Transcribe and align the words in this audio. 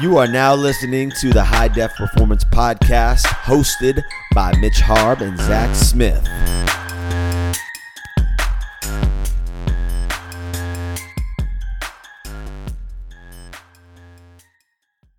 You 0.00 0.16
are 0.18 0.28
now 0.28 0.54
listening 0.54 1.10
to 1.20 1.30
the 1.30 1.42
High 1.42 1.66
Def 1.66 1.96
Performance 1.96 2.44
Podcast, 2.44 3.24
hosted 3.24 4.00
by 4.32 4.56
Mitch 4.60 4.78
Harb 4.78 5.22
and 5.22 5.36
Zach 5.36 5.74
Smith. 5.74 6.24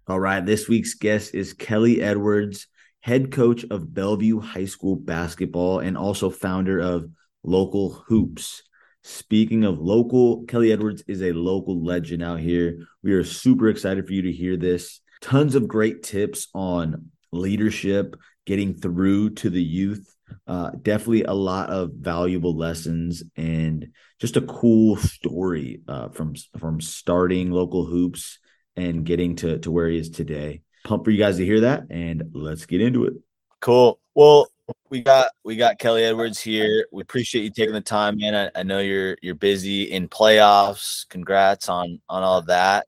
All 0.07 0.17
right, 0.17 0.45
this 0.45 0.69
week's 0.69 0.93
guest 0.93 1.35
is 1.35 1.51
Kelly 1.51 2.01
Edwards, 2.01 2.67
head 3.01 3.33
coach 3.33 3.65
of 3.69 3.93
Bellevue 3.93 4.39
High 4.39 4.63
School 4.63 4.95
basketball 4.95 5.79
and 5.79 5.97
also 5.97 6.29
founder 6.29 6.79
of 6.79 7.09
Local 7.43 8.01
Hoops. 8.07 8.63
Speaking 9.03 9.63
of 9.63 9.79
local, 9.79 10.43
Kelly 10.45 10.71
Edwards 10.71 11.03
is 11.07 11.21
a 11.21 11.31
local 11.31 11.83
legend 11.83 12.21
out 12.21 12.39
here. 12.39 12.79
We 13.01 13.13
are 13.13 13.23
super 13.23 13.69
excited 13.69 14.05
for 14.05 14.13
you 14.13 14.23
to 14.23 14.31
hear 14.31 14.57
this. 14.57 14.99
Tons 15.21 15.55
of 15.55 15.67
great 15.67 16.03
tips 16.03 16.47
on 16.53 17.09
leadership, 17.31 18.15
getting 18.45 18.73
through 18.73 19.31
to 19.31 19.49
the 19.49 19.63
youth. 19.63 20.15
Uh, 20.47 20.71
definitely 20.81 21.23
a 21.23 21.33
lot 21.33 21.69
of 21.69 21.91
valuable 21.93 22.55
lessons 22.55 23.23
and 23.35 23.87
just 24.19 24.37
a 24.37 24.41
cool 24.41 24.95
story 24.97 25.81
uh, 25.87 26.09
from 26.09 26.35
from 26.59 26.79
starting 26.81 27.51
local 27.51 27.85
hoops 27.85 28.37
and 28.75 29.05
getting 29.05 29.35
to 29.37 29.57
to 29.59 29.71
where 29.71 29.87
he 29.87 29.97
is 29.97 30.09
today. 30.09 30.61
Pump 30.83 31.03
for 31.03 31.11
you 31.11 31.17
guys 31.17 31.37
to 31.37 31.45
hear 31.45 31.61
that, 31.61 31.83
and 31.89 32.23
let's 32.33 32.65
get 32.65 32.81
into 32.81 33.05
it. 33.05 33.13
Cool. 33.59 33.99
Well, 34.13 34.49
we 34.89 35.01
got 35.01 35.31
we 35.43 35.55
got 35.55 35.79
Kelly 35.79 36.03
Edwards 36.03 36.39
here. 36.39 36.87
We 36.91 37.01
appreciate 37.01 37.43
you 37.43 37.51
taking 37.51 37.73
the 37.73 37.81
time, 37.81 38.17
man. 38.17 38.35
I, 38.35 38.59
I 38.59 38.63
know 38.63 38.79
you're 38.79 39.17
you're 39.21 39.35
busy 39.35 39.83
in 39.83 40.07
playoffs. 40.07 41.07
Congrats 41.09 41.69
on 41.69 41.99
on 42.09 42.23
all 42.23 42.39
of 42.39 42.47
that. 42.47 42.87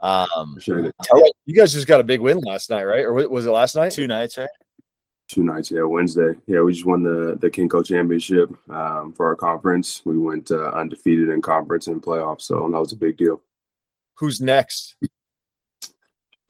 Um, 0.00 0.58
tell, 0.60 1.30
you 1.46 1.54
guys 1.54 1.72
just 1.72 1.86
got 1.86 2.00
a 2.00 2.04
big 2.04 2.20
win 2.20 2.38
last 2.40 2.70
night, 2.70 2.84
right? 2.84 3.04
Or 3.04 3.12
was 3.28 3.46
it 3.46 3.50
last 3.50 3.76
night? 3.76 3.92
Two 3.92 4.06
nights, 4.06 4.36
right? 4.36 4.48
Two 5.28 5.44
nights, 5.44 5.70
yeah. 5.70 5.82
Wednesday, 5.82 6.32
yeah. 6.46 6.60
We 6.60 6.72
just 6.72 6.86
won 6.86 7.02
the 7.02 7.36
the 7.40 7.50
KingCo 7.50 7.84
Championship 7.86 8.50
um, 8.68 9.12
for 9.12 9.26
our 9.26 9.36
conference. 9.36 10.02
We 10.04 10.18
went 10.18 10.50
uh, 10.50 10.70
undefeated 10.70 11.28
in 11.28 11.40
conference 11.40 11.86
and 11.86 12.02
playoffs, 12.02 12.42
so 12.42 12.68
that 12.68 12.80
was 12.80 12.92
a 12.92 12.96
big 12.96 13.16
deal. 13.16 13.40
Who's 14.16 14.40
next? 14.40 14.96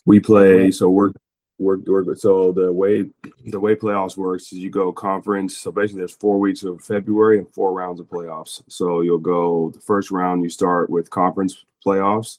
We 0.07 0.19
play. 0.19 0.71
So 0.71 0.89
we're 0.89 1.13
we're, 1.61 1.77
we're 1.77 2.15
so 2.17 2.53
the 2.53 2.73
way 2.73 3.05
the 3.47 3.61
way 3.61 3.75
playoffs 3.77 4.17
works 4.17 4.45
is 4.45 4.59
you 4.59 4.71
go 4.71 4.91
conference. 4.93 5.59
So 5.59 5.71
basically, 5.71 6.01
there's 6.01 6.13
four 6.13 6.41
weeks 6.41 6.63
of 6.63 6.81
February 6.83 7.39
and 7.39 7.49
four 7.53 7.73
rounds 7.75 8.01
of 8.01 8.07
playoffs. 8.07 8.63
So 8.69 9.03
you'll 9.03 9.19
go 9.19 9.71
the 9.71 9.81
first 9.81 10.11
round. 10.11 10.43
You 10.43 10.49
start 10.49 10.89
with 10.89 11.11
conference 11.11 11.65
playoffs, 11.87 12.39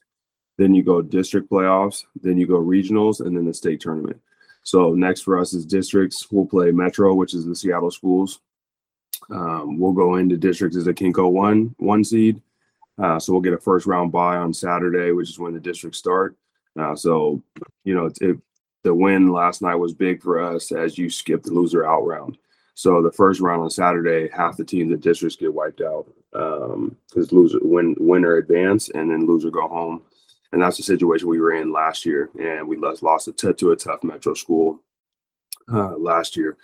then 0.58 0.74
you 0.74 0.84
go 0.84 1.02
district 1.02 1.50
playoffs, 1.52 2.04
then 2.22 2.38
you 2.38 2.48
go 2.48 2.60
regionals, 2.60 3.22
and 3.26 3.38
then 3.38 3.46
the 3.46 3.54
state 3.54 3.80
tournament. 3.80 4.20
So 4.64 4.94
next 4.94 5.22
for 5.22 5.38
us 5.40 5.54
is 5.54 5.66
districts. 5.66 6.28
We'll 6.32 6.46
play 6.46 6.72
Metro, 6.72 7.14
which 7.14 7.34
is 7.34 7.46
the 7.46 7.56
Seattle 7.56 7.92
schools. 7.92 8.40
Um, 9.30 9.80
we'll 9.80 9.94
go 9.94 10.16
into 10.16 10.36
districts 10.36 10.78
as 10.78 10.88
a 10.88 10.94
KingCo 10.94 11.32
one 11.32 11.76
one 11.78 12.04
seed. 12.04 12.42
Uh, 12.98 13.20
so 13.20 13.34
we'll 13.34 13.42
get 13.42 13.54
a 13.54 13.58
first 13.58 13.86
round 13.86 14.12
bye 14.12 14.38
on 14.38 14.52
Saturday, 14.54 15.12
which 15.12 15.30
is 15.30 15.40
when 15.40 15.54
the 15.54 15.60
districts 15.60 16.00
start. 16.00 16.36
Uh, 16.80 16.96
so 16.96 17.42
you 17.84 17.94
know 17.94 18.10
it, 18.20 18.38
the 18.84 18.94
win 18.94 19.32
last 19.32 19.62
night 19.62 19.76
was 19.76 19.94
big 19.94 20.22
for 20.22 20.42
us 20.42 20.72
as 20.72 20.98
you 20.98 21.10
skip 21.10 21.44
the 21.44 21.52
loser 21.52 21.86
out 21.86 22.06
round. 22.06 22.38
So 22.74 23.02
the 23.02 23.12
first 23.12 23.42
round 23.42 23.62
on 23.62 23.70
Saturday, 23.70 24.30
half 24.30 24.58
the 24.58 24.66
teams 24.66 24.92
in 24.92 25.00
districts 25.00 25.36
get 25.36 25.54
wiped 25.54 25.82
out 25.82 26.08
because 26.32 26.74
um, 26.74 26.98
loser 27.32 27.60
win 27.62 27.96
winner 28.00 28.38
advance 28.38 28.90
and 28.90 29.12
then 29.12 29.28
loser 29.28 29.52
go 29.52 29.68
home, 29.68 30.02
and 30.52 30.62
that's 30.62 30.78
the 30.78 30.84
situation 30.84 31.28
we 31.28 31.40
were 31.40 31.54
in 31.54 31.72
last 31.72 32.06
year, 32.06 32.30
and 32.40 32.68
we 32.68 32.78
lost 32.78 33.04
lost 33.04 33.28
a 33.28 33.34
t- 33.34 33.54
to 33.54 33.72
a 33.72 33.76
tough 33.76 34.04
metro 34.04 34.34
school 34.34 34.82
uh, 35.72 35.96
last 35.98 36.36
year. 36.36 36.58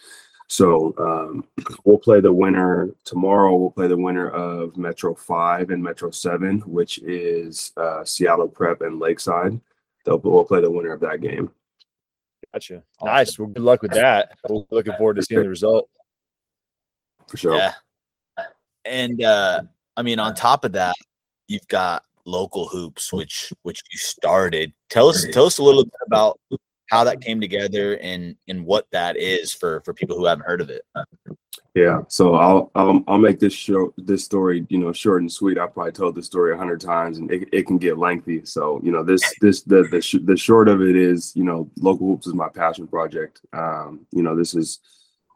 So 0.47 0.95
um, 0.97 1.43
we'll 1.83 1.97
play 1.97 2.21
the 2.21 2.31
winner 2.31 2.89
tomorrow. 3.03 3.55
We'll 3.55 3.71
play 3.71 3.87
the 3.87 3.97
winner 3.97 4.29
of 4.29 4.77
Metro 4.77 5.13
Five 5.13 5.71
and 5.71 5.83
Metro 5.83 6.09
Seven, 6.09 6.61
which 6.61 6.99
is 6.99 7.73
uh, 7.75 8.05
Seattle 8.05 8.47
Prep 8.47 8.81
and 8.81 8.99
Lakeside. 8.99 9.59
They'll 10.05 10.19
we'll 10.19 10.45
play 10.45 10.61
the 10.61 10.71
winner 10.71 10.93
of 10.93 11.01
that 11.01 11.21
game. 11.21 11.51
Gotcha. 12.57 12.81
Awesome. 12.99 13.13
Nice. 13.13 13.39
Well, 13.39 13.47
good 13.49 13.61
luck 13.61 13.81
with 13.83 13.91
that. 13.91 14.31
We're 14.49 14.63
looking 14.71 14.93
forward 14.93 15.17
to 15.17 15.21
seeing 15.21 15.43
the 15.43 15.49
result. 15.49 15.89
For 17.27 17.37
sure. 17.37 17.55
Yeah. 17.55 17.73
And 18.83 19.23
uh, 19.23 19.61
I 19.95 20.01
mean, 20.01 20.17
on 20.17 20.33
top 20.33 20.65
of 20.65 20.71
that, 20.71 20.95
you've 21.47 21.67
got 21.67 22.03
local 22.25 22.67
hoops, 22.67 23.13
which 23.13 23.53
which 23.61 23.83
you 23.91 23.99
started. 23.99 24.73
Tell 24.89 25.07
us 25.07 25.23
tell 25.31 25.45
us 25.45 25.59
a 25.59 25.63
little 25.63 25.83
bit 25.83 25.93
about 26.07 26.39
how 26.87 27.03
that 27.03 27.21
came 27.21 27.39
together 27.39 27.97
and 27.97 28.35
and 28.47 28.65
what 28.65 28.87
that 28.91 29.17
is 29.17 29.53
for 29.53 29.81
for 29.81 29.93
people 29.93 30.17
who 30.17 30.25
haven't 30.25 30.45
heard 30.45 30.61
of 30.61 30.69
it. 30.69 30.83
Yeah, 31.75 32.01
so 32.07 32.35
I'll 32.35 32.71
I'll, 32.73 33.03
I'll 33.07 33.17
make 33.17 33.39
this 33.39 33.53
show 33.53 33.93
this 33.97 34.23
story 34.23 34.65
you 34.69 34.79
know 34.79 34.91
short 34.91 35.21
and 35.21 35.31
sweet. 35.31 35.59
I 35.59 35.67
probably 35.67 35.91
told 35.91 36.15
this 36.15 36.25
story 36.25 36.53
a 36.53 36.57
hundred 36.57 36.81
times, 36.81 37.19
and 37.19 37.31
it, 37.31 37.49
it 37.51 37.67
can 37.67 37.77
get 37.77 37.97
lengthy. 37.97 38.43
So 38.45 38.81
you 38.83 38.91
know 38.91 39.03
this 39.03 39.21
this 39.41 39.61
the 39.61 39.87
the, 39.91 40.01
sh- 40.01 40.23
the 40.23 40.35
short 40.35 40.69
of 40.69 40.81
it 40.81 40.95
is 40.95 41.33
you 41.35 41.43
know 41.43 41.69
local 41.77 42.07
hoops 42.07 42.25
is 42.25 42.33
my 42.33 42.49
passion 42.49 42.87
project. 42.87 43.41
Um, 43.53 44.07
you 44.11 44.23
know 44.23 44.35
this 44.35 44.55
is 44.55 44.79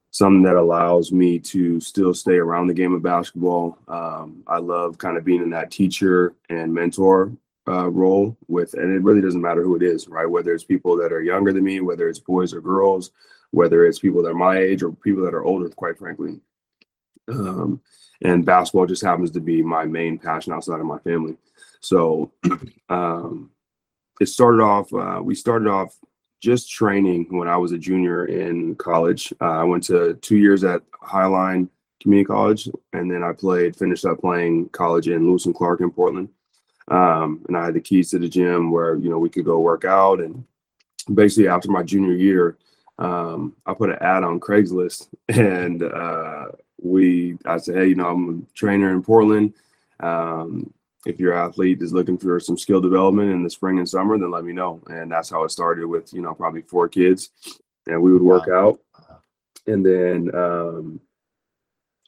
something 0.09 0.43
that 0.43 0.55
allows 0.55 1.11
me 1.11 1.39
to 1.39 1.79
still 1.79 2.13
stay 2.13 2.35
around 2.35 2.67
the 2.67 2.73
game 2.73 2.93
of 2.93 3.03
basketball. 3.03 3.77
Um, 3.87 4.43
I 4.47 4.57
love 4.57 4.97
kind 4.97 5.17
of 5.17 5.23
being 5.23 5.41
in 5.41 5.51
that 5.51 5.71
teacher 5.71 6.33
and 6.49 6.73
mentor 6.73 7.31
uh, 7.67 7.89
role 7.89 8.37
with, 8.47 8.73
and 8.73 8.95
it 8.95 9.03
really 9.03 9.21
doesn't 9.21 9.41
matter 9.41 9.63
who 9.63 9.75
it 9.75 9.83
is, 9.83 10.07
right? 10.07 10.25
Whether 10.29 10.53
it's 10.53 10.63
people 10.63 10.97
that 10.97 11.13
are 11.13 11.21
younger 11.21 11.53
than 11.53 11.63
me, 11.63 11.79
whether 11.79 12.09
it's 12.09 12.19
boys 12.19 12.53
or 12.53 12.61
girls, 12.61 13.11
whether 13.51 13.85
it's 13.85 13.99
people 13.99 14.23
that 14.23 14.29
are 14.29 14.35
my 14.35 14.57
age 14.57 14.81
or 14.81 14.91
people 14.91 15.23
that 15.23 15.33
are 15.33 15.43
older, 15.43 15.69
quite 15.69 15.97
frankly. 15.97 16.39
Um, 17.27 17.81
and 18.23 18.45
basketball 18.45 18.85
just 18.85 19.03
happens 19.03 19.31
to 19.31 19.39
be 19.39 19.61
my 19.61 19.85
main 19.85 20.17
passion 20.17 20.53
outside 20.53 20.79
of 20.79 20.85
my 20.85 20.99
family. 20.99 21.37
So 21.79 22.31
um, 22.89 23.51
it 24.19 24.27
started 24.27 24.61
off, 24.61 24.93
uh, 24.93 25.21
we 25.23 25.35
started 25.35 25.67
off 25.67 25.95
just 26.41 26.71
training 26.71 27.27
when 27.29 27.47
I 27.47 27.57
was 27.57 27.71
a 27.71 27.77
junior 27.77 28.25
in 28.25 28.75
college. 28.75 29.33
Uh, 29.39 29.45
I 29.45 29.63
went 29.63 29.83
to 29.85 30.15
two 30.15 30.37
years 30.37 30.63
at 30.63 30.81
Highline 30.91 31.69
Community 32.01 32.25
College, 32.25 32.69
and 32.93 33.11
then 33.11 33.23
I 33.23 33.33
played, 33.33 33.75
finished 33.75 34.05
up 34.05 34.19
playing 34.21 34.69
college 34.69 35.07
in 35.07 35.27
Lewis 35.27 35.45
and 35.45 35.55
Clark 35.55 35.81
in 35.81 35.91
Portland. 35.91 36.29
Um, 36.91 37.41
and 37.47 37.55
I 37.55 37.65
had 37.65 37.73
the 37.73 37.81
keys 37.81 38.09
to 38.11 38.19
the 38.19 38.27
gym 38.27 38.69
where 38.69 38.95
you 38.95 39.09
know 39.09 39.17
we 39.17 39.29
could 39.29 39.45
go 39.45 39.59
work 39.59 39.85
out. 39.85 40.19
And 40.19 40.43
basically, 41.11 41.47
after 41.47 41.71
my 41.71 41.83
junior 41.83 42.13
year, 42.13 42.57
um, 42.99 43.55
I 43.65 43.73
put 43.73 43.89
an 43.89 43.97
ad 44.01 44.23
on 44.23 44.41
Craigslist, 44.41 45.07
and 45.29 45.81
uh, 45.81 46.47
we 46.81 47.37
I 47.45 47.57
said, 47.57 47.75
hey, 47.75 47.87
you 47.87 47.95
know, 47.95 48.07
I'm 48.07 48.29
a 48.29 48.55
trainer 48.55 48.91
in 48.91 49.01
Portland. 49.01 49.53
Um, 50.01 50.73
if 51.05 51.19
your 51.19 51.33
athlete 51.33 51.81
is 51.81 51.93
looking 51.93 52.17
for 52.17 52.39
some 52.39 52.57
skill 52.57 52.81
development 52.81 53.31
in 53.31 53.41
the 53.41 53.49
spring 53.49 53.79
and 53.79 53.89
summer, 53.89 54.17
then 54.17 54.29
let 54.29 54.43
me 54.43 54.53
know. 54.53 54.81
And 54.87 55.11
that's 55.11 55.29
how 55.29 55.45
it 55.45 55.51
started 55.51 55.87
with 55.87 56.13
you 56.13 56.21
know 56.21 56.33
probably 56.33 56.61
four 56.61 56.89
kids, 56.89 57.29
and 57.87 58.01
we 58.01 58.11
would 58.11 58.21
work 58.21 58.47
wow. 58.47 58.67
out, 58.67 58.79
and 59.65 59.85
then 59.85 60.29
um, 60.35 60.99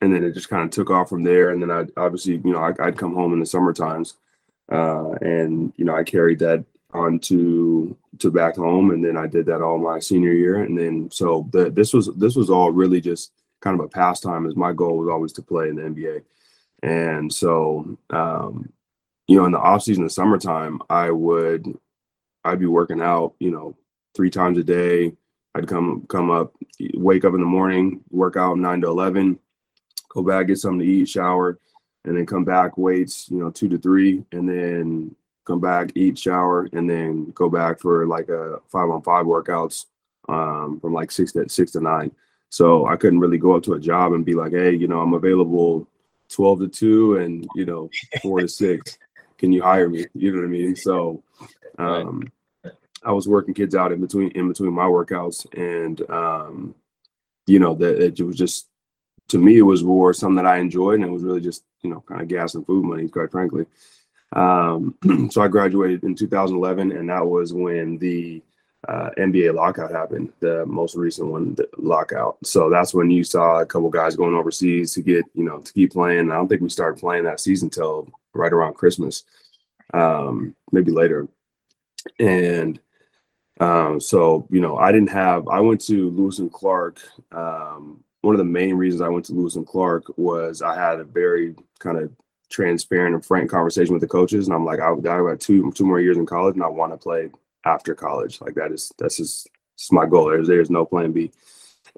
and 0.02 0.14
then 0.14 0.26
it 0.26 0.34
just 0.34 0.50
kind 0.50 0.64
of 0.64 0.72
took 0.72 0.90
off 0.90 1.08
from 1.08 1.24
there. 1.24 1.52
And 1.52 1.62
then 1.62 1.72
I 1.72 1.86
obviously 1.96 2.34
you 2.34 2.52
know 2.52 2.60
I, 2.60 2.72
would 2.86 2.98
come 2.98 3.16
home 3.16 3.32
in 3.32 3.40
the 3.40 3.46
summer 3.46 3.72
times 3.72 4.16
uh, 4.72 5.12
and 5.22 5.74
you 5.78 5.85
know 5.85 5.96
I 5.96 6.03
carried 6.03 6.40
that 6.40 6.63
on 6.94 7.19
to 7.19 7.96
to 8.19 8.31
back 8.31 8.56
home, 8.56 8.91
and 8.91 9.03
then 9.03 9.18
I 9.18 9.28
did 9.28 9.46
that 9.47 9.62
all 9.62 9.78
my 9.78 10.00
senior 10.00 10.34
year, 10.34 10.63
and 10.63 10.78
then 10.78 11.09
so 11.12 11.47
the, 11.51 11.69
this 11.69 11.94
was 11.94 12.07
this 12.16 12.35
was 12.35 12.50
all 12.50 12.72
really 12.72 13.02
just 13.02 13.31
kind 13.62 13.79
of 13.79 13.85
a 13.85 13.90
pastime. 13.90 14.46
As 14.46 14.56
my 14.56 14.73
goal 14.73 14.97
was 14.97 15.09
always 15.09 15.34
to 15.34 15.41
play 15.41 15.69
in 15.69 15.75
the 15.75 15.84
NBA, 15.84 16.23
and 16.84 17.34
so 17.34 17.97
um, 18.09 18.72
you 19.28 19.38
know 19.38 19.46
in 19.46 19.52
the 19.52 19.59
off 19.59 19.84
season, 19.84 20.03
the 20.03 20.09
summertime, 20.09 20.81
I 20.90 21.12
would 21.12 21.78
I'd 22.44 22.59
be 22.59 22.66
working 22.66 23.02
out, 23.02 23.34
you 23.40 23.52
know, 23.52 23.75
three 24.16 24.29
times 24.29 24.58
a 24.58 24.64
day. 24.64 25.14
I'd 25.55 25.67
come 25.67 26.05
come 26.08 26.29
up, 26.32 26.53
wake 26.96 27.26
up 27.26 27.34
in 27.34 27.40
the 27.40 27.46
morning, 27.46 28.02
work 28.09 28.38
out 28.38 28.58
nine 28.58 28.82
to 28.82 28.88
eleven, 28.88 29.40
go 30.09 30.23
back, 30.23 30.47
get 30.47 30.58
something 30.58 30.79
to 30.79 30.85
eat, 30.85 31.09
shower, 31.09 31.59
and 32.05 32.17
then 32.17 32.26
come 32.26 32.44
back 32.44 32.78
weights, 32.78 33.29
you 33.29 33.38
know, 33.38 33.50
two 33.50 33.70
to 33.70 33.78
three, 33.78 34.23
and 34.32 34.47
then 34.47 35.16
come 35.46 35.59
back, 35.59 35.91
eat, 35.96 36.17
shower, 36.17 36.70
and 36.73 36.90
then 36.90 37.32
go 37.32 37.50
back 37.50 37.79
for 37.79 38.05
like 38.05 38.29
a 38.29 38.59
five 38.70 38.90
on 38.90 39.02
five 39.02 39.26
workouts 39.26 39.85
um, 40.29 40.79
from 40.79 40.94
like 40.94 41.11
six 41.11 41.32
to 41.34 41.47
six 41.50 41.72
to 41.72 41.82
nine. 41.82 42.11
So 42.50 42.85
I 42.85 42.97
couldn't 42.97 43.20
really 43.20 43.40
go 43.40 43.55
up 43.55 43.64
to 43.64 43.73
a 43.73 43.79
job 43.79 44.14
and 44.14 44.26
be 44.26 44.35
like, 44.35 44.52
hey, 44.52 44.76
you 44.76 44.88
know, 44.88 45.02
I'm 45.02 45.14
available 45.14 45.88
12 46.29 46.59
to 46.59 46.67
2 46.67 47.17
and, 47.17 47.47
you 47.55 47.66
know, 47.66 47.90
4 48.22 48.41
to 48.41 48.47
6. 48.47 48.97
Can 49.38 49.52
you 49.52 49.64
hire 49.64 49.90
me? 49.90 50.05
You 50.14 50.32
know 50.32 50.41
what 50.41 50.46
I 50.46 50.50
mean? 50.50 50.76
So 50.76 51.23
um, 51.79 52.32
I 53.03 53.11
was 53.11 53.28
working 53.28 53.53
kids 53.53 53.76
out 53.76 53.91
in 53.91 54.02
between 54.02 54.29
in 54.32 54.47
between 54.47 54.72
my 54.73 54.85
workouts 54.85 55.46
and 55.53 56.09
um, 56.09 56.76
you 57.46 57.59
know, 57.59 57.73
that 57.76 58.02
it 58.02 58.22
was 58.22 58.38
just 58.38 58.67
to 59.29 59.37
me, 59.37 59.58
it 59.58 59.64
was 59.64 59.84
more 59.84 60.14
something 60.14 60.35
that 60.35 60.46
I 60.46 60.58
enjoyed, 60.58 60.96
and 60.96 61.05
it 61.05 61.11
was 61.11 61.23
really 61.23 61.41
just 61.41 61.64
you 61.81 61.90
know 61.90 62.03
kind 62.08 62.22
of 62.22 62.28
gas 62.28 62.55
and 62.55 62.66
food 62.66 62.85
money, 62.85 63.08
quite 63.08 63.31
frankly. 63.31 63.66
Um, 64.34 64.96
so 65.31 65.41
I 65.41 65.47
graduated 65.47 66.03
in 66.03 66.16
2011, 66.16 66.91
and 66.91 67.09
that 67.09 67.25
was 67.25 67.53
when 67.53 67.97
the 67.97 68.41
uh, 68.87 69.09
NBA 69.17 69.53
lockout 69.53 69.91
happened, 69.91 70.34
the 70.40 70.66
most 70.66 70.96
recent 70.96 71.29
one, 71.29 71.55
the 71.55 71.67
lockout. 71.78 72.37
So 72.43 72.70
that's 72.70 72.93
when 72.93 73.09
you 73.09 73.23
saw 73.23 73.61
a 73.61 73.66
couple 73.66 73.90
guys 73.90 74.16
going 74.16 74.35
overseas 74.35 74.93
to 74.93 75.02
get, 75.02 75.26
you 75.34 75.43
know, 75.43 75.59
to 75.59 75.73
keep 75.73 75.93
playing. 75.93 76.31
I 76.31 76.35
don't 76.35 76.47
think 76.47 76.61
we 76.61 76.69
started 76.69 76.99
playing 76.99 77.23
that 77.23 77.40
season 77.40 77.69
till 77.69 78.09
right 78.34 78.52
around 78.52 78.73
Christmas, 78.73 79.23
um, 79.93 80.55
maybe 80.72 80.91
later. 80.91 81.28
And 82.19 82.79
um, 83.59 84.02
so, 84.02 84.47
you 84.49 84.59
know, 84.59 84.78
I 84.78 84.91
didn't 84.91 85.11
have, 85.11 85.47
I 85.47 85.61
went 85.61 85.79
to 85.85 86.09
Lewis 86.09 86.40
and 86.40 86.52
Clark. 86.52 86.99
Um, 87.31 88.03
one 88.23 88.34
of 88.34 88.40
the 88.40 88.46
main 88.46 88.75
reasons 88.75 89.02
I 89.02 89.09
went 89.09 89.25
to 89.25 89.34
Lewis 89.34 89.58
and 89.58 89.67
Clark 89.67 90.05
was 90.17 90.61
I 90.61 90.75
had 90.75 91.02
a 91.02 91.03
very 91.03 91.55
kind 91.79 91.97
of 91.97 92.09
transparent 92.49 93.16
and 93.16 93.25
frank 93.25 93.52
conversation 93.52 93.93
with 93.93 94.02
the 94.02 94.08
coaches. 94.08 94.47
And 94.47 94.55
I'm 94.55 94.64
like, 94.64 94.79
I, 94.79 94.91
I 94.91 94.97
got 95.02 95.41
two, 95.41 95.72
two 95.73 95.85
more 95.85 95.99
years 95.99 96.17
in 96.17 96.25
college 96.25 96.55
and 96.55 96.64
I 96.64 96.67
want 96.67 96.93
to 96.93 96.97
play 96.97 97.29
after 97.66 97.93
college. 97.93 98.40
Like 98.40 98.55
that 98.55 98.72
is 98.72 98.91
that's 98.97 99.17
just, 99.17 99.49
my 99.91 100.05
goal. 100.05 100.29
There's 100.29 100.47
there's 100.47 100.70
no 100.70 100.85
plan 100.85 101.11
B. 101.11 101.31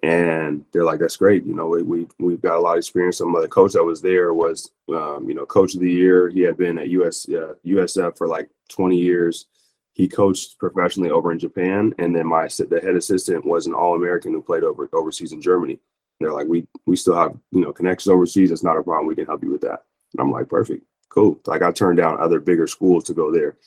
And 0.02 0.66
they're 0.74 0.84
like, 0.84 1.00
that's 1.00 1.18
great. 1.18 1.46
You 1.46 1.54
know, 1.54 1.68
we, 1.68 1.84
we 1.84 2.08
we've 2.18 2.42
got 2.42 2.58
a 2.58 2.60
lot 2.60 2.74
of 2.74 2.80
experience. 2.80 3.20
Some 3.20 3.36
of 3.36 3.44
the 3.44 3.48
coach 3.48 3.74
that 3.74 3.84
was 3.84 4.02
there 4.02 4.34
was, 4.34 4.72
um, 4.90 5.26
you 5.30 5.36
know, 5.36 5.46
coach 5.46 5.76
of 5.76 5.82
the 5.82 5.92
year. 5.92 6.28
He 6.30 6.42
had 6.42 6.58
been 6.58 6.80
at 6.80 6.90
US 6.90 7.30
uh, 7.30 7.54
USF 7.64 8.18
for 8.18 8.28
like 8.28 8.50
20 8.70 8.98
years. 8.98 9.46
He 9.94 10.08
coached 10.08 10.58
professionally 10.58 11.12
over 11.12 11.32
in 11.32 11.38
Japan, 11.38 11.94
and 12.00 12.16
then 12.16 12.26
my 12.26 12.48
the 12.48 12.82
head 12.82 12.96
assistant 12.96 13.46
was 13.46 13.68
an 13.68 13.76
All 13.76 13.96
American 13.96 14.34
who 14.34 14.42
played 14.42 14.64
over 14.64 14.90
overseas 14.92 15.32
in 15.32 15.42
Germany. 15.42 15.80
They're 16.20 16.34
like, 16.34 16.48
we 16.48 16.68
we 16.86 16.96
still 16.96 17.16
have 17.16 17.38
you 17.52 17.62
know 17.62 17.74
connections 17.74 18.12
overseas. 18.12 18.52
It's 18.52 18.64
not 18.64 18.78
a 18.78 18.84
problem. 18.84 19.08
We 19.08 19.16
can 19.16 19.26
help 19.26 19.44
you 19.44 19.52
with 19.52 19.62
that. 19.62 19.84
And 20.14 20.22
I'm 20.22 20.32
like, 20.32 20.50
perfect, 20.50 20.86
cool. 21.10 21.40
Like 21.46 21.62
I 21.62 21.72
turned 21.72 21.98
down 21.98 22.20
other 22.20 22.40
bigger 22.40 22.68
schools 22.68 23.04
to 23.06 23.14
go 23.14 23.32
there. 23.32 23.58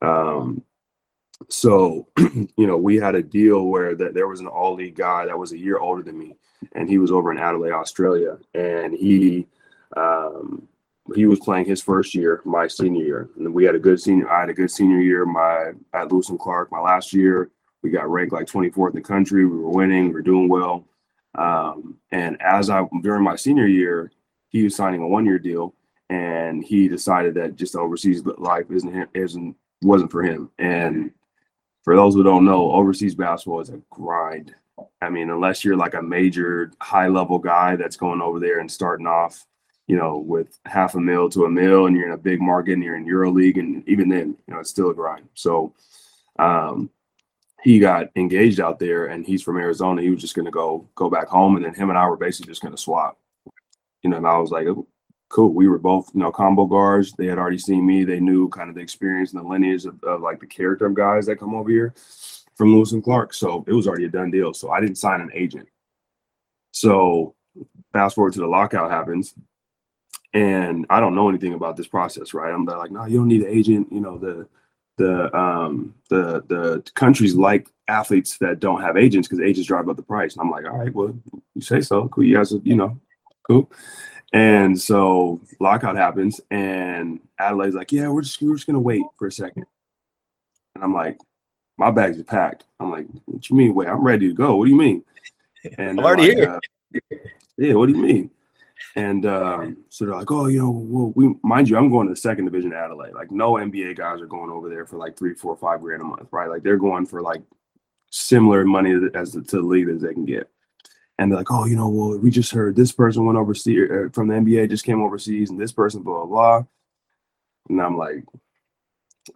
Um, 0.00 0.62
so, 1.48 2.06
you 2.18 2.66
know, 2.66 2.76
we 2.76 2.96
had 2.96 3.14
a 3.14 3.22
deal 3.22 3.66
where 3.66 3.94
that 3.94 4.14
there 4.14 4.28
was 4.28 4.40
an 4.40 4.46
all 4.46 4.74
league 4.74 4.96
guy 4.96 5.26
that 5.26 5.38
was 5.38 5.52
a 5.52 5.58
year 5.58 5.78
older 5.78 6.02
than 6.02 6.18
me, 6.18 6.36
and 6.72 6.88
he 6.88 6.98
was 6.98 7.10
over 7.10 7.32
in 7.32 7.38
Adelaide, 7.38 7.72
Australia, 7.72 8.38
and 8.54 8.94
he 8.94 9.46
um, 9.96 10.68
he 11.14 11.26
was 11.26 11.40
playing 11.40 11.66
his 11.66 11.82
first 11.82 12.14
year, 12.14 12.40
my 12.44 12.66
senior 12.66 13.04
year, 13.04 13.30
and 13.36 13.52
we 13.52 13.64
had 13.64 13.74
a 13.74 13.80
good 13.80 14.00
senior. 14.00 14.30
I 14.30 14.40
had 14.40 14.50
a 14.50 14.54
good 14.54 14.70
senior 14.70 15.00
year. 15.00 15.26
My 15.26 15.72
at 15.92 16.12
Lewis 16.12 16.28
and 16.28 16.38
Clark, 16.38 16.70
my 16.70 16.80
last 16.80 17.12
year, 17.12 17.50
we 17.82 17.90
got 17.90 18.08
ranked 18.08 18.32
like 18.32 18.46
24th 18.46 18.90
in 18.90 18.96
the 18.96 19.02
country. 19.02 19.44
We 19.44 19.58
were 19.58 19.70
winning. 19.70 20.08
We 20.08 20.14
were 20.14 20.22
doing 20.22 20.48
well. 20.48 20.84
Um, 21.34 21.96
and 22.10 22.40
as 22.42 22.70
I 22.70 22.86
during 23.02 23.24
my 23.24 23.36
senior 23.36 23.66
year, 23.66 24.12
he 24.48 24.64
was 24.64 24.76
signing 24.76 25.02
a 25.02 25.08
one 25.08 25.24
year 25.24 25.38
deal, 25.38 25.74
and 26.10 26.62
he 26.62 26.88
decided 26.88 27.34
that 27.34 27.56
just 27.56 27.76
overseas 27.76 28.22
life 28.24 28.70
isn't 28.70 29.08
isn't 29.14 29.56
wasn't 29.82 30.10
for 30.10 30.22
him, 30.22 30.50
and 30.58 31.10
for 31.82 31.96
those 31.96 32.14
who 32.14 32.22
don't 32.22 32.44
know, 32.44 32.70
overseas 32.72 33.14
basketball 33.14 33.60
is 33.60 33.70
a 33.70 33.80
grind. 33.90 34.54
I 35.00 35.10
mean, 35.10 35.30
unless 35.30 35.64
you're 35.64 35.76
like 35.76 35.94
a 35.94 36.02
major 36.02 36.72
high 36.80 37.08
level 37.08 37.38
guy 37.38 37.76
that's 37.76 37.96
going 37.96 38.22
over 38.22 38.40
there 38.40 38.60
and 38.60 38.70
starting 38.70 39.06
off, 39.06 39.46
you 39.86 39.96
know, 39.96 40.18
with 40.18 40.58
half 40.64 40.94
a 40.94 41.00
mil 41.00 41.28
to 41.30 41.44
a 41.44 41.50
mil 41.50 41.86
and 41.86 41.96
you're 41.96 42.06
in 42.06 42.14
a 42.14 42.18
big 42.18 42.40
market 42.40 42.74
and 42.74 42.82
you're 42.82 42.96
in 42.96 43.06
Euro 43.06 43.30
League 43.30 43.58
and 43.58 43.86
even 43.88 44.08
then, 44.08 44.36
you 44.46 44.54
know, 44.54 44.60
it's 44.60 44.70
still 44.70 44.90
a 44.90 44.94
grind. 44.94 45.28
So 45.34 45.74
um 46.38 46.88
he 47.62 47.78
got 47.78 48.08
engaged 48.16 48.60
out 48.60 48.78
there 48.78 49.06
and 49.06 49.24
he's 49.24 49.42
from 49.42 49.56
Arizona. 49.56 50.02
He 50.02 50.10
was 50.10 50.20
just 50.20 50.34
gonna 50.34 50.50
go 50.50 50.88
go 50.94 51.08
back 51.08 51.28
home 51.28 51.56
and 51.56 51.64
then 51.64 51.74
him 51.74 51.90
and 51.90 51.98
I 51.98 52.06
were 52.08 52.16
basically 52.16 52.50
just 52.50 52.62
gonna 52.62 52.76
swap. 52.76 53.18
You 54.02 54.10
know, 54.10 54.16
and 54.16 54.26
I 54.26 54.36
was 54.38 54.50
like, 54.50 54.66
oh, 54.66 54.86
cool. 55.28 55.52
We 55.52 55.68
were 55.68 55.78
both, 55.78 56.10
you 56.12 56.20
know, 56.20 56.32
combo 56.32 56.66
guards. 56.66 57.12
They 57.12 57.26
had 57.26 57.38
already 57.38 57.58
seen 57.58 57.86
me. 57.86 58.04
They 58.04 58.20
knew 58.20 58.48
kind 58.48 58.68
of 58.68 58.74
the 58.74 58.82
experience 58.82 59.32
and 59.32 59.42
the 59.42 59.48
lineage 59.48 59.86
of, 59.86 60.02
of 60.04 60.20
like 60.20 60.40
the 60.40 60.46
character 60.46 60.86
of 60.86 60.94
guys 60.94 61.26
that 61.26 61.38
come 61.38 61.54
over 61.54 61.70
here 61.70 61.94
from 62.54 62.74
Lewis 62.74 62.92
and 62.92 63.02
Clark. 63.02 63.32
So 63.32 63.64
it 63.66 63.72
was 63.72 63.86
already 63.86 64.04
a 64.04 64.08
done 64.08 64.30
deal. 64.30 64.52
So 64.52 64.70
I 64.70 64.80
didn't 64.80 64.98
sign 64.98 65.20
an 65.20 65.30
agent. 65.32 65.68
So 66.72 67.34
fast 67.92 68.14
forward 68.14 68.34
to 68.34 68.40
the 68.40 68.46
lockout 68.46 68.90
happens. 68.90 69.34
And 70.34 70.86
I 70.88 71.00
don't 71.00 71.14
know 71.14 71.28
anything 71.28 71.54
about 71.54 71.76
this 71.76 71.86
process, 71.86 72.34
right? 72.34 72.52
I'm 72.52 72.64
like, 72.64 72.90
no, 72.90 73.04
you 73.04 73.18
don't 73.18 73.28
need 73.28 73.42
an 73.42 73.54
agent. 73.54 73.92
You 73.92 74.00
know, 74.00 74.18
the 74.18 74.48
the 74.98 75.34
um 75.36 75.94
the 76.08 76.44
the 76.48 76.82
countries 76.94 77.34
like 77.34 77.68
athletes 77.88 78.38
that 78.38 78.60
don't 78.60 78.80
have 78.80 78.96
agents 78.96 79.28
because 79.28 79.44
agents 79.44 79.68
drive 79.68 79.88
up 79.88 79.96
the 79.96 80.02
price. 80.02 80.34
And 80.34 80.42
I'm 80.42 80.50
like, 80.50 80.64
all 80.64 80.78
right, 80.78 80.94
well, 80.94 81.14
you 81.54 81.60
say 81.60 81.80
so. 81.80 82.08
Cool. 82.08 82.24
You 82.24 82.36
guys, 82.36 82.52
you 82.62 82.76
know, 82.76 82.98
cool. 83.46 83.70
And 84.32 84.80
so 84.80 85.40
lockout 85.60 85.96
happens, 85.96 86.40
and 86.50 87.20
Adelaide's 87.38 87.74
like, 87.74 87.92
"Yeah, 87.92 88.08
we're 88.08 88.22
just 88.22 88.40
we're 88.40 88.54
just 88.54 88.66
gonna 88.66 88.80
wait 88.80 89.02
for 89.18 89.26
a 89.26 89.32
second. 89.32 89.66
And 90.74 90.82
I'm 90.82 90.94
like, 90.94 91.18
"My 91.76 91.90
bags 91.90 92.18
are 92.18 92.24
packed." 92.24 92.64
I'm 92.80 92.90
like, 92.90 93.06
"What 93.26 93.50
you 93.50 93.56
mean? 93.56 93.74
Wait, 93.74 93.88
I'm 93.88 94.02
ready 94.02 94.28
to 94.28 94.34
go. 94.34 94.56
What 94.56 94.64
do 94.64 94.70
you 94.70 94.78
mean?" 94.78 95.04
And 95.78 96.00
I'm 96.00 96.04
already 96.04 96.28
like, 96.28 96.36
here. 96.38 96.60
Uh, 97.02 97.18
yeah, 97.56 97.74
what 97.74 97.86
do 97.86 97.92
you 97.92 98.02
mean? 98.02 98.30
And 98.94 99.24
um, 99.24 99.78
so 99.88 100.04
they're 100.04 100.14
like, 100.14 100.30
"Oh, 100.30 100.46
you 100.46 100.58
know, 100.58 100.70
well, 100.70 101.12
we 101.16 101.34
mind 101.42 101.68
you, 101.68 101.78
I'm 101.78 101.90
going 101.90 102.08
to 102.08 102.12
the 102.12 102.20
second 102.20 102.44
division 102.44 102.72
of 102.72 102.78
Adelaide. 102.78 103.14
Like, 103.14 103.30
no 103.30 103.54
NBA 103.54 103.96
guys 103.96 104.20
are 104.20 104.26
going 104.26 104.50
over 104.50 104.68
there 104.68 104.84
for 104.84 104.98
like 104.98 105.16
three, 105.16 105.34
four, 105.34 105.56
five 105.56 105.80
grand 105.80 106.02
a 106.02 106.04
month, 106.04 106.28
right? 106.30 106.50
Like, 106.50 106.62
they're 106.62 106.76
going 106.76 107.06
for 107.06 107.22
like 107.22 107.42
similar 108.10 108.64
money 108.64 108.94
as 109.14 109.32
the, 109.32 109.42
to 109.42 109.56
the 109.56 109.62
league 109.62 109.88
as 109.88 110.02
they 110.02 110.12
can 110.12 110.26
get." 110.26 110.48
and 111.18 111.30
they're 111.30 111.38
like, 111.38 111.50
oh, 111.50 111.66
you 111.66 111.76
know, 111.76 111.88
well, 111.88 112.18
we 112.18 112.30
just 112.30 112.52
heard 112.52 112.74
this 112.74 112.90
person 112.90 113.24
went 113.24 113.38
overseas 113.38 113.88
er, 113.90 114.10
from 114.12 114.28
the 114.28 114.34
NBA, 114.34 114.70
just 114.70 114.84
came 114.84 115.02
overseas, 115.02 115.50
and 115.50 115.60
this 115.60 115.72
person, 115.72 116.02
blah, 116.02 116.24
blah, 116.24 116.58
blah. 116.58 116.66
And 117.68 117.80
I'm 117.80 117.96
like, 117.96 118.24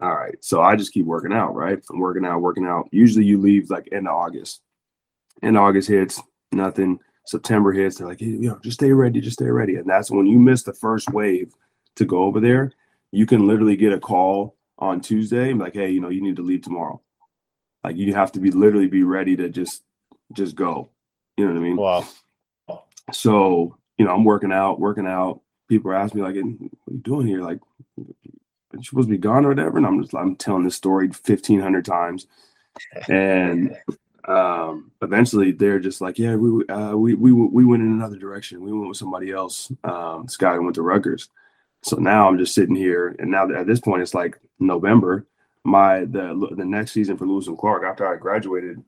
all 0.01 0.13
right. 0.13 0.35
So 0.41 0.61
I 0.61 0.75
just 0.75 0.91
keep 0.91 1.05
working 1.05 1.31
out, 1.31 1.55
right? 1.55 1.79
I'm 1.89 1.99
working 1.99 2.25
out, 2.25 2.41
working 2.41 2.65
out. 2.65 2.89
Usually 2.91 3.25
you 3.25 3.39
leave 3.39 3.69
like 3.69 3.87
end 3.91 4.07
of 4.07 4.15
August. 4.15 4.61
End 5.41 5.55
of 5.55 5.63
August 5.63 5.87
hits, 5.87 6.21
nothing. 6.51 6.99
September 7.27 7.73
hits, 7.73 7.97
they're 7.97 8.07
like, 8.07 8.19
hey, 8.19 8.27
you 8.27 8.49
know, 8.49 8.59
just 8.63 8.79
stay 8.79 8.91
ready, 8.91 9.19
just 9.19 9.37
stay 9.37 9.49
ready. 9.49 9.75
And 9.75 9.87
that's 9.87 10.09
when 10.09 10.25
you 10.25 10.39
miss 10.39 10.63
the 10.63 10.73
first 10.73 11.09
wave 11.11 11.53
to 11.95 12.05
go 12.05 12.23
over 12.23 12.39
there, 12.39 12.71
you 13.11 13.25
can 13.25 13.47
literally 13.47 13.75
get 13.75 13.93
a 13.93 13.99
call 13.99 14.55
on 14.79 15.01
Tuesday 15.01 15.53
like, 15.53 15.73
hey, 15.73 15.89
you 15.89 15.99
know, 15.99 16.09
you 16.09 16.21
need 16.21 16.37
to 16.37 16.41
leave 16.41 16.61
tomorrow. 16.61 17.01
Like 17.83 17.97
you 17.97 18.13
have 18.13 18.31
to 18.33 18.39
be 18.39 18.51
literally 18.51 18.87
be 18.87 19.03
ready 19.03 19.35
to 19.35 19.49
just 19.49 19.83
just 20.33 20.55
go. 20.55 20.89
You 21.35 21.45
know 21.45 21.53
what 21.53 21.59
I 21.59 21.63
mean? 21.63 21.75
Wow. 21.75 22.07
So, 23.11 23.77
you 23.97 24.05
know, 24.05 24.13
I'm 24.13 24.25
working 24.25 24.51
out, 24.51 24.79
working 24.79 25.07
out. 25.07 25.41
People 25.69 25.91
are 25.91 25.95
asking 25.95 26.21
me, 26.21 26.27
like, 26.27 26.35
what 26.35 26.45
are 26.45 26.93
you 26.93 27.01
doing 27.01 27.27
here? 27.27 27.41
Like, 27.41 27.59
are 27.97 28.03
you 28.77 28.83
supposed 28.83 29.07
to 29.07 29.13
be 29.13 29.17
gone 29.17 29.45
or 29.45 29.49
whatever? 29.49 29.77
And 29.77 29.85
I'm 29.85 30.01
just, 30.01 30.15
I'm 30.15 30.35
telling 30.35 30.63
this 30.63 30.75
story 30.75 31.07
1500 31.07 31.85
times. 31.85 32.27
And 33.07 33.75
um, 34.27 34.91
eventually 35.01 35.51
they're 35.51 35.79
just 35.79 36.01
like, 36.01 36.19
yeah, 36.19 36.35
we, 36.35 36.65
uh, 36.67 36.95
we, 36.95 37.13
we, 37.13 37.31
we 37.31 37.65
went 37.65 37.83
in 37.83 37.91
another 37.91 38.17
direction. 38.17 38.61
We 38.61 38.73
went 38.73 38.89
with 38.89 38.97
somebody 38.97 39.31
else. 39.31 39.71
Um, 39.83 40.23
this 40.23 40.37
guy 40.37 40.57
went 40.57 40.75
to 40.75 40.81
Rutgers. 40.81 41.29
So 41.83 41.97
now 41.97 42.27
I'm 42.27 42.37
just 42.37 42.53
sitting 42.53 42.75
here. 42.75 43.15
And 43.19 43.31
now 43.31 43.49
at 43.51 43.67
this 43.67 43.79
point, 43.79 44.01
it's 44.01 44.13
like 44.13 44.39
November. 44.59 45.25
My, 45.63 45.99
the, 45.99 46.49
the 46.55 46.65
next 46.65 46.91
season 46.91 47.17
for 47.17 47.25
Lewis 47.25 47.47
and 47.47 47.57
Clark, 47.57 47.83
after 47.83 48.07
I 48.07 48.17
graduated, 48.17 48.83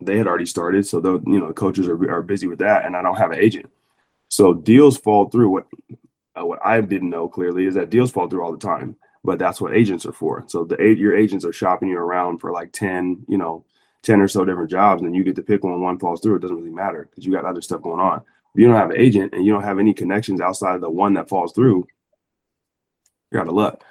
they 0.00 0.18
had 0.18 0.26
already 0.26 0.46
started, 0.46 0.86
so 0.86 1.00
the 1.00 1.20
you 1.26 1.40
know 1.40 1.52
coaches 1.52 1.88
are, 1.88 2.10
are 2.10 2.22
busy 2.22 2.46
with 2.46 2.58
that, 2.58 2.84
and 2.84 2.96
I 2.96 3.02
don't 3.02 3.16
have 3.16 3.30
an 3.30 3.38
agent. 3.38 3.70
So 4.28 4.52
deals 4.52 4.98
fall 4.98 5.28
through. 5.30 5.48
What 5.48 5.66
uh, 6.38 6.44
what 6.44 6.58
I 6.64 6.80
didn't 6.80 7.10
know 7.10 7.28
clearly 7.28 7.66
is 7.66 7.74
that 7.74 7.90
deals 7.90 8.10
fall 8.10 8.28
through 8.28 8.42
all 8.42 8.52
the 8.52 8.58
time, 8.58 8.96
but 9.24 9.38
that's 9.38 9.60
what 9.60 9.74
agents 9.74 10.04
are 10.04 10.12
for. 10.12 10.44
So 10.48 10.64
the 10.64 10.76
your 10.76 11.16
agents 11.16 11.44
are 11.44 11.52
shopping 11.52 11.88
you 11.88 11.98
around 11.98 12.38
for 12.38 12.52
like 12.52 12.72
ten, 12.72 13.24
you 13.28 13.38
know, 13.38 13.64
ten 14.06 14.20
or 14.20 14.28
so 14.28 14.44
different 14.44 14.70
jobs, 14.70 15.02
and 15.02 15.14
you 15.14 15.24
get 15.24 15.36
to 15.36 15.42
pick 15.42 15.64
one. 15.64 15.80
One 15.80 15.98
falls 15.98 16.20
through. 16.20 16.36
It 16.36 16.42
doesn't 16.42 16.56
really 16.56 16.70
matter 16.70 17.08
because 17.10 17.26
you 17.26 17.32
got 17.32 17.44
other 17.44 17.60
stuff 17.60 17.82
going 17.82 18.00
on. 18.00 18.22
If 18.54 18.60
you 18.60 18.66
don't 18.66 18.76
have 18.76 18.90
an 18.90 18.96
agent 18.96 19.34
and 19.34 19.44
you 19.44 19.52
don't 19.52 19.64
have 19.64 19.78
any 19.78 19.92
connections 19.92 20.40
outside 20.40 20.76
of 20.76 20.80
the 20.80 20.88
one 20.88 21.12
that 21.14 21.28
falls 21.28 21.52
through, 21.52 21.86
you're 23.30 23.42
out 23.42 23.48
of 23.48 23.54
luck. 23.54 23.84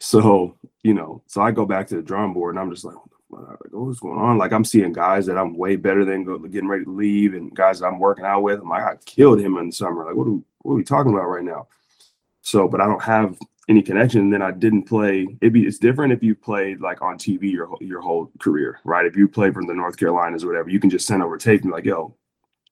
So 0.00 0.56
you 0.82 0.94
know, 0.94 1.22
so 1.26 1.42
I 1.42 1.50
go 1.50 1.66
back 1.66 1.88
to 1.88 1.96
the 1.96 2.02
drawing 2.02 2.32
board, 2.32 2.54
and 2.54 2.60
I'm 2.60 2.70
just 2.70 2.84
like, 2.84 2.96
what's 3.28 4.00
going 4.00 4.18
on? 4.18 4.38
Like, 4.38 4.52
I'm 4.52 4.64
seeing 4.64 4.92
guys 4.92 5.26
that 5.26 5.36
I'm 5.36 5.56
way 5.56 5.76
better 5.76 6.04
than 6.04 6.24
getting 6.50 6.68
ready 6.68 6.84
to 6.84 6.90
leave, 6.90 7.34
and 7.34 7.54
guys 7.54 7.80
that 7.80 7.86
I'm 7.86 7.98
working 7.98 8.24
out 8.24 8.42
with. 8.42 8.60
I'm 8.60 8.68
like, 8.68 8.84
I 8.84 8.96
killed 9.04 9.40
him 9.40 9.56
in 9.56 9.66
the 9.66 9.72
summer. 9.72 10.04
Like, 10.04 10.14
what 10.14 10.28
are, 10.28 10.38
what 10.62 10.72
are 10.72 10.76
we 10.76 10.84
talking 10.84 11.12
about 11.12 11.26
right 11.26 11.44
now? 11.44 11.66
So, 12.42 12.68
but 12.68 12.80
I 12.80 12.86
don't 12.86 13.02
have 13.02 13.36
any 13.68 13.82
connection. 13.82 14.30
Then 14.30 14.42
I 14.42 14.50
didn't 14.50 14.84
play. 14.84 15.26
It'd 15.40 15.52
be 15.52 15.66
it's 15.66 15.78
different 15.78 16.12
if 16.12 16.22
you 16.22 16.34
played 16.34 16.80
like 16.80 17.02
on 17.02 17.18
TV 17.18 17.50
your 17.50 17.76
your 17.80 18.00
whole 18.00 18.30
career, 18.38 18.80
right? 18.84 19.06
If 19.06 19.16
you 19.16 19.28
play 19.28 19.50
from 19.50 19.66
the 19.66 19.74
North 19.74 19.96
Carolinas 19.96 20.44
or 20.44 20.48
whatever, 20.48 20.70
you 20.70 20.80
can 20.80 20.90
just 20.90 21.06
send 21.06 21.22
over 21.22 21.36
tape 21.36 21.62
and 21.62 21.70
be 21.70 21.74
like, 21.74 21.84
yo, 21.84 22.14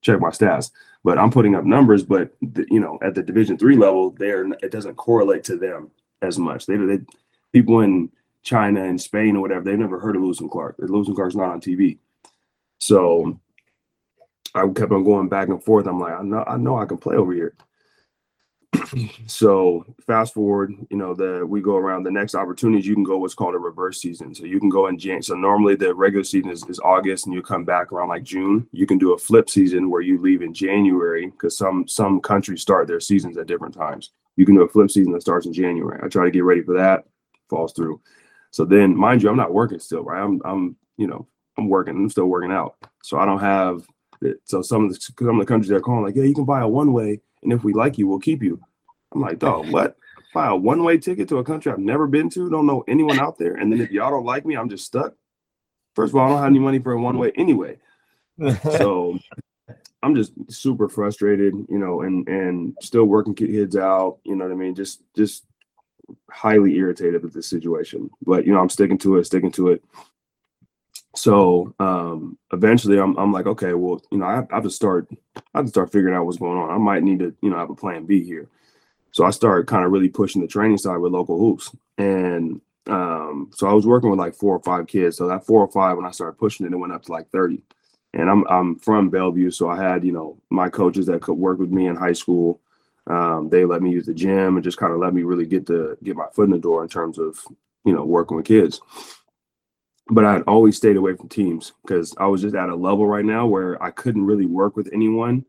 check 0.00 0.20
my 0.20 0.30
stats. 0.30 0.70
But 1.02 1.18
I'm 1.18 1.30
putting 1.30 1.54
up 1.54 1.64
numbers, 1.64 2.02
but 2.02 2.34
the, 2.40 2.66
you 2.70 2.80
know, 2.80 2.98
at 3.02 3.14
the 3.14 3.22
Division 3.22 3.58
three 3.58 3.76
level, 3.76 4.10
there 4.10 4.46
it 4.62 4.70
doesn't 4.70 4.96
correlate 4.96 5.44
to 5.44 5.56
them 5.56 5.90
as 6.22 6.38
much. 6.38 6.66
They, 6.66 6.76
they 6.76 7.00
people 7.52 7.80
in 7.80 8.10
China 8.42 8.84
and 8.84 9.00
Spain 9.00 9.36
or 9.36 9.40
whatever, 9.40 9.64
they've 9.64 9.78
never 9.78 9.98
heard 9.98 10.16
of 10.16 10.22
Lewis 10.22 10.40
and 10.40 10.50
Clark. 10.50 10.76
Lewis 10.78 11.08
and 11.08 11.16
Clark's 11.16 11.34
not 11.34 11.50
on 11.50 11.60
TV. 11.60 11.98
So 12.78 13.38
I 14.54 14.66
kept 14.68 14.92
on 14.92 15.04
going 15.04 15.28
back 15.28 15.48
and 15.48 15.62
forth. 15.62 15.86
I'm 15.86 15.98
like, 15.98 16.12
I 16.12 16.22
know, 16.22 16.44
I 16.46 16.56
know 16.56 16.78
I 16.78 16.86
can 16.86 16.98
play 16.98 17.16
over 17.16 17.32
here. 17.32 17.54
So 19.26 19.84
fast 20.06 20.34
forward, 20.34 20.74
you 20.90 20.96
know, 20.96 21.14
the 21.14 21.44
we 21.46 21.60
go 21.60 21.76
around 21.76 22.02
the 22.02 22.10
next 22.10 22.34
opportunities, 22.34 22.86
you 22.86 22.94
can 22.94 23.04
go 23.04 23.18
what's 23.18 23.34
called 23.34 23.54
a 23.54 23.58
reverse 23.58 24.00
season. 24.00 24.34
So 24.34 24.44
you 24.44 24.60
can 24.60 24.68
go 24.68 24.86
in 24.86 24.98
Jan. 24.98 25.22
So 25.22 25.34
normally 25.34 25.76
the 25.76 25.94
regular 25.94 26.24
season 26.24 26.50
is, 26.50 26.64
is 26.68 26.80
August 26.80 27.26
and 27.26 27.34
you 27.34 27.42
come 27.42 27.64
back 27.64 27.92
around 27.92 28.08
like 28.08 28.22
June. 28.22 28.66
You 28.72 28.86
can 28.86 28.98
do 28.98 29.12
a 29.12 29.18
flip 29.18 29.50
season 29.50 29.90
where 29.90 30.00
you 30.00 30.20
leave 30.20 30.42
in 30.42 30.54
January 30.54 31.26
because 31.26 31.56
some 31.56 31.86
some 31.88 32.20
countries 32.20 32.62
start 32.62 32.88
their 32.88 33.00
seasons 33.00 33.36
at 33.36 33.46
different 33.46 33.74
times. 33.74 34.12
You 34.36 34.46
can 34.46 34.54
do 34.54 34.62
a 34.62 34.68
flip 34.68 34.90
season 34.90 35.12
that 35.12 35.22
starts 35.22 35.46
in 35.46 35.52
January. 35.52 36.00
I 36.02 36.08
try 36.08 36.24
to 36.24 36.30
get 36.30 36.44
ready 36.44 36.62
for 36.62 36.74
that, 36.74 37.04
falls 37.48 37.72
through. 37.72 38.00
So 38.50 38.64
then, 38.64 38.96
mind 38.96 39.22
you, 39.22 39.28
I'm 39.28 39.36
not 39.36 39.52
working 39.52 39.78
still, 39.78 40.04
right? 40.04 40.22
I'm 40.22 40.40
I'm 40.44 40.76
you 40.96 41.06
know 41.06 41.26
I'm 41.58 41.68
working. 41.68 41.94
I'm 41.94 42.10
still 42.10 42.26
working 42.26 42.52
out. 42.52 42.76
So 43.02 43.18
I 43.18 43.24
don't 43.24 43.40
have. 43.40 43.86
So 44.44 44.62
some 44.62 44.84
of 44.84 44.90
the 44.90 45.00
some 45.00 45.40
of 45.40 45.40
the 45.40 45.46
countries 45.46 45.70
are 45.70 45.80
calling 45.80 46.04
like, 46.04 46.16
yeah, 46.16 46.22
you 46.22 46.34
can 46.34 46.44
buy 46.44 46.62
a 46.62 46.68
one 46.68 46.92
way, 46.92 47.20
and 47.44 47.52
if 47.52 47.62
we 47.62 47.72
like 47.72 47.98
you, 47.98 48.08
we'll 48.08 48.18
keep 48.18 48.42
you. 48.42 48.60
I'm 49.12 49.20
like, 49.20 49.38
dog, 49.38 49.68
what? 49.70 49.96
Buy 50.32 50.48
a 50.48 50.56
one 50.56 50.82
way 50.82 50.98
ticket 50.98 51.28
to 51.28 51.38
a 51.38 51.44
country 51.44 51.70
I've 51.70 51.78
never 51.78 52.08
been 52.08 52.28
to, 52.30 52.50
don't 52.50 52.66
know 52.66 52.84
anyone 52.88 53.20
out 53.20 53.38
there, 53.38 53.54
and 53.54 53.72
then 53.72 53.80
if 53.80 53.90
y'all 53.90 54.10
don't 54.10 54.26
like 54.26 54.44
me, 54.44 54.56
I'm 54.56 54.68
just 54.68 54.84
stuck. 54.84 55.14
First 55.94 56.10
of 56.10 56.16
all, 56.16 56.26
I 56.26 56.28
don't 56.30 56.38
have 56.38 56.46
any 56.46 56.58
money 56.58 56.80
for 56.80 56.92
a 56.92 57.00
one 57.00 57.18
way 57.18 57.30
anyway. 57.36 57.78
so 58.62 59.16
I'm 60.02 60.14
just 60.14 60.32
super 60.50 60.88
frustrated, 60.88 61.54
you 61.68 61.78
know, 61.78 62.02
and 62.02 62.28
and 62.28 62.76
still 62.82 63.04
working 63.04 63.34
kids 63.34 63.76
out, 63.76 64.18
you 64.24 64.34
know 64.34 64.44
what 64.44 64.52
I 64.52 64.56
mean? 64.56 64.74
Just 64.74 65.02
just 65.14 65.44
highly 66.30 66.76
irritated 66.76 67.22
with 67.22 67.32
this 67.32 67.48
situation. 67.48 68.10
But 68.26 68.44
you 68.46 68.52
know, 68.52 68.60
I'm 68.60 68.68
sticking 68.68 68.98
to 68.98 69.16
it, 69.16 69.24
sticking 69.24 69.52
to 69.52 69.68
it. 69.68 69.84
So 71.14 71.74
um 71.78 72.38
eventually 72.52 72.98
I'm 72.98 73.16
I'm 73.16 73.32
like, 73.32 73.46
okay, 73.46 73.74
well, 73.74 74.02
you 74.10 74.18
know, 74.18 74.26
I, 74.26 74.40
I 74.50 74.54
have 74.54 74.64
to 74.64 74.70
start 74.70 75.08
I 75.36 75.58
have 75.58 75.66
to 75.66 75.70
start 75.70 75.92
figuring 75.92 76.14
out 76.14 76.24
what's 76.26 76.38
going 76.38 76.58
on. 76.58 76.70
I 76.70 76.78
might 76.78 77.02
need 77.02 77.20
to, 77.20 77.34
you 77.40 77.50
know, 77.50 77.56
have 77.56 77.70
a 77.70 77.74
plan 77.74 78.04
B 78.06 78.24
here. 78.24 78.48
So 79.12 79.24
I 79.24 79.30
started 79.30 79.68
kind 79.68 79.84
of 79.84 79.92
really 79.92 80.08
pushing 80.08 80.42
the 80.42 80.48
training 80.48 80.78
side 80.78 80.98
with 80.98 81.12
local 81.12 81.38
hoops. 81.38 81.70
And 81.98 82.60
um, 82.88 83.50
so 83.54 83.68
I 83.68 83.72
was 83.72 83.86
working 83.86 84.10
with 84.10 84.18
like 84.18 84.34
four 84.34 84.56
or 84.56 84.62
five 84.62 84.86
kids. 84.88 85.16
So 85.16 85.28
that 85.28 85.46
four 85.46 85.60
or 85.60 85.70
five, 85.70 85.96
when 85.96 86.06
I 86.06 86.10
started 86.10 86.38
pushing 86.38 86.66
it, 86.66 86.72
it 86.72 86.76
went 86.76 86.92
up 86.92 87.04
to 87.04 87.12
like 87.12 87.30
30. 87.30 87.62
And 88.14 88.30
I'm 88.30 88.44
I'm 88.48 88.76
from 88.78 89.10
Bellevue, 89.10 89.50
so 89.50 89.68
I 89.68 89.76
had 89.76 90.04
you 90.04 90.12
know 90.12 90.38
my 90.50 90.68
coaches 90.68 91.06
that 91.06 91.22
could 91.22 91.34
work 91.34 91.58
with 91.58 91.70
me 91.70 91.86
in 91.88 91.96
high 91.96 92.12
school. 92.12 92.60
Um, 93.06 93.48
they 93.50 93.64
let 93.64 93.82
me 93.82 93.90
use 93.90 94.06
the 94.06 94.14
gym 94.14 94.56
and 94.56 94.64
just 94.64 94.78
kind 94.78 94.92
of 94.92 95.00
let 95.00 95.12
me 95.14 95.24
really 95.24 95.46
get 95.46 95.66
the 95.66 95.96
get 96.02 96.16
my 96.16 96.26
foot 96.32 96.44
in 96.44 96.50
the 96.52 96.58
door 96.58 96.82
in 96.82 96.88
terms 96.88 97.18
of 97.18 97.40
you 97.84 97.92
know 97.92 98.04
working 98.04 98.36
with 98.36 98.46
kids. 98.46 98.80
But 100.08 100.24
I'd 100.24 100.42
always 100.42 100.76
stayed 100.76 100.96
away 100.96 101.16
from 101.16 101.28
teams 101.28 101.72
because 101.82 102.14
I 102.18 102.26
was 102.26 102.42
just 102.42 102.54
at 102.54 102.68
a 102.68 102.76
level 102.76 103.06
right 103.06 103.24
now 103.24 103.46
where 103.46 103.82
I 103.82 103.90
couldn't 103.90 104.26
really 104.26 104.46
work 104.46 104.76
with 104.76 104.90
anyone 104.92 105.44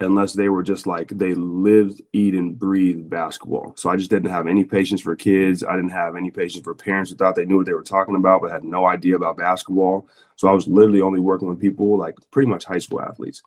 unless 0.00 0.32
they 0.32 0.48
were 0.48 0.62
just 0.62 0.86
like 0.86 1.08
they 1.08 1.34
lived, 1.34 2.02
eat, 2.12 2.34
and 2.34 2.58
breathe 2.58 3.08
basketball. 3.08 3.74
So 3.76 3.90
I 3.90 3.96
just 3.96 4.10
didn't 4.10 4.30
have 4.30 4.46
any 4.46 4.64
patience 4.64 5.00
for 5.00 5.14
kids. 5.16 5.64
I 5.64 5.76
didn't 5.76 5.90
have 5.90 6.16
any 6.16 6.30
patience 6.30 6.64
for 6.64 6.74
parents 6.74 7.10
who 7.10 7.16
thought 7.16 7.36
they 7.36 7.44
knew 7.44 7.58
what 7.58 7.66
they 7.66 7.72
were 7.72 7.82
talking 7.82 8.16
about, 8.16 8.42
but 8.42 8.50
had 8.50 8.64
no 8.64 8.86
idea 8.86 9.16
about 9.16 9.36
basketball. 9.36 10.08
So 10.36 10.48
I 10.48 10.52
was 10.52 10.66
literally 10.66 11.00
only 11.00 11.20
working 11.20 11.48
with 11.48 11.60
people 11.60 11.96
like 11.96 12.16
pretty 12.30 12.48
much 12.48 12.64
high 12.64 12.78
school 12.78 13.00
athletes. 13.00 13.42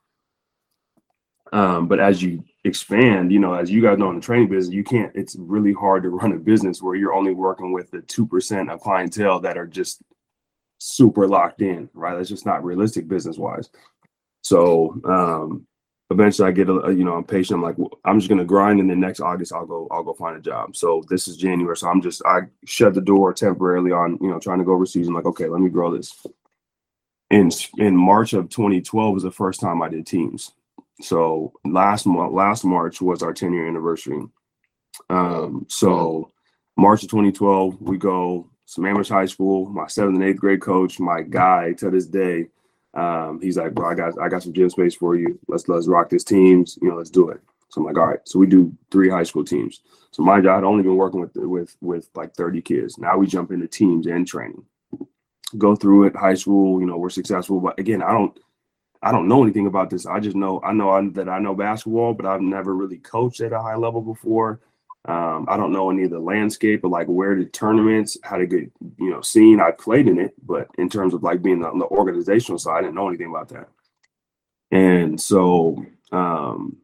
Um, 1.53 1.87
but 1.87 1.99
as 1.99 2.21
you 2.21 2.43
expand, 2.63 3.31
you 3.31 3.39
know, 3.39 3.53
as 3.53 3.69
you 3.69 3.81
guys 3.81 3.97
know 3.97 4.09
in 4.09 4.15
the 4.15 4.21
training 4.21 4.49
business, 4.49 4.73
you 4.73 4.83
can't, 4.83 5.11
it's 5.15 5.35
really 5.37 5.73
hard 5.73 6.03
to 6.03 6.09
run 6.09 6.33
a 6.33 6.37
business 6.37 6.81
where 6.81 6.95
you're 6.95 7.13
only 7.13 7.33
working 7.33 7.71
with 7.71 7.91
the 7.91 7.99
2% 7.99 8.73
of 8.73 8.79
clientele 8.81 9.39
that 9.41 9.57
are 9.57 9.67
just 9.67 10.01
super 10.85 11.27
locked 11.27 11.61
in, 11.61 11.89
right? 11.93 12.15
That's 12.15 12.29
just 12.29 12.45
not 12.45 12.63
realistic 12.63 13.07
business 13.07 13.37
wise. 13.37 13.69
So, 14.41 14.99
um, 15.05 15.65
eventually 16.11 16.47
I 16.47 16.51
get 16.51 16.69
a, 16.69 16.93
you 16.93 17.03
know 17.03 17.15
I'm 17.15 17.23
patient. 17.23 17.57
I'm 17.57 17.63
like 17.63 17.77
well, 17.77 17.91
I'm 18.05 18.19
just 18.19 18.29
gonna 18.29 18.45
grind, 18.45 18.79
and 18.79 18.89
then 18.89 18.99
next 18.99 19.19
August 19.19 19.53
I'll 19.53 19.65
go 19.65 19.87
I'll 19.91 20.03
go 20.03 20.13
find 20.13 20.37
a 20.37 20.41
job. 20.41 20.75
So 20.75 21.03
this 21.09 21.27
is 21.27 21.37
January, 21.37 21.75
so 21.75 21.87
I'm 21.87 22.01
just 22.01 22.21
I 22.25 22.41
shut 22.65 22.93
the 22.93 23.01
door 23.01 23.33
temporarily 23.33 23.91
on 23.91 24.17
you 24.21 24.29
know 24.29 24.39
trying 24.39 24.59
to 24.59 24.65
go 24.65 24.73
overseas. 24.73 25.07
I'm 25.07 25.13
like 25.15 25.25
okay, 25.25 25.47
let 25.47 25.61
me 25.61 25.69
grow 25.69 25.95
this. 25.95 26.25
In 27.31 27.49
in 27.77 27.95
March 27.97 28.33
of 28.33 28.49
2012 28.49 29.13
was 29.13 29.23
the 29.23 29.31
first 29.31 29.59
time 29.59 29.81
I 29.81 29.89
did 29.89 30.05
teams. 30.05 30.51
So 31.01 31.53
last 31.65 32.05
month 32.05 32.33
last 32.33 32.63
March 32.63 33.01
was 33.01 33.23
our 33.23 33.33
10 33.33 33.53
year 33.53 33.67
anniversary. 33.67 34.21
Um, 35.09 35.65
so 35.69 36.31
March 36.77 37.03
of 37.03 37.09
2012 37.09 37.81
we 37.81 37.97
go 37.97 38.49
Sammamish 38.67 39.09
High 39.09 39.25
School. 39.25 39.69
My 39.69 39.87
seventh 39.87 40.15
and 40.15 40.23
eighth 40.23 40.39
grade 40.39 40.61
coach, 40.61 40.99
my 40.99 41.21
guy 41.21 41.73
to 41.73 41.89
this 41.89 42.07
day 42.07 42.47
um, 42.95 43.41
he's 43.41 43.57
like, 43.57 43.73
bro, 43.73 43.89
I 43.89 43.93
got 43.93 44.19
I 44.19 44.29
got 44.29 44.43
some 44.43 44.53
gym 44.53 44.69
space 44.69 44.95
for 44.95 45.15
you. 45.15 45.37
Let's 45.47 45.67
let's 45.67 45.87
rock 45.87 46.09
this 46.09 46.23
teams. 46.23 46.79
You 46.81 46.89
know, 46.89 46.95
let's 46.95 47.09
do 47.09 47.29
it. 47.29 47.41
So 47.69 47.81
I'm 47.81 47.87
like, 47.87 47.97
all 47.97 48.07
right. 48.07 48.19
So 48.23 48.39
we 48.39 48.47
do 48.47 48.73
three 48.89 49.09
high 49.09 49.23
school 49.23 49.43
teams. 49.43 49.81
So 50.11 50.23
my 50.23 50.39
job, 50.39 50.59
I'd 50.59 50.63
only 50.63 50.83
been 50.83 50.95
working 50.95 51.19
with 51.19 51.35
with 51.35 51.75
with 51.81 52.09
like 52.15 52.33
30 52.35 52.61
kids. 52.61 52.97
Now 52.97 53.17
we 53.17 53.27
jump 53.27 53.51
into 53.51 53.67
teams 53.67 54.07
and 54.07 54.25
training. 54.25 54.63
Go 55.57 55.75
through 55.75 56.05
it. 56.05 56.15
High 56.15 56.35
school, 56.35 56.79
you 56.79 56.85
know, 56.85 56.97
we're 56.97 57.09
successful. 57.09 57.59
But 57.59 57.77
again, 57.77 58.01
I 58.01 58.11
don't 58.11 58.37
I 59.01 59.11
don't 59.11 59.27
know 59.27 59.43
anything 59.43 59.67
about 59.67 59.89
this. 59.89 60.05
I 60.05 60.21
just 60.21 60.37
know 60.37 60.61
I 60.63 60.71
know 60.71 61.09
that 61.11 61.27
I 61.27 61.39
know 61.39 61.53
basketball, 61.53 62.13
but 62.13 62.25
I've 62.25 62.41
never 62.41 62.73
really 62.73 62.97
coached 62.97 63.41
at 63.41 63.51
a 63.51 63.61
high 63.61 63.75
level 63.75 64.01
before. 64.01 64.61
Um, 65.07 65.45
I 65.47 65.55
don't 65.55 65.71
know 65.71 65.91
any 65.91 66.03
of 66.03 66.09
the 66.09 66.19
landscape 66.19 66.83
of 66.83 66.91
like 66.91 67.07
where 67.07 67.35
the 67.35 67.45
tournaments, 67.45 68.17
how 68.23 68.37
to 68.37 68.47
get, 68.47 68.71
you 68.97 69.11
know, 69.11 69.21
seen. 69.21 69.59
I 69.59 69.71
played 69.71 70.07
in 70.07 70.19
it, 70.19 70.33
but 70.43 70.67
in 70.79 70.89
terms 70.89 71.13
of 71.13 71.21
like 71.21 71.43
being 71.43 71.63
on 71.63 71.77
the 71.77 71.85
organizational 71.85 72.57
side, 72.57 72.77
I 72.77 72.81
didn't 72.81 72.95
know 72.95 73.07
anything 73.07 73.29
about 73.29 73.49
that. 73.49 73.69
And 74.71 75.21
so, 75.21 75.85
um, 76.11 76.77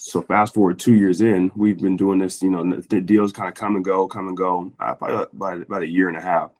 so 0.00 0.22
fast 0.22 0.54
forward 0.54 0.78
two 0.78 0.94
years 0.94 1.20
in, 1.20 1.50
we've 1.54 1.78
been 1.78 1.96
doing 1.98 2.18
this, 2.18 2.42
you 2.42 2.50
know, 2.50 2.80
the 2.88 3.00
deals 3.00 3.32
kind 3.32 3.48
of 3.48 3.54
come 3.54 3.76
and 3.76 3.84
go, 3.84 4.08
come 4.08 4.28
and 4.28 4.36
go, 4.36 4.72
uh, 4.80 4.94
probably 4.94 5.26
about, 5.32 5.62
about 5.62 5.82
a 5.82 5.88
year 5.88 6.08
and 6.08 6.16
a 6.16 6.22
half. 6.22 6.50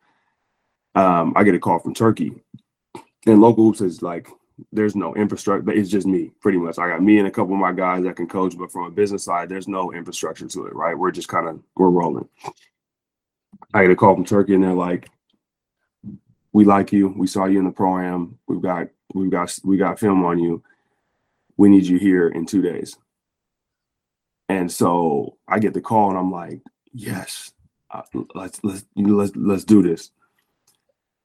Um, 0.94 1.32
I 1.34 1.44
get 1.44 1.54
a 1.54 1.58
call 1.58 1.78
from 1.78 1.94
Turkey, 1.94 2.32
and 3.26 3.40
local 3.40 3.64
hoops 3.64 3.80
is 3.80 4.02
like 4.02 4.28
there's 4.72 4.96
no 4.96 5.14
infrastructure. 5.14 5.70
It's 5.70 5.90
just 5.90 6.06
me, 6.06 6.32
pretty 6.40 6.58
much. 6.58 6.78
I 6.78 6.88
got 6.88 7.02
me 7.02 7.18
and 7.18 7.28
a 7.28 7.30
couple 7.30 7.54
of 7.54 7.60
my 7.60 7.72
guys 7.72 8.04
that 8.04 8.16
can 8.16 8.28
coach, 8.28 8.56
but 8.58 8.72
from 8.72 8.84
a 8.84 8.90
business 8.90 9.24
side, 9.24 9.48
there's 9.48 9.68
no 9.68 9.92
infrastructure 9.92 10.46
to 10.46 10.66
it, 10.66 10.74
right? 10.74 10.98
We're 10.98 11.10
just 11.10 11.28
kind 11.28 11.48
of 11.48 11.60
we're 11.76 11.90
rolling. 11.90 12.28
I 13.74 13.82
get 13.82 13.90
a 13.90 13.96
call 13.96 14.14
from 14.14 14.24
Turkey, 14.24 14.54
and 14.54 14.64
they're 14.64 14.72
like, 14.72 15.08
"We 16.52 16.64
like 16.64 16.92
you. 16.92 17.14
We 17.16 17.26
saw 17.26 17.46
you 17.46 17.58
in 17.58 17.64
the 17.64 17.70
program. 17.70 18.38
We've 18.46 18.62
got 18.62 18.88
we've 19.14 19.30
got 19.30 19.56
we 19.64 19.76
got 19.76 20.00
film 20.00 20.24
on 20.24 20.38
you. 20.38 20.62
We 21.56 21.68
need 21.68 21.86
you 21.86 21.98
here 21.98 22.28
in 22.28 22.46
two 22.46 22.62
days." 22.62 22.96
And 24.48 24.70
so 24.72 25.36
I 25.46 25.58
get 25.58 25.74
the 25.74 25.80
call, 25.80 26.10
and 26.10 26.18
I'm 26.18 26.32
like, 26.32 26.60
"Yes, 26.92 27.52
uh, 27.90 28.02
let's 28.34 28.62
let's 28.64 28.84
let's 28.96 29.36
let's 29.36 29.64
do 29.64 29.82
this." 29.82 30.10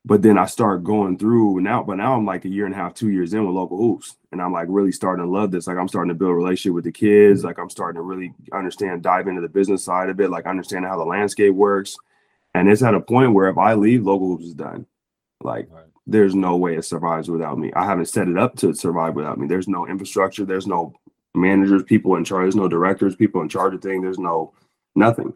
But 0.06 0.22
then 0.22 0.38
I 0.38 0.46
start 0.46 0.84
going 0.84 1.18
through 1.18 1.62
now, 1.62 1.82
but 1.82 1.96
now 1.96 2.14
I'm 2.14 2.26
like 2.26 2.44
a 2.44 2.50
year 2.50 2.66
and 2.66 2.74
a 2.74 2.78
half, 2.78 2.94
two 2.94 3.10
years 3.10 3.34
in 3.34 3.46
with 3.46 3.56
local 3.56 3.78
hoops. 3.78 4.18
And 4.32 4.42
I'm 4.42 4.52
like 4.52 4.68
really 4.70 4.92
starting 4.92 5.24
to 5.24 5.32
love 5.32 5.52
this. 5.52 5.66
Like 5.66 5.78
I'm 5.78 5.88
starting 5.88 6.10
to 6.10 6.16
build 6.16 6.32
a 6.32 6.36
relationship 6.36 6.74
with 6.74 6.84
the 6.84 6.92
kids. 6.92 7.40
Mm-hmm. 7.40 7.48
Like 7.48 7.60
I'm 7.60 7.70
starting 7.70 7.98
to 8.00 8.02
really 8.02 8.34
understand, 8.52 9.02
dive 9.02 9.28
into 9.28 9.40
the 9.40 9.48
business 9.48 9.84
side 9.84 10.10
of 10.10 10.20
it, 10.20 10.30
like 10.30 10.46
understanding 10.46 10.90
how 10.90 10.98
the 10.98 11.06
landscape 11.06 11.54
works. 11.54 11.96
And 12.54 12.70
it's 12.70 12.84
at 12.84 12.96
a 12.96 13.00
point 13.00 13.34
where 13.34 13.48
if 13.48 13.58
I 13.58 13.76
leave, 13.76 14.04
local 14.04 14.28
hoops 14.28 14.46
is 14.46 14.54
done. 14.54 14.86
Like 15.42 15.70
right. 15.72 15.86
there's 16.06 16.36
no 16.36 16.58
way 16.58 16.76
it 16.76 16.84
survives 16.84 17.30
without 17.30 17.58
me. 17.58 17.72
I 17.74 17.86
haven't 17.86 18.08
set 18.08 18.28
it 18.28 18.38
up 18.38 18.58
to 18.58 18.74
survive 18.74 19.16
without 19.16 19.38
me. 19.38 19.48
There's 19.48 19.70
no 19.70 19.88
infrastructure, 19.88 20.46
there's 20.46 20.68
no 20.68 20.94
managers, 21.34 21.84
people 21.84 22.16
in 22.16 22.26
charge, 22.26 22.44
there's 22.44 22.56
no 22.56 22.68
directors, 22.68 23.16
people 23.16 23.42
in 23.42 23.50
charge 23.50 23.74
of 23.74 23.82
things, 23.82 24.04
there's 24.04 24.20
no 24.20 24.54
nothing. 24.96 25.34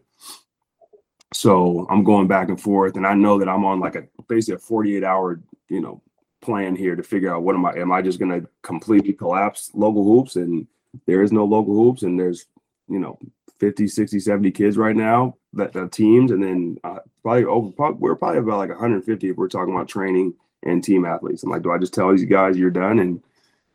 So 1.32 1.86
I'm 1.90 2.04
going 2.04 2.26
back 2.26 2.48
and 2.48 2.60
forth, 2.60 2.96
and 2.96 3.06
I 3.06 3.14
know 3.14 3.38
that 3.38 3.48
I'm 3.48 3.64
on 3.64 3.80
like 3.80 3.96
a 3.96 4.04
basically 4.28 4.56
a 4.56 4.58
48 4.58 5.04
hour, 5.04 5.40
you 5.68 5.80
know, 5.80 6.02
plan 6.40 6.74
here 6.74 6.96
to 6.96 7.02
figure 7.02 7.34
out 7.34 7.42
what 7.42 7.54
am 7.54 7.66
I? 7.66 7.74
Am 7.74 7.92
I 7.92 8.02
just 8.02 8.18
going 8.18 8.40
to 8.40 8.48
completely 8.62 9.12
collapse 9.12 9.70
local 9.74 10.04
hoops 10.04 10.36
and 10.36 10.66
there 11.06 11.22
is 11.22 11.32
no 11.32 11.44
local 11.44 11.74
hoops 11.74 12.02
and 12.02 12.18
there's 12.18 12.46
you 12.88 12.98
know 12.98 13.18
50, 13.60 13.88
60, 13.88 14.20
70 14.20 14.50
kids 14.52 14.76
right 14.76 14.96
now 14.96 15.36
that, 15.52 15.72
that 15.72 15.92
teams, 15.92 16.30
and 16.30 16.42
then 16.42 16.78
uh, 16.84 17.00
probably 17.22 17.44
over 17.44 17.70
probably, 17.72 17.98
we're 17.98 18.16
probably 18.16 18.38
about 18.38 18.58
like 18.58 18.70
150 18.70 19.28
if 19.28 19.36
we're 19.36 19.48
talking 19.48 19.74
about 19.74 19.88
training 19.88 20.34
and 20.62 20.82
team 20.82 21.04
athletes. 21.04 21.42
I'm 21.42 21.50
like, 21.50 21.62
do 21.62 21.72
I 21.72 21.78
just 21.78 21.94
tell 21.94 22.10
these 22.10 22.24
guys 22.24 22.56
you're 22.56 22.70
done 22.70 23.00
and 23.00 23.20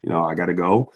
you 0.01 0.09
know 0.09 0.23
I 0.23 0.35
got 0.35 0.47
to 0.47 0.53
go? 0.53 0.91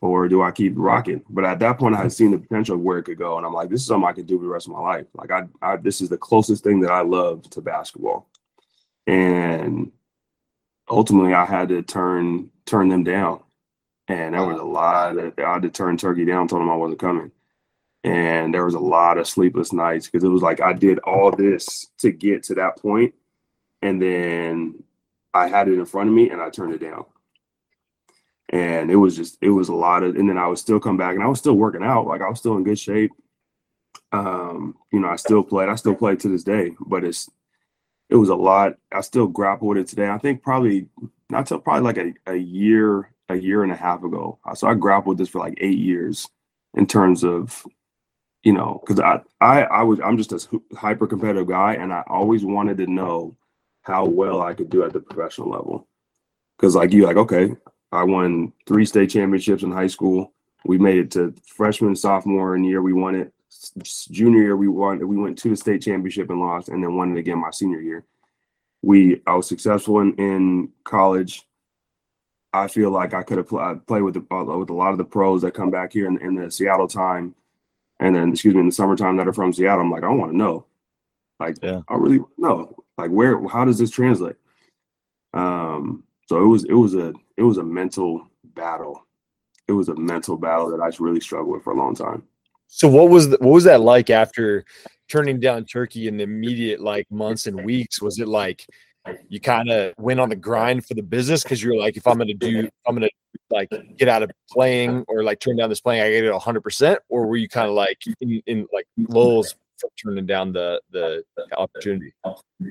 Or 0.00 0.28
do 0.28 0.42
I 0.42 0.50
keep 0.50 0.74
rocking? 0.76 1.22
But 1.28 1.44
at 1.44 1.58
that 1.60 1.78
point, 1.78 1.94
I 1.94 2.02
had 2.02 2.12
seen 2.12 2.30
the 2.30 2.38
potential 2.38 2.76
of 2.76 2.82
where 2.82 2.98
it 2.98 3.04
could 3.04 3.18
go, 3.18 3.36
and 3.36 3.46
I'm 3.46 3.52
like, 3.52 3.70
this 3.70 3.80
is 3.80 3.86
something 3.86 4.08
I 4.08 4.12
could 4.12 4.26
do 4.26 4.38
for 4.38 4.44
the 4.44 4.50
rest 4.50 4.66
of 4.66 4.74
my 4.74 4.80
life. 4.80 5.06
Like, 5.14 5.30
I, 5.30 5.44
I 5.62 5.76
this 5.76 6.00
is 6.00 6.08
the 6.08 6.18
closest 6.18 6.62
thing 6.62 6.80
that 6.80 6.90
I 6.90 7.00
love 7.00 7.48
to 7.50 7.60
basketball, 7.60 8.28
and 9.06 9.90
ultimately, 10.88 11.34
I 11.34 11.46
had 11.46 11.68
to 11.70 11.82
turn 11.82 12.50
turn 12.66 12.88
them 12.88 13.04
down, 13.04 13.40
and 14.08 14.34
there 14.34 14.44
was 14.44 14.58
a 14.58 14.64
lot 14.64 15.14
that 15.16 15.38
I 15.38 15.54
had 15.54 15.62
to 15.62 15.70
turn 15.70 15.96
Turkey 15.96 16.24
down, 16.24 16.48
told 16.48 16.62
them 16.62 16.70
I 16.70 16.76
wasn't 16.76 17.00
coming, 17.00 17.32
and 18.04 18.52
there 18.52 18.64
was 18.64 18.74
a 18.74 18.80
lot 18.80 19.18
of 19.18 19.26
sleepless 19.26 19.72
nights 19.72 20.06
because 20.06 20.24
it 20.24 20.28
was 20.28 20.42
like 20.42 20.60
I 20.60 20.72
did 20.72 20.98
all 21.00 21.30
this 21.30 21.86
to 21.98 22.12
get 22.12 22.42
to 22.44 22.54
that 22.56 22.78
point, 22.78 23.14
and 23.80 24.00
then 24.00 24.82
I 25.32 25.48
had 25.48 25.68
it 25.68 25.78
in 25.78 25.86
front 25.86 26.10
of 26.10 26.14
me, 26.14 26.30
and 26.30 26.42
I 26.42 26.50
turned 26.50 26.74
it 26.74 26.80
down 26.80 27.06
and 28.56 28.90
it 28.90 28.96
was 28.96 29.16
just 29.16 29.36
it 29.42 29.50
was 29.50 29.68
a 29.68 29.74
lot 29.74 30.02
of 30.02 30.16
and 30.16 30.28
then 30.28 30.38
I 30.38 30.46
would 30.46 30.58
still 30.58 30.80
come 30.80 30.96
back 30.96 31.14
and 31.14 31.22
I 31.22 31.26
was 31.26 31.38
still 31.38 31.54
working 31.54 31.82
out 31.82 32.06
like 32.06 32.22
I 32.22 32.28
was 32.28 32.38
still 32.38 32.56
in 32.56 32.64
good 32.64 32.78
shape. 32.78 33.12
Um 34.12 34.76
you 34.92 35.00
know 35.00 35.08
I 35.08 35.16
still 35.16 35.42
played 35.42 35.68
I 35.68 35.74
still 35.74 35.94
play 35.94 36.16
to 36.16 36.28
this 36.28 36.44
day 36.44 36.72
but 36.80 37.04
it's 37.04 37.28
it 38.08 38.16
was 38.16 38.30
a 38.30 38.34
lot 38.34 38.74
I 38.92 39.02
still 39.02 39.26
grapple 39.26 39.68
with 39.68 39.78
it 39.78 39.88
today. 39.88 40.08
I 40.08 40.18
think 40.18 40.42
probably 40.42 40.88
not 41.28 41.46
till 41.46 41.58
probably 41.60 41.82
like 41.82 41.98
a, 41.98 42.32
a 42.32 42.36
year 42.36 43.10
a 43.28 43.36
year 43.36 43.62
and 43.62 43.72
a 43.72 43.76
half 43.76 44.02
ago. 44.04 44.38
So 44.54 44.68
I 44.68 44.74
grappled 44.74 45.18
with 45.18 45.18
this 45.18 45.28
for 45.28 45.40
like 45.40 45.58
eight 45.60 45.78
years 45.78 46.28
in 46.74 46.86
terms 46.86 47.24
of 47.24 47.66
you 48.42 48.52
know 48.52 48.80
because 48.86 49.00
I, 49.00 49.20
I 49.40 49.62
I 49.64 49.82
was 49.82 50.00
I'm 50.00 50.16
just 50.16 50.32
a 50.32 50.60
hyper 50.76 51.06
competitive 51.06 51.48
guy 51.48 51.74
and 51.74 51.92
I 51.92 52.04
always 52.08 52.44
wanted 52.44 52.78
to 52.78 52.86
know 52.86 53.36
how 53.82 54.06
well 54.06 54.40
I 54.40 54.54
could 54.54 54.70
do 54.70 54.82
at 54.82 54.92
the 54.92 55.00
professional 55.00 55.50
level. 55.50 55.88
Because 56.56 56.74
like 56.74 56.92
you 56.92 57.04
like 57.04 57.18
okay 57.18 57.54
I 57.96 58.04
won 58.04 58.52
three 58.66 58.84
state 58.84 59.10
championships 59.10 59.62
in 59.62 59.72
high 59.72 59.86
school. 59.86 60.32
We 60.64 60.78
made 60.78 60.98
it 60.98 61.10
to 61.12 61.34
freshman, 61.46 61.96
sophomore, 61.96 62.54
and 62.54 62.66
year 62.66 62.82
we 62.82 62.92
won 62.92 63.14
it. 63.14 63.32
Junior 64.10 64.42
year 64.42 64.56
we 64.56 64.68
won. 64.68 65.06
We 65.06 65.16
went 65.16 65.38
to 65.38 65.50
the 65.50 65.56
state 65.56 65.82
championship 65.82 66.30
and 66.30 66.40
lost, 66.40 66.68
and 66.68 66.82
then 66.82 66.94
won 66.94 67.16
it 67.16 67.20
again 67.20 67.40
my 67.40 67.50
senior 67.50 67.80
year. 67.80 68.04
We 68.82 69.22
I 69.26 69.34
was 69.34 69.48
successful 69.48 70.00
in, 70.00 70.14
in 70.16 70.72
college. 70.84 71.42
I 72.52 72.68
feel 72.68 72.90
like 72.90 73.14
I 73.14 73.22
could 73.22 73.38
have 73.38 73.48
pl- 73.48 73.82
played 73.86 74.02
with 74.02 74.14
the, 74.14 74.34
uh, 74.34 74.44
with 74.58 74.70
a 74.70 74.74
lot 74.74 74.92
of 74.92 74.98
the 74.98 75.04
pros 75.04 75.42
that 75.42 75.52
come 75.52 75.70
back 75.70 75.92
here 75.92 76.06
in, 76.06 76.18
in 76.18 76.34
the 76.34 76.50
Seattle 76.50 76.88
time, 76.88 77.34
and 78.00 78.14
then 78.14 78.30
excuse 78.30 78.54
me 78.54 78.60
in 78.60 78.66
the 78.66 78.72
summertime 78.72 79.16
that 79.16 79.28
are 79.28 79.32
from 79.32 79.52
Seattle. 79.52 79.80
I'm 79.80 79.90
like 79.90 80.04
I 80.04 80.08
want 80.08 80.32
to 80.32 80.36
know, 80.36 80.66
like 81.40 81.56
yeah. 81.62 81.80
I 81.88 81.96
really 81.96 82.20
know, 82.36 82.76
like 82.98 83.10
where 83.10 83.46
how 83.48 83.64
does 83.64 83.78
this 83.78 83.90
translate? 83.90 84.36
Um, 85.34 86.04
so 86.26 86.42
it 86.42 86.46
was 86.46 86.64
it 86.64 86.74
was 86.74 86.94
a 86.94 87.12
it 87.36 87.42
was 87.42 87.58
a 87.58 87.64
mental 87.64 88.28
battle. 88.44 89.06
It 89.68 89.72
was 89.72 89.88
a 89.88 89.96
mental 89.96 90.36
battle 90.36 90.70
that 90.70 90.80
I 90.80 90.90
really 91.02 91.20
struggled 91.20 91.54
with 91.54 91.64
for 91.64 91.72
a 91.72 91.76
long 91.76 91.94
time. 91.94 92.22
So 92.68 92.88
what 92.88 93.10
was 93.10 93.28
the, 93.28 93.38
what 93.40 93.52
was 93.52 93.64
that 93.64 93.80
like 93.80 94.10
after 94.10 94.64
turning 95.08 95.40
down 95.40 95.64
Turkey 95.64 96.08
in 96.08 96.16
the 96.16 96.24
immediate 96.24 96.80
like 96.80 97.10
months 97.10 97.46
and 97.46 97.64
weeks? 97.64 98.02
Was 98.02 98.18
it 98.18 98.28
like 98.28 98.66
you 99.28 99.40
kind 99.40 99.70
of 99.70 99.94
went 99.98 100.18
on 100.18 100.28
the 100.28 100.36
grind 100.36 100.84
for 100.84 100.94
the 100.94 101.02
business 101.02 101.42
because 101.42 101.62
you're 101.62 101.76
like, 101.76 101.96
if 101.96 102.06
I'm 102.06 102.18
gonna 102.18 102.34
do, 102.34 102.68
I'm 102.86 102.94
gonna 102.94 103.08
like 103.50 103.68
get 103.96 104.08
out 104.08 104.22
of 104.22 104.30
playing 104.50 105.04
or 105.08 105.22
like 105.22 105.38
turn 105.38 105.56
down 105.56 105.68
this 105.68 105.80
playing, 105.80 106.02
I 106.02 106.10
get 106.10 106.24
it 106.24 106.32
100, 106.32 106.60
percent 106.60 106.98
or 107.08 107.26
were 107.26 107.36
you 107.36 107.48
kind 107.48 107.68
of 107.68 107.74
like 107.74 107.98
in, 108.20 108.42
in 108.46 108.66
like 108.72 108.86
lulls 108.96 109.54
turning 110.02 110.26
down 110.26 110.52
the 110.52 110.80
the 110.90 111.22
opportunity? 111.56 112.12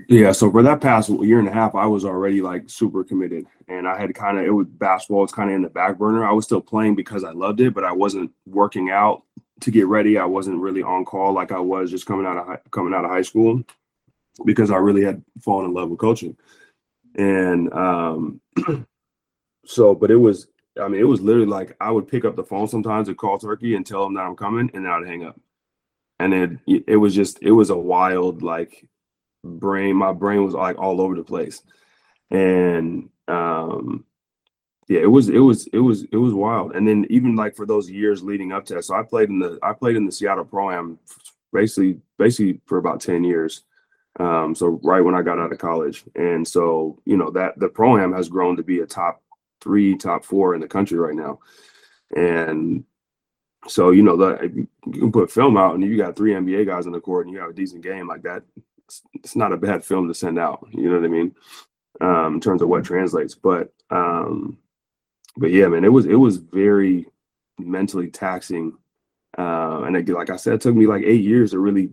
Yeah, 0.07 0.31
so 0.31 0.51
for 0.51 0.63
that 0.63 0.81
past 0.81 1.09
year 1.09 1.39
and 1.39 1.47
a 1.47 1.51
half, 1.51 1.75
I 1.75 1.85
was 1.85 2.05
already 2.05 2.41
like 2.41 2.69
super 2.69 3.03
committed, 3.03 3.45
and 3.67 3.87
I 3.87 3.99
had 3.99 4.13
kind 4.15 4.37
of 4.39 4.45
it 4.45 4.49
was 4.49 4.67
basketball 4.67 5.21
was 5.21 5.31
kind 5.31 5.49
of 5.49 5.55
in 5.55 5.61
the 5.61 5.69
back 5.69 5.97
burner. 5.97 6.25
I 6.25 6.31
was 6.31 6.45
still 6.45 6.61
playing 6.61 6.95
because 6.95 7.23
I 7.23 7.31
loved 7.31 7.61
it, 7.61 7.73
but 7.73 7.83
I 7.83 7.91
wasn't 7.91 8.31
working 8.45 8.89
out 8.89 9.23
to 9.61 9.71
get 9.71 9.87
ready. 9.87 10.17
I 10.17 10.25
wasn't 10.25 10.59
really 10.59 10.81
on 10.81 11.05
call 11.05 11.33
like 11.33 11.51
I 11.51 11.59
was 11.59 11.91
just 11.91 12.05
coming 12.05 12.25
out 12.25 12.37
of 12.37 12.47
high, 12.47 12.59
coming 12.71 12.93
out 12.93 13.05
of 13.05 13.11
high 13.11 13.21
school 13.21 13.63
because 14.45 14.71
I 14.71 14.77
really 14.77 15.03
had 15.03 15.23
fallen 15.41 15.65
in 15.65 15.73
love 15.73 15.89
with 15.89 15.99
coaching, 15.99 16.35
and 17.15 17.71
um, 17.73 18.41
so 19.65 19.93
but 19.93 20.11
it 20.11 20.17
was 20.17 20.47
I 20.81 20.87
mean 20.87 20.99
it 20.99 21.07
was 21.07 21.21
literally 21.21 21.47
like 21.47 21.75
I 21.79 21.91
would 21.91 22.07
pick 22.07 22.25
up 22.25 22.35
the 22.35 22.43
phone 22.43 22.67
sometimes 22.67 23.07
and 23.07 23.17
call 23.17 23.37
Turkey 23.37 23.75
and 23.75 23.85
tell 23.85 24.03
them 24.03 24.15
that 24.15 24.25
I'm 24.25 24.35
coming, 24.35 24.71
and 24.73 24.85
then 24.85 24.91
I'd 24.91 25.07
hang 25.07 25.25
up 25.25 25.39
and 26.19 26.33
it 26.33 26.83
it 26.87 26.97
was 26.97 27.13
just 27.13 27.39
it 27.41 27.51
was 27.51 27.69
a 27.69 27.77
wild 27.77 28.41
like 28.41 28.87
brain 29.43 29.95
my 29.95 30.11
brain 30.11 30.43
was 30.43 30.53
like 30.53 30.77
all 30.77 31.01
over 31.01 31.15
the 31.15 31.23
place. 31.23 31.61
And 32.31 33.09
um 33.27 34.05
yeah 34.87 35.01
it 35.01 35.11
was 35.11 35.29
it 35.29 35.39
was 35.39 35.67
it 35.67 35.79
was 35.79 36.03
it 36.11 36.17
was 36.17 36.33
wild. 36.33 36.75
And 36.75 36.87
then 36.87 37.05
even 37.09 37.35
like 37.35 37.55
for 37.55 37.65
those 37.65 37.89
years 37.89 38.23
leading 38.23 38.51
up 38.51 38.65
to 38.65 38.75
that 38.75 38.85
so 38.85 38.95
i 38.95 39.03
played 39.03 39.29
in 39.29 39.39
the 39.39 39.59
i 39.63 39.73
played 39.73 39.95
in 39.95 40.05
the 40.05 40.11
seattle 40.11 40.45
pro 40.45 40.71
am 40.71 40.99
basically 41.53 41.99
basically 42.17 42.61
for 42.65 42.77
about 42.77 43.01
10 43.01 43.23
years 43.23 43.63
um 44.19 44.53
so 44.55 44.79
right 44.83 45.01
when 45.01 45.15
i 45.15 45.21
got 45.21 45.39
out 45.39 45.51
of 45.51 45.57
college. 45.57 46.03
And 46.15 46.47
so 46.47 47.01
you 47.05 47.17
know 47.17 47.29
that 47.31 47.59
the 47.59 47.69
pro 47.69 47.97
am 47.97 48.13
has 48.13 48.29
grown 48.29 48.55
to 48.57 48.63
be 48.63 48.79
a 48.79 48.85
top 48.85 49.21
three 49.61 49.97
top 49.97 50.23
four 50.23 50.53
in 50.53 50.61
the 50.61 50.67
country 50.67 50.97
right 50.97 51.15
now. 51.15 51.39
And 52.15 52.85
so 53.67 53.91
you 53.91 54.03
know 54.03 54.39
you 54.41 54.67
can 54.85 55.11
put 55.11 55.31
film 55.31 55.57
out 55.57 55.75
and 55.75 55.83
you 55.83 55.97
got 55.97 56.15
three 56.15 56.33
NBA 56.33 56.65
guys 56.65 56.85
on 56.85 56.91
the 56.91 56.99
court 56.99 57.25
and 57.25 57.33
you 57.33 57.41
have 57.41 57.49
a 57.49 57.53
decent 57.53 57.83
game 57.83 58.07
like 58.07 58.23
that. 58.23 58.43
It's, 58.85 59.01
it's 59.13 59.35
not 59.35 59.53
a 59.53 59.57
bad 59.57 59.83
film 59.83 60.07
to 60.07 60.13
send 60.13 60.37
out. 60.37 60.67
You 60.71 60.89
know 60.89 60.97
what 60.97 61.05
I 61.05 61.09
mean? 61.09 61.35
Um, 62.01 62.35
in 62.35 62.41
terms 62.41 62.61
of 62.61 62.69
what 62.69 62.83
translates, 62.83 63.35
but 63.35 63.73
um, 63.89 64.57
but 65.37 65.51
yeah, 65.51 65.67
man, 65.67 65.85
it 65.85 65.91
was 65.91 66.05
it 66.05 66.15
was 66.15 66.37
very 66.37 67.05
mentally 67.57 68.09
taxing, 68.09 68.77
uh, 69.37 69.83
and 69.85 69.95
it, 69.95 70.09
like 70.09 70.29
I 70.29 70.35
said, 70.35 70.55
it 70.55 70.61
took 70.61 70.75
me 70.75 70.87
like 70.87 71.03
eight 71.03 71.23
years 71.23 71.51
to 71.51 71.59
really 71.59 71.91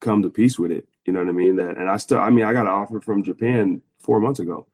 come 0.00 0.22
to 0.22 0.30
peace 0.30 0.58
with 0.58 0.70
it. 0.70 0.86
You 1.04 1.12
know 1.12 1.20
what 1.20 1.28
I 1.28 1.32
mean? 1.32 1.56
That 1.56 1.76
and 1.76 1.90
I 1.90 1.96
still, 1.96 2.18
I 2.18 2.30
mean, 2.30 2.44
I 2.44 2.52
got 2.52 2.62
an 2.62 2.68
offer 2.68 3.00
from 3.00 3.24
Japan 3.24 3.82
four 3.98 4.20
months 4.20 4.40
ago. 4.40 4.66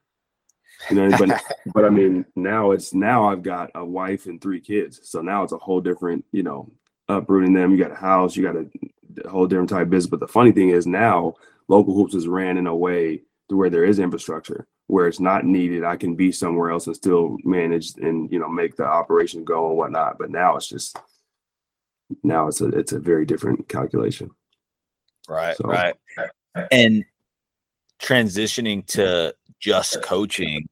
You 0.91 0.97
know, 0.97 1.19
but 1.19 1.43
but 1.75 1.85
I 1.85 1.91
mean, 1.91 2.25
now 2.35 2.71
it's 2.71 2.95
now 2.95 3.29
I've 3.29 3.43
got 3.43 3.71
a 3.75 3.85
wife 3.85 4.27
and 4.27 4.41
three 4.41 4.61
kids, 4.61 5.01
so 5.05 5.21
now 5.21 5.43
it's 5.43 5.53
a 5.53 5.59
whole 5.59 5.81
different, 5.81 6.25
you 6.33 6.43
know, 6.43 6.71
uprooting 7.09 7.53
them. 7.53 7.73
You 7.73 7.79
got 7.79 7.93
a 7.93 7.97
house, 7.97 8.37
you 8.37 8.43
got 8.43 8.57
a, 8.57 8.67
a 9.25 9.29
whole 9.29 9.47
different 9.47 9.71
type 9.71 9.83
of 9.83 9.91
business. 9.91 10.11
But 10.11 10.21
the 10.21 10.29
funny 10.29 10.53
thing 10.53 10.71
is 10.71 10.87
now 10.87 11.35
local 11.69 11.95
hoops 11.95 12.15
is 12.15 12.29
ran 12.29 12.59
in 12.59 12.67
a 12.67 12.77
way 12.77 13.23
to 13.49 13.57
where 13.57 13.71
there 13.71 13.85
is 13.85 13.99
infrastructure 13.99 14.67
where 14.89 15.09
it's 15.09 15.21
not 15.21 15.45
needed. 15.45 15.85
I 15.85 15.97
can 15.97 16.15
be 16.15 16.31
somewhere 16.33 16.71
else 16.71 16.87
and 16.87 16.97
still 16.97 17.37
manage 17.45 17.95
and 17.97 18.31
you 18.31 18.39
know 18.39 18.49
make 18.49 18.77
the 18.77 18.85
operation 18.85 19.45
go 19.45 19.69
and 19.69 19.77
whatnot. 19.77 20.19
But 20.19 20.31
now 20.31 20.57
it's 20.57 20.69
just 20.69 20.99
now 22.23 22.49
it's 22.49 22.61
a 22.61 22.67
it's 22.69 22.93
a 22.93 22.99
very 22.99 23.27
different 23.27 23.69
calculation. 23.69 24.31
Right, 25.29 25.57
so. 25.57 25.65
right. 25.65 25.95
And 26.71 27.05
transitioning 28.01 28.87
to 28.87 29.35
just 29.61 30.03
coaching 30.03 30.67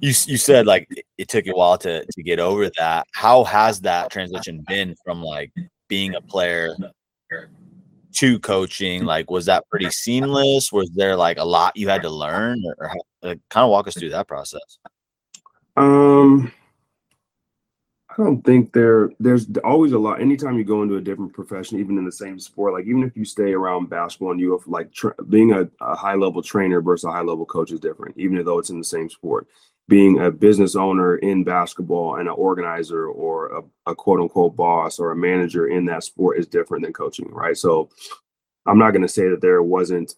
you 0.00 0.12
you 0.26 0.36
said 0.36 0.66
like 0.66 0.88
it 1.18 1.28
took 1.28 1.46
you 1.46 1.52
a 1.52 1.56
while 1.56 1.78
to 1.78 2.04
to 2.04 2.22
get 2.22 2.38
over 2.38 2.70
that. 2.78 3.06
How 3.12 3.44
has 3.44 3.80
that 3.80 4.10
transition 4.10 4.64
been 4.66 4.94
from 5.04 5.22
like 5.22 5.52
being 5.88 6.14
a 6.14 6.20
player 6.20 6.76
to 8.14 8.38
coaching? 8.40 9.04
Like 9.04 9.30
was 9.30 9.46
that 9.46 9.64
pretty 9.70 9.90
seamless? 9.90 10.72
Was 10.72 10.90
there 10.94 11.16
like 11.16 11.38
a 11.38 11.44
lot 11.44 11.76
you 11.76 11.88
had 11.88 12.02
to 12.02 12.10
learn 12.10 12.62
or, 12.64 12.74
or 12.78 12.88
how, 12.88 13.00
like, 13.22 13.40
kind 13.50 13.64
of 13.64 13.70
walk 13.70 13.88
us 13.88 13.94
through 13.94 14.10
that 14.10 14.28
process? 14.28 14.78
Um 15.76 16.52
I 18.18 18.22
don't 18.22 18.42
think 18.42 18.72
there 18.72 19.10
there's 19.20 19.46
always 19.62 19.92
a 19.92 19.98
lot. 19.98 20.22
Anytime 20.22 20.56
you 20.56 20.64
go 20.64 20.82
into 20.82 20.96
a 20.96 21.02
different 21.02 21.34
profession, 21.34 21.78
even 21.78 21.98
in 21.98 22.04
the 22.06 22.12
same 22.12 22.38
sport, 22.40 22.72
like 22.72 22.86
even 22.86 23.02
if 23.02 23.14
you 23.14 23.26
stay 23.26 23.52
around 23.52 23.90
basketball 23.90 24.30
and 24.30 24.40
you 24.40 24.52
have 24.52 24.66
like 24.66 24.90
tra- 24.92 25.14
being 25.28 25.52
a, 25.52 25.68
a 25.82 25.94
high 25.94 26.14
level 26.14 26.42
trainer 26.42 26.80
versus 26.80 27.04
a 27.04 27.12
high 27.12 27.20
level 27.20 27.44
coach 27.44 27.72
is 27.72 27.80
different, 27.80 28.16
even 28.16 28.42
though 28.42 28.58
it's 28.58 28.70
in 28.70 28.78
the 28.78 28.84
same 28.84 29.10
sport. 29.10 29.46
Being 29.88 30.20
a 30.20 30.30
business 30.30 30.76
owner 30.76 31.16
in 31.16 31.44
basketball 31.44 32.16
and 32.16 32.28
an 32.28 32.34
organizer 32.34 33.06
or 33.08 33.58
a, 33.58 33.90
a 33.90 33.94
quote 33.94 34.20
unquote 34.20 34.56
boss 34.56 34.98
or 34.98 35.10
a 35.10 35.16
manager 35.16 35.68
in 35.68 35.84
that 35.84 36.02
sport 36.02 36.38
is 36.38 36.46
different 36.46 36.84
than 36.84 36.94
coaching, 36.94 37.30
right? 37.30 37.56
So 37.56 37.90
I'm 38.64 38.78
not 38.78 38.92
going 38.92 39.02
to 39.02 39.08
say 39.08 39.28
that 39.28 39.42
there 39.42 39.62
wasn't 39.62 40.14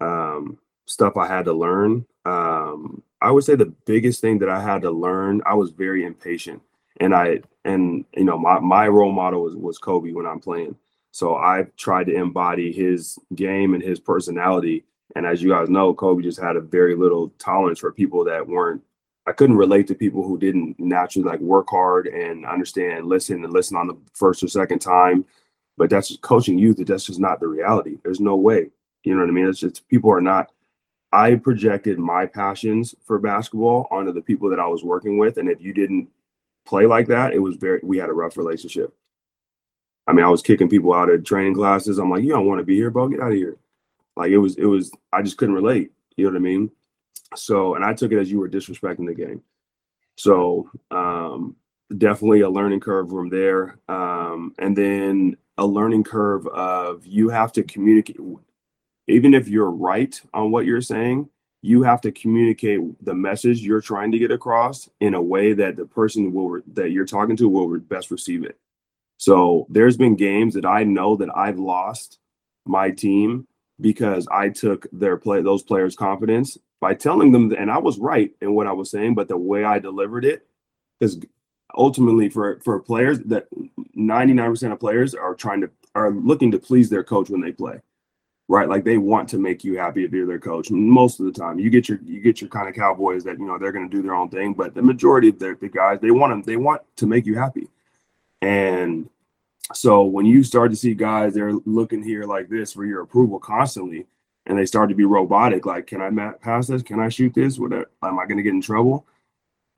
um, 0.00 0.58
stuff 0.84 1.16
I 1.16 1.26
had 1.26 1.46
to 1.46 1.54
learn. 1.54 2.04
Um, 2.26 3.02
I 3.22 3.30
would 3.30 3.44
say 3.44 3.54
the 3.54 3.72
biggest 3.86 4.20
thing 4.20 4.38
that 4.40 4.50
I 4.50 4.60
had 4.60 4.82
to 4.82 4.90
learn, 4.90 5.40
I 5.46 5.54
was 5.54 5.70
very 5.70 6.04
impatient 6.04 6.62
and 7.00 7.14
I 7.14 7.40
and 7.64 8.04
you 8.14 8.24
know 8.24 8.38
my 8.38 8.60
my 8.60 8.86
role 8.86 9.12
model 9.12 9.42
was 9.42 9.56
was 9.56 9.78
Kobe 9.78 10.12
when 10.12 10.26
I'm 10.26 10.40
playing. 10.40 10.76
So 11.12 11.36
I 11.36 11.66
tried 11.76 12.06
to 12.06 12.14
embody 12.14 12.70
his 12.70 13.18
game 13.34 13.74
and 13.74 13.82
his 13.82 13.98
personality. 13.98 14.84
And 15.16 15.26
as 15.26 15.42
you 15.42 15.50
guys 15.50 15.68
know, 15.68 15.92
Kobe 15.92 16.22
just 16.22 16.40
had 16.40 16.54
a 16.54 16.60
very 16.60 16.94
little 16.94 17.30
tolerance 17.38 17.80
for 17.80 17.90
people 17.90 18.24
that 18.26 18.46
weren't. 18.46 18.80
I 19.26 19.32
couldn't 19.32 19.56
relate 19.56 19.88
to 19.88 19.94
people 19.94 20.22
who 20.22 20.38
didn't 20.38 20.78
naturally 20.78 21.28
like 21.28 21.40
work 21.40 21.66
hard 21.68 22.06
and 22.06 22.46
understand, 22.46 23.06
listen, 23.06 23.42
and 23.42 23.52
listen 23.52 23.76
on 23.76 23.88
the 23.88 23.96
first 24.14 24.42
or 24.42 24.48
second 24.48 24.78
time. 24.78 25.24
But 25.76 25.90
that's 25.90 26.16
coaching 26.18 26.58
youth. 26.58 26.76
That's 26.78 27.06
just 27.06 27.18
not 27.20 27.40
the 27.40 27.48
reality. 27.48 27.98
There's 28.04 28.20
no 28.20 28.36
way. 28.36 28.70
You 29.02 29.14
know 29.14 29.22
what 29.22 29.30
I 29.30 29.32
mean? 29.32 29.48
It's 29.48 29.58
just 29.58 29.88
people 29.88 30.12
are 30.12 30.20
not. 30.20 30.52
I 31.12 31.34
projected 31.34 31.98
my 31.98 32.26
passions 32.26 32.94
for 33.04 33.18
basketball 33.18 33.88
onto 33.90 34.12
the 34.12 34.20
people 34.20 34.48
that 34.50 34.60
I 34.60 34.68
was 34.68 34.84
working 34.84 35.18
with, 35.18 35.38
and 35.38 35.48
if 35.48 35.60
you 35.60 35.74
didn't 35.74 36.08
play 36.70 36.86
like 36.86 37.08
that, 37.08 37.34
it 37.34 37.40
was 37.40 37.56
very 37.56 37.80
we 37.82 37.98
had 37.98 38.08
a 38.08 38.14
rough 38.14 38.36
relationship. 38.36 38.94
I 40.06 40.12
mean, 40.12 40.24
I 40.24 40.28
was 40.28 40.40
kicking 40.40 40.68
people 40.68 40.94
out 40.94 41.10
of 41.10 41.24
training 41.24 41.54
classes. 41.54 41.98
I'm 41.98 42.10
like, 42.10 42.22
you 42.22 42.30
don't 42.30 42.46
want 42.46 42.60
to 42.60 42.64
be 42.64 42.76
here, 42.76 42.90
bro. 42.90 43.08
Get 43.08 43.20
out 43.20 43.32
of 43.32 43.36
here. 43.36 43.56
Like 44.16 44.30
it 44.30 44.38
was, 44.38 44.56
it 44.56 44.64
was, 44.64 44.90
I 45.12 45.22
just 45.22 45.36
couldn't 45.36 45.54
relate. 45.56 45.90
You 46.16 46.24
know 46.24 46.30
what 46.30 46.36
I 46.36 46.40
mean? 46.40 46.70
So, 47.34 47.74
and 47.74 47.84
I 47.84 47.92
took 47.92 48.12
it 48.12 48.18
as 48.18 48.30
you 48.30 48.38
were 48.38 48.48
disrespecting 48.48 49.06
the 49.06 49.14
game. 49.14 49.42
So, 50.16 50.70
um, 50.90 51.56
definitely 51.96 52.40
a 52.40 52.50
learning 52.50 52.80
curve 52.80 53.10
from 53.10 53.28
there. 53.28 53.78
Um, 53.88 54.54
and 54.58 54.76
then 54.76 55.36
a 55.58 55.66
learning 55.66 56.04
curve 56.04 56.46
of 56.46 57.04
you 57.06 57.28
have 57.30 57.52
to 57.52 57.62
communicate, 57.62 58.18
even 59.08 59.34
if 59.34 59.48
you're 59.48 59.70
right 59.70 60.20
on 60.32 60.50
what 60.50 60.66
you're 60.66 60.82
saying, 60.82 61.28
you 61.62 61.82
have 61.82 62.00
to 62.00 62.12
communicate 62.12 62.80
the 63.04 63.14
message 63.14 63.60
you're 63.60 63.80
trying 63.80 64.12
to 64.12 64.18
get 64.18 64.30
across 64.30 64.88
in 65.00 65.14
a 65.14 65.22
way 65.22 65.52
that 65.52 65.76
the 65.76 65.84
person 65.84 66.32
will 66.32 66.60
that 66.72 66.90
you're 66.90 67.06
talking 67.06 67.36
to 67.36 67.48
will 67.48 67.78
best 67.80 68.10
receive 68.10 68.44
it. 68.44 68.58
So 69.18 69.66
there's 69.68 69.96
been 69.96 70.16
games 70.16 70.54
that 70.54 70.64
I 70.64 70.84
know 70.84 71.16
that 71.16 71.36
I've 71.36 71.58
lost 71.58 72.18
my 72.64 72.90
team 72.90 73.46
because 73.80 74.26
I 74.30 74.48
took 74.48 74.86
their 74.92 75.16
play 75.16 75.42
those 75.42 75.62
players' 75.62 75.96
confidence 75.96 76.56
by 76.80 76.94
telling 76.94 77.32
them, 77.32 77.52
and 77.52 77.70
I 77.70 77.78
was 77.78 77.98
right 77.98 78.30
in 78.40 78.54
what 78.54 78.66
I 78.66 78.72
was 78.72 78.90
saying, 78.90 79.14
but 79.14 79.28
the 79.28 79.36
way 79.36 79.64
I 79.64 79.78
delivered 79.78 80.24
it 80.24 80.46
is 81.00 81.20
ultimately 81.76 82.30
for 82.30 82.58
for 82.64 82.80
players 82.80 83.20
that 83.20 83.46
99% 83.96 84.72
of 84.72 84.80
players 84.80 85.14
are 85.14 85.34
trying 85.34 85.60
to 85.60 85.70
are 85.94 86.10
looking 86.10 86.50
to 86.52 86.58
please 86.58 86.88
their 86.88 87.04
coach 87.04 87.28
when 87.28 87.40
they 87.40 87.52
play 87.52 87.80
right? 88.50 88.68
Like 88.68 88.82
they 88.82 88.98
want 88.98 89.28
to 89.28 89.38
make 89.38 89.62
you 89.62 89.78
happy 89.78 90.04
if 90.04 90.12
you're 90.12 90.26
their 90.26 90.40
coach. 90.40 90.72
Most 90.72 91.20
of 91.20 91.26
the 91.26 91.32
time, 91.32 91.60
you 91.60 91.70
get 91.70 91.88
your 91.88 92.00
you 92.04 92.20
get 92.20 92.40
your 92.40 92.50
kind 92.50 92.68
of 92.68 92.74
cowboys 92.74 93.22
that 93.22 93.38
you 93.38 93.46
know 93.46 93.56
they're 93.56 93.70
going 93.70 93.88
to 93.88 93.96
do 93.96 94.02
their 94.02 94.14
own 94.14 94.28
thing, 94.28 94.54
but 94.54 94.74
the 94.74 94.82
majority 94.82 95.28
of 95.28 95.38
the, 95.38 95.56
the 95.60 95.68
guys 95.68 96.00
they 96.00 96.10
want 96.10 96.32
them 96.32 96.42
they 96.42 96.56
want 96.56 96.82
to 96.96 97.06
make 97.06 97.26
you 97.26 97.38
happy. 97.38 97.68
And 98.42 99.08
so 99.72 100.02
when 100.02 100.26
you 100.26 100.42
start 100.42 100.72
to 100.72 100.76
see 100.76 100.94
guys 100.94 101.32
they're 101.32 101.52
looking 101.64 102.02
here 102.02 102.24
like 102.24 102.48
this 102.48 102.72
for 102.72 102.84
your 102.84 103.02
approval 103.02 103.38
constantly, 103.38 104.06
and 104.46 104.58
they 104.58 104.66
start 104.66 104.88
to 104.88 104.96
be 104.96 105.04
robotic, 105.04 105.64
like 105.64 105.86
can 105.86 106.02
I 106.02 106.32
pass 106.42 106.66
this? 106.66 106.82
Can 106.82 106.98
I 106.98 107.08
shoot 107.08 107.32
this? 107.32 107.56
What 107.56 107.72
uh, 107.72 107.84
am 108.02 108.18
I 108.18 108.26
going 108.26 108.38
to 108.38 108.42
get 108.42 108.52
in 108.52 108.60
trouble? 108.60 109.06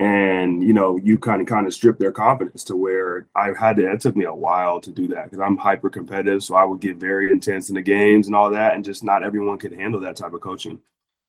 And 0.02 0.64
you 0.64 0.72
know 0.72 0.96
you 0.96 1.16
kind 1.16 1.40
of 1.40 1.46
kind 1.46 1.64
of 1.64 1.72
strip 1.72 1.96
their 1.96 2.10
confidence 2.10 2.64
to 2.64 2.74
where 2.74 3.28
i 3.36 3.52
had 3.56 3.76
to 3.76 3.88
it 3.88 4.00
took 4.00 4.16
me 4.16 4.24
a 4.24 4.34
while 4.34 4.80
to 4.80 4.90
do 4.90 5.06
that 5.06 5.24
because 5.24 5.38
i'm 5.38 5.56
hyper 5.56 5.88
competitive 5.88 6.42
so 6.42 6.56
i 6.56 6.64
would 6.64 6.80
get 6.80 6.96
very 6.96 7.30
intense 7.30 7.68
in 7.68 7.76
the 7.76 7.82
games 7.82 8.26
and 8.26 8.34
all 8.34 8.50
that 8.50 8.74
and 8.74 8.84
just 8.84 9.04
not 9.04 9.22
everyone 9.22 9.56
could 9.56 9.72
handle 9.72 10.00
that 10.00 10.16
type 10.16 10.32
of 10.32 10.40
coaching. 10.40 10.80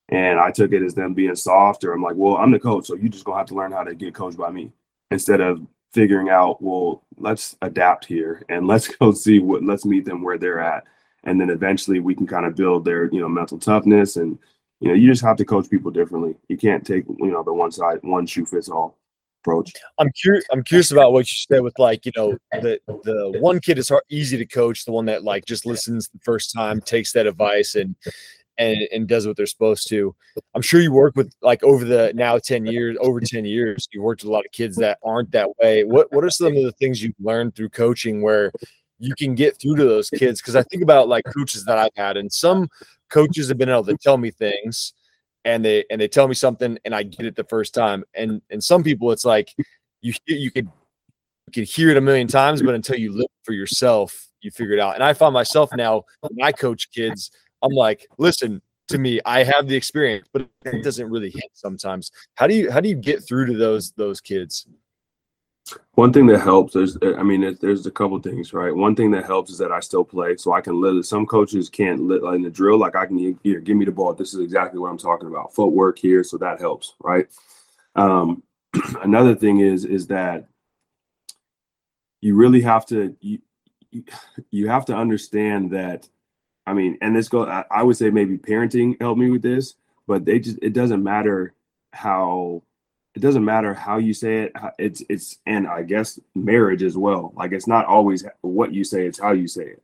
And 0.10 0.40
i 0.40 0.50
took 0.50 0.74
it 0.74 0.82
as 0.82 0.96
them 0.96 1.14
being 1.14 1.36
softer. 1.36 1.94
I'm 1.94 2.02
like 2.02 2.16
well 2.16 2.38
i'm 2.38 2.52
the 2.52 2.60
coach 2.60 2.88
so 2.88 2.96
you 2.96 3.10
just 3.10 3.26
gonna 3.26 3.38
have 3.38 3.48
to 3.48 3.56
learn 3.56 3.72
how 3.72 3.84
to 3.84 3.94
get 3.94 4.16
coached 4.16 4.38
by 4.38 4.50
me. 4.50 4.72
Instead 5.12 5.40
of 5.40 5.62
figuring 5.92 6.30
out 6.30 6.60
well 6.60 7.04
let's 7.18 7.56
adapt 7.62 8.06
here 8.06 8.42
and 8.50 8.66
let's 8.66 8.88
go 8.88 9.12
see 9.26 9.38
what 9.38 9.64
let's 9.64 9.86
meet 9.86 10.04
them 10.04 10.24
where 10.24 10.40
they're 10.40 10.60
at. 10.60 10.84
And 11.26 11.40
then 11.40 11.52
eventually 11.52 12.00
we 12.00 12.16
can 12.16 12.26
kind 12.26 12.46
of 12.46 12.56
build 12.56 12.86
their 12.86 13.06
you 13.14 13.22
know 13.22 13.30
mental 13.30 13.60
toughness 13.60 14.16
and 14.16 14.40
you 14.84 14.90
know, 14.90 14.96
you 14.96 15.08
just 15.10 15.24
have 15.24 15.38
to 15.38 15.46
coach 15.46 15.70
people 15.70 15.92
differently. 15.92 16.36
You 16.50 16.58
can't 16.58 16.86
take, 16.86 17.06
you 17.08 17.32
know, 17.32 17.42
the 17.42 17.54
one 17.54 17.72
side, 17.72 18.00
one 18.02 18.26
shoe 18.26 18.46
fits 18.46 18.68
all 18.68 18.98
approach. 19.40 19.72
I'm 19.98 20.12
curious. 20.12 20.44
I'm 20.52 20.62
curious 20.62 20.92
about 20.92 21.14
what 21.14 21.30
you 21.32 21.38
said 21.50 21.62
with 21.62 21.80
like, 21.80 22.06
you 22.06 22.12
know, 22.18 22.38
the 22.52 22.80
the 23.06 23.38
one 23.40 23.62
kid 23.62 23.78
is 23.78 23.88
hard, 23.88 24.04
easy 24.10 24.36
to 24.38 24.46
coach. 24.46 24.84
The 24.84 24.92
one 24.92 25.06
that 25.06 25.24
like 25.24 25.46
just 25.46 25.66
listens 25.66 26.10
the 26.10 26.20
first 26.20 26.54
time, 26.54 26.82
takes 26.82 27.14
that 27.14 27.28
advice, 27.28 27.76
and 27.76 27.96
and 28.58 28.82
and 28.92 29.08
does 29.08 29.26
what 29.26 29.38
they're 29.38 29.46
supposed 29.46 29.88
to. 29.88 30.14
I'm 30.54 30.62
sure 30.62 30.82
you 30.82 30.92
work 30.92 31.16
with 31.16 31.34
like 31.42 31.64
over 31.64 31.86
the 31.86 32.12
now 32.14 32.38
ten 32.38 32.66
years, 32.66 32.98
over 33.00 33.22
ten 33.22 33.46
years, 33.46 33.88
you 33.94 34.02
worked 34.02 34.24
with 34.24 34.32
a 34.32 34.34
lot 34.34 34.46
of 34.46 34.52
kids 34.52 34.76
that 34.78 34.98
aren't 35.02 35.32
that 35.32 35.48
way. 35.62 35.86
What 35.86 36.12
what 36.12 36.26
are 36.26 36.30
some 36.30 36.58
of 36.58 36.64
the 36.64 36.74
things 36.74 37.02
you've 37.02 37.16
learned 37.22 37.56
through 37.56 37.70
coaching 37.70 38.22
where 38.22 38.52
you 39.00 39.16
can 39.16 39.34
get 39.34 39.58
through 39.62 39.78
to 39.78 39.86
those 39.86 40.10
kids? 40.10 40.42
Because 40.42 40.58
I 40.58 40.64
think 40.64 40.84
about 40.84 41.08
like 41.08 41.24
coaches 41.34 41.64
that 41.66 41.78
I've 41.78 41.96
had, 41.96 42.18
and 42.18 42.32
some 42.32 42.68
coaches 43.14 43.48
have 43.48 43.58
been 43.58 43.70
able 43.70 43.84
to 43.86 43.98
tell 43.98 44.18
me 44.18 44.32
things 44.32 44.94
and 45.46 45.64
they 45.64 45.86
and 45.90 46.02
they 46.02 46.08
tell 46.08 46.28
me 46.28 46.34
something 46.34 46.78
and 46.84 46.96
I 46.96 47.04
get 47.04 47.26
it 47.26 47.36
the 47.36 47.44
first 47.44 47.74
time. 47.74 48.04
And 48.16 48.42
and 48.50 48.64
some 48.64 48.84
people 48.84 49.12
it's 49.12 49.26
like 49.26 49.54
you 50.02 50.14
you 50.26 50.52
could 50.52 50.68
you 51.48 51.54
could 51.54 51.70
hear 51.70 51.90
it 51.90 51.98
a 51.98 52.02
million 52.02 52.28
times, 52.28 52.62
but 52.62 52.74
until 52.74 52.98
you 52.98 53.12
live 53.12 53.28
for 53.44 53.54
yourself, 53.54 54.30
you 54.42 54.50
figure 54.50 54.74
it 54.74 54.80
out. 54.80 54.96
And 54.96 55.04
I 55.04 55.14
find 55.14 55.34
myself 55.34 55.70
now 55.76 56.04
when 56.22 56.46
I 56.46 56.52
coach 56.52 56.92
kids, 56.92 57.32
I'm 57.62 57.74
like, 57.74 58.08
listen 58.18 58.62
to 58.88 58.98
me, 58.98 59.20
I 59.26 59.44
have 59.44 59.68
the 59.68 59.76
experience, 59.76 60.28
but 60.34 60.48
it 60.66 60.84
doesn't 60.84 61.10
really 61.10 61.30
hit 61.30 61.50
sometimes. 61.54 62.12
How 62.36 62.48
do 62.48 62.56
you 62.56 62.72
how 62.72 62.80
do 62.80 62.90
you 62.90 62.96
get 62.96 63.24
through 63.24 63.46
to 63.48 63.58
those 63.58 63.92
those 63.92 64.22
kids? 64.22 64.68
One 65.96 66.12
thing 66.12 66.26
that 66.28 66.40
helps 66.42 66.76
is, 66.76 66.98
I 67.02 67.24
mean, 67.24 67.58
there's 67.62 67.86
a 67.86 67.92
couple 67.92 68.20
things, 68.20 68.52
right? 68.52 68.76
One 68.76 68.96
thing 68.96 69.12
that 69.12 69.26
helps 69.26 69.52
is 69.52 69.58
that 69.60 69.72
I 69.72 69.80
still 69.80 70.04
play, 70.04 70.36
so 70.36 70.52
I 70.52 70.62
can 70.62 70.82
literally. 70.82 71.04
Some 71.04 71.26
coaches 71.26 71.70
can't 71.70 72.08
like 72.08 72.36
in 72.36 72.42
the 72.42 72.50
drill, 72.50 72.78
like 72.78 72.96
I 72.96 73.06
can 73.06 73.38
here, 73.44 73.60
give 73.60 73.78
me 73.78 73.86
the 73.86 73.92
ball. 73.92 74.14
This 74.14 74.34
is 74.34 74.40
exactly 74.40 74.80
what 74.80 74.90
I'm 74.90 74.98
talking 74.98 75.28
about. 75.28 75.54
Footwork 75.54 76.00
here, 76.00 76.24
so 76.24 76.38
that 76.38 76.60
helps, 76.60 76.96
right? 77.00 77.28
Um, 77.96 78.44
another 79.02 79.36
thing 79.36 79.60
is 79.60 79.86
is 79.86 80.08
that 80.08 80.48
you 82.22 82.36
really 82.36 82.62
have 82.62 82.86
to 82.88 83.16
you, 83.22 83.40
you 84.50 84.68
have 84.68 84.86
to 84.86 84.96
understand 84.96 85.72
that. 85.72 86.10
I 86.66 86.74
mean, 86.74 86.98
and 87.02 87.16
this 87.16 87.30
go. 87.30 87.46
I, 87.46 87.66
I 87.70 87.84
would 87.84 87.98
say 87.98 88.10
maybe 88.10 88.38
parenting 88.38 89.00
helped 89.00 89.20
me 89.20 89.30
with 89.30 89.42
this, 89.42 89.76
but 90.08 90.26
they 90.26 90.40
just 90.40 90.58
it 90.62 90.74
doesn't 90.74 91.04
matter 91.04 91.54
how 91.92 92.64
it 93.16 93.20
doesn't 93.20 93.46
matter 93.46 93.74
how 93.74 93.98
you 93.98 94.14
say 94.14 94.44
it 94.44 94.54
it's 94.80 95.04
it's 95.10 95.38
and 95.46 95.68
i 95.68 95.84
guess 95.84 96.20
marriage 96.36 96.84
as 96.84 96.98
well. 96.98 97.32
Like 97.36 97.52
it's 97.52 97.68
not 97.68 97.86
always 97.86 98.26
what 98.42 98.74
you 98.74 98.84
say 98.84 99.06
it's 99.06 99.20
how 99.20 99.32
you 99.32 99.48
say 99.48 99.66
it 99.66 99.84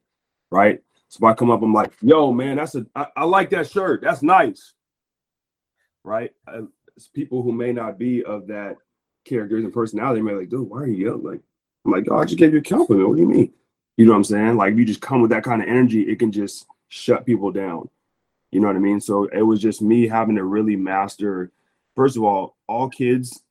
right? 0.52 0.82
So 1.10 1.26
i 1.28 1.34
come 1.34 1.52
up 1.52 1.62
i'm 1.62 1.74
like 1.74 1.94
yo 2.02 2.32
man 2.32 2.58
that's 2.58 2.76
a 2.76 2.86
i, 2.96 3.08
I 3.16 3.24
like 3.26 3.50
that 3.52 3.70
shirt. 3.70 4.02
That's 4.02 4.24
nice 4.24 4.74
right? 6.04 6.32
People 7.14 7.44
who 7.44 7.52
may 7.52 7.72
not 7.72 7.98
be 8.00 8.24
of 8.24 8.48
that 8.48 8.78
characters 9.26 9.64
and 9.64 9.74
personality 9.74 10.22
may 10.22 10.32
be 10.32 10.40
like 10.40 10.50
dude 10.50 10.70
why 10.70 10.80
are 10.80 10.88
you 10.88 11.06
yelling? 11.06 11.24
Like 11.24 11.42
i'm 11.86 11.92
like 11.92 12.06
oh 12.10 12.18
i 12.18 12.26
just 12.26 12.38
gave 12.40 12.54
you 12.54 12.60
a 12.60 12.64
compliment 12.64 13.10
what 13.10 13.16
do 13.16 13.22
you 13.22 13.30
mean? 13.30 13.54
You 13.98 14.06
know 14.06 14.12
what 14.12 14.18
i'm 14.18 14.24
saying? 14.24 14.58
Like 14.58 14.76
you 14.76 14.86
just 14.86 15.02
come 15.02 15.22
with 15.22 15.32
that 15.32 15.44
kind 15.44 15.62
of 15.62 15.68
energy 15.68 16.02
it 16.02 16.20
can 16.20 16.32
just 16.32 16.66
shut 16.88 17.26
people 17.26 17.52
down. 17.52 17.90
You 18.52 18.60
know 18.60 18.68
what 18.68 18.76
i 18.76 18.80
mean? 18.80 19.00
So 19.02 19.26
it 19.26 19.44
was 19.44 19.62
just 19.62 19.82
me 19.82 20.08
having 20.08 20.36
to 20.36 20.44
really 20.44 20.76
master 20.76 21.52
first 22.00 22.16
of 22.16 22.24
all, 22.24 22.56
all 22.66 22.88
kids 22.88 23.44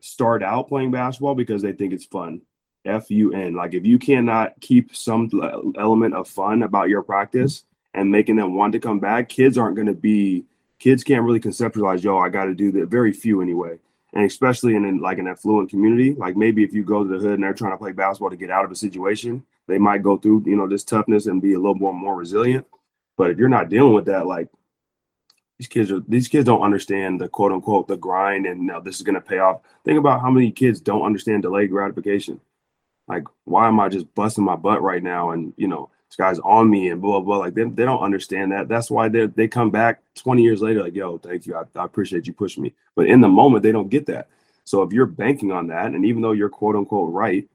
start 0.00 0.42
out 0.42 0.66
playing 0.66 0.90
basketball 0.90 1.34
because 1.34 1.60
they 1.60 1.72
think 1.72 1.92
it's 1.92 2.06
fun. 2.06 2.40
F 2.86 3.10
U 3.10 3.34
N. 3.34 3.54
Like 3.54 3.74
if 3.74 3.84
you 3.84 3.98
cannot 3.98 4.58
keep 4.62 4.96
some 4.96 5.28
element 5.78 6.14
of 6.14 6.26
fun 6.26 6.62
about 6.62 6.88
your 6.88 7.02
practice 7.02 7.64
and 7.92 8.10
making 8.10 8.36
them 8.36 8.54
want 8.54 8.72
to 8.72 8.80
come 8.80 8.98
back, 8.98 9.28
kids 9.28 9.58
aren't 9.58 9.76
going 9.76 9.88
to 9.88 9.92
be. 9.92 10.46
Kids 10.78 11.04
can't 11.04 11.22
really 11.22 11.38
conceptualize, 11.38 12.02
yo, 12.02 12.16
I 12.16 12.30
got 12.30 12.46
to 12.46 12.54
do 12.54 12.72
that. 12.72 12.88
Very 12.88 13.12
few 13.12 13.42
anyway, 13.42 13.78
and 14.14 14.24
especially 14.24 14.74
in, 14.74 14.86
in 14.86 14.98
like 14.98 15.18
an 15.18 15.28
affluent 15.28 15.68
community. 15.68 16.14
Like 16.14 16.34
maybe 16.34 16.64
if 16.64 16.72
you 16.72 16.82
go 16.82 17.04
to 17.04 17.10
the 17.10 17.18
hood 17.18 17.34
and 17.34 17.42
they're 17.42 17.52
trying 17.52 17.72
to 17.72 17.76
play 17.76 17.92
basketball 17.92 18.30
to 18.30 18.36
get 18.36 18.50
out 18.50 18.64
of 18.64 18.70
a 18.70 18.76
situation, 18.86 19.44
they 19.68 19.76
might 19.76 20.02
go 20.02 20.16
through 20.16 20.44
you 20.46 20.56
know 20.56 20.66
this 20.66 20.82
toughness 20.82 21.26
and 21.26 21.42
be 21.42 21.52
a 21.52 21.58
little 21.58 21.74
more 21.74 21.92
more 21.92 22.16
resilient. 22.16 22.66
But 23.18 23.30
if 23.30 23.36
you're 23.36 23.50
not 23.50 23.68
dealing 23.68 23.92
with 23.92 24.06
that, 24.06 24.26
like 24.26 24.48
these 25.62 25.68
kids 25.68 25.92
are 25.92 26.00
these 26.08 26.26
kids 26.26 26.46
don't 26.46 26.62
understand 26.62 27.20
the 27.20 27.28
quote 27.28 27.52
unquote 27.52 27.86
the 27.86 27.96
grind 27.96 28.46
and 28.46 28.62
now 28.62 28.80
this 28.80 28.96
is 28.96 29.02
going 29.02 29.14
to 29.14 29.20
pay 29.20 29.38
off. 29.38 29.60
Think 29.84 29.96
about 29.96 30.20
how 30.20 30.28
many 30.28 30.50
kids 30.50 30.80
don't 30.80 31.04
understand 31.04 31.42
delayed 31.42 31.70
gratification. 31.70 32.40
Like, 33.06 33.22
why 33.44 33.68
am 33.68 33.78
I 33.78 33.88
just 33.88 34.12
busting 34.16 34.42
my 34.42 34.56
butt 34.56 34.82
right 34.82 35.02
now? 35.02 35.30
And 35.30 35.54
you 35.56 35.68
know, 35.68 35.90
this 36.08 36.16
guy's 36.16 36.40
on 36.40 36.68
me 36.68 36.88
and 36.88 37.00
blah 37.00 37.20
blah. 37.20 37.36
Like 37.36 37.54
they, 37.54 37.62
they 37.62 37.84
don't 37.84 38.02
understand 38.02 38.50
that. 38.50 38.68
That's 38.68 38.90
why 38.90 39.08
they 39.08 39.26
they 39.26 39.46
come 39.46 39.70
back 39.70 40.02
20 40.16 40.42
years 40.42 40.62
later, 40.62 40.82
like, 40.82 40.96
yo, 40.96 41.18
thank 41.18 41.46
you. 41.46 41.54
I, 41.54 41.62
I 41.78 41.84
appreciate 41.84 42.26
you 42.26 42.32
pushing 42.32 42.64
me. 42.64 42.74
But 42.96 43.06
in 43.06 43.20
the 43.20 43.28
moment, 43.28 43.62
they 43.62 43.70
don't 43.70 43.88
get 43.88 44.06
that. 44.06 44.26
So 44.64 44.82
if 44.82 44.92
you're 44.92 45.06
banking 45.06 45.52
on 45.52 45.68
that, 45.68 45.92
and 45.92 46.04
even 46.04 46.22
though 46.22 46.32
you're 46.32 46.48
quote 46.48 46.74
unquote 46.74 47.12
right, 47.12 47.48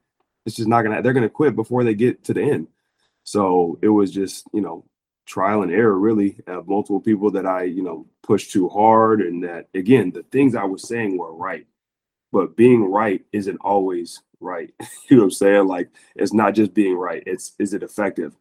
it's 0.46 0.56
just 0.56 0.68
not 0.68 0.80
gonna 0.80 1.02
they're 1.02 1.12
gonna 1.12 1.28
quit 1.28 1.54
before 1.54 1.84
they 1.84 1.94
get 1.94 2.24
to 2.24 2.32
the 2.32 2.42
end. 2.42 2.68
So 3.24 3.78
it 3.82 3.90
was 3.90 4.10
just, 4.10 4.46
you 4.54 4.62
know, 4.62 4.86
trial 5.28 5.62
and 5.62 5.70
error 5.70 5.98
really 5.98 6.36
of 6.46 6.66
multiple 6.66 7.00
people 7.00 7.30
that 7.30 7.46
I, 7.46 7.64
you 7.64 7.82
know, 7.82 8.06
pushed 8.22 8.50
too 8.50 8.68
hard 8.68 9.20
and 9.20 9.44
that 9.44 9.68
again, 9.74 10.10
the 10.10 10.22
things 10.24 10.54
I 10.54 10.64
was 10.64 10.88
saying 10.88 11.16
were 11.16 11.34
right. 11.34 11.66
But 12.32 12.56
being 12.56 12.90
right 12.90 13.24
isn't 13.32 13.58
always 13.60 14.22
right. 14.40 14.72
you 15.08 15.16
know 15.16 15.24
what 15.24 15.24
I'm 15.24 15.30
saying? 15.32 15.66
Like 15.66 15.90
it's 16.16 16.32
not 16.32 16.54
just 16.54 16.74
being 16.74 16.96
right. 16.96 17.22
It's 17.26 17.52
is 17.58 17.74
it 17.74 17.82
effective? 17.82 18.34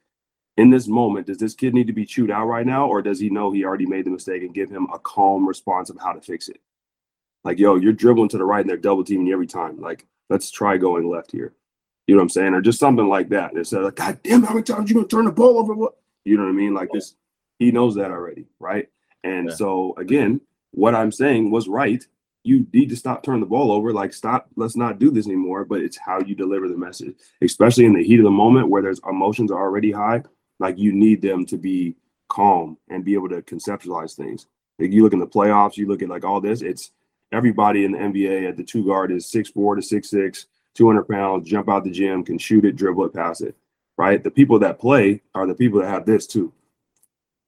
In 0.56 0.72
this 0.72 0.88
moment, 0.88 1.28
does 1.28 1.38
this 1.38 1.54
kid 1.54 1.76
need 1.76 1.86
to 1.88 1.94
be 1.94 2.06
chewed 2.06 2.32
out 2.32 2.48
right 2.48 2.66
now, 2.66 2.88
or 2.88 3.04
does 3.04 3.20
he 3.20 3.30
know 3.30 3.52
he 3.52 3.64
already 3.64 3.86
made 3.86 4.06
the 4.06 4.10
mistake 4.10 4.42
and 4.42 4.56
give 4.56 4.72
him 4.72 4.88
a 4.92 4.98
calm 4.98 5.48
response 5.48 5.92
of 5.92 6.00
how 6.00 6.14
to 6.14 6.22
fix 6.22 6.50
it? 6.50 6.60
Like, 7.44 7.60
yo, 7.60 7.76
you're 7.76 7.94
dribbling 7.94 8.30
to 8.30 8.40
the 8.40 8.44
right 8.44 8.62
and 8.62 8.70
they're 8.70 8.78
double 8.78 9.04
teaming 9.04 9.28
you 9.28 9.34
every 9.34 9.46
time. 9.46 9.80
Like, 9.80 10.08
let's 10.30 10.50
try 10.50 10.78
going 10.78 11.08
left 11.08 11.32
here. 11.32 11.54
You 12.08 12.16
know 12.16 12.20
what 12.20 12.24
I'm 12.24 12.30
saying? 12.30 12.54
Or 12.56 12.62
just 12.62 12.80
something 12.80 13.08
like 13.08 13.30
that. 13.30 13.54
Instead 13.54 13.80
of 13.80 13.86
like, 13.86 13.96
God 13.96 14.20
damn, 14.24 14.44
how 14.44 14.54
many 14.54 14.64
times 14.64 14.90
you 14.90 14.96
gonna 14.96 15.08
turn 15.08 15.26
the 15.26 15.32
ball 15.32 15.60
over? 15.60 15.76
What? 15.76 15.96
You 16.28 16.36
know 16.36 16.44
what 16.44 16.50
I 16.50 16.54
mean? 16.54 16.74
Like 16.74 16.90
this, 16.92 17.16
he 17.58 17.72
knows 17.72 17.96
that 17.96 18.12
already, 18.12 18.48
right? 18.60 18.90
And 19.24 19.48
yeah. 19.50 19.56
so 19.56 19.96
again, 19.98 20.42
what 20.72 20.94
I'm 20.94 21.12
saying 21.12 21.52
was 21.52 21.70
right. 21.70 22.04
You 22.44 22.68
need 22.74 22.90
to 22.90 22.96
stop 22.96 23.24
turning 23.24 23.42
the 23.42 23.46
ball 23.46 23.72
over. 23.72 23.92
Like, 23.92 24.14
stop. 24.14 24.48
Let's 24.56 24.76
not 24.76 25.00
do 25.00 25.10
this 25.10 25.26
anymore. 25.26 25.66
But 25.66 25.82
it's 25.82 25.98
how 25.98 26.22
you 26.22 26.36
deliver 26.36 26.68
the 26.68 26.78
message, 26.78 27.16
especially 27.42 27.86
in 27.86 27.94
the 27.94 28.04
heat 28.04 28.20
of 28.20 28.26
the 28.26 28.32
moment 28.32 28.70
where 28.70 28.82
there's 28.82 29.02
emotions 29.08 29.52
are 29.52 29.62
already 29.62 29.92
high. 29.92 30.24
Like, 30.60 30.78
you 30.78 30.94
need 30.94 31.22
them 31.22 31.46
to 31.48 31.58
be 31.58 31.96
calm 32.30 32.78
and 32.90 33.04
be 33.04 33.14
able 33.14 33.30
to 33.30 33.42
conceptualize 33.42 34.16
things. 34.16 34.48
Like, 34.80 34.92
you 34.92 35.04
look 35.04 35.14
in 35.14 35.20
the 35.20 35.28
playoffs, 35.28 35.78
you 35.78 35.88
look 35.88 36.02
at 36.02 36.10
like 36.10 36.24
all 36.24 36.40
this. 36.40 36.62
It's 36.62 36.92
everybody 37.32 37.86
in 37.86 37.94
the 37.94 38.00
NBA 38.00 38.48
at 38.48 38.56
the 38.56 38.64
two 38.64 38.86
guard 38.86 39.12
is 39.12 39.30
six 39.30 39.50
four 39.50 39.76
to 39.76 39.82
six 39.82 40.10
six, 40.10 40.46
200 40.76 41.08
pounds, 41.08 41.50
jump 41.50 41.70
out 41.70 41.84
the 41.84 41.92
gym, 41.92 42.24
can 42.24 42.38
shoot 42.38 42.66
it, 42.66 42.76
dribble 42.76 43.06
it, 43.06 43.14
pass 43.14 43.42
it 43.42 43.56
right? 43.98 44.24
The 44.24 44.32
people 44.32 44.60
that 44.60 44.80
play 44.80 45.22
are 45.34 45.48
the 45.48 45.56
people 45.56 45.80
that 45.82 45.90
have 45.90 46.06
this 46.06 46.28
too 46.28 46.54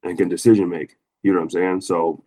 and 0.03 0.17
can 0.17 0.29
decision 0.29 0.69
make. 0.69 0.97
You 1.23 1.31
know 1.31 1.39
what 1.39 1.43
I'm 1.43 1.49
saying? 1.49 1.81
So 1.81 2.23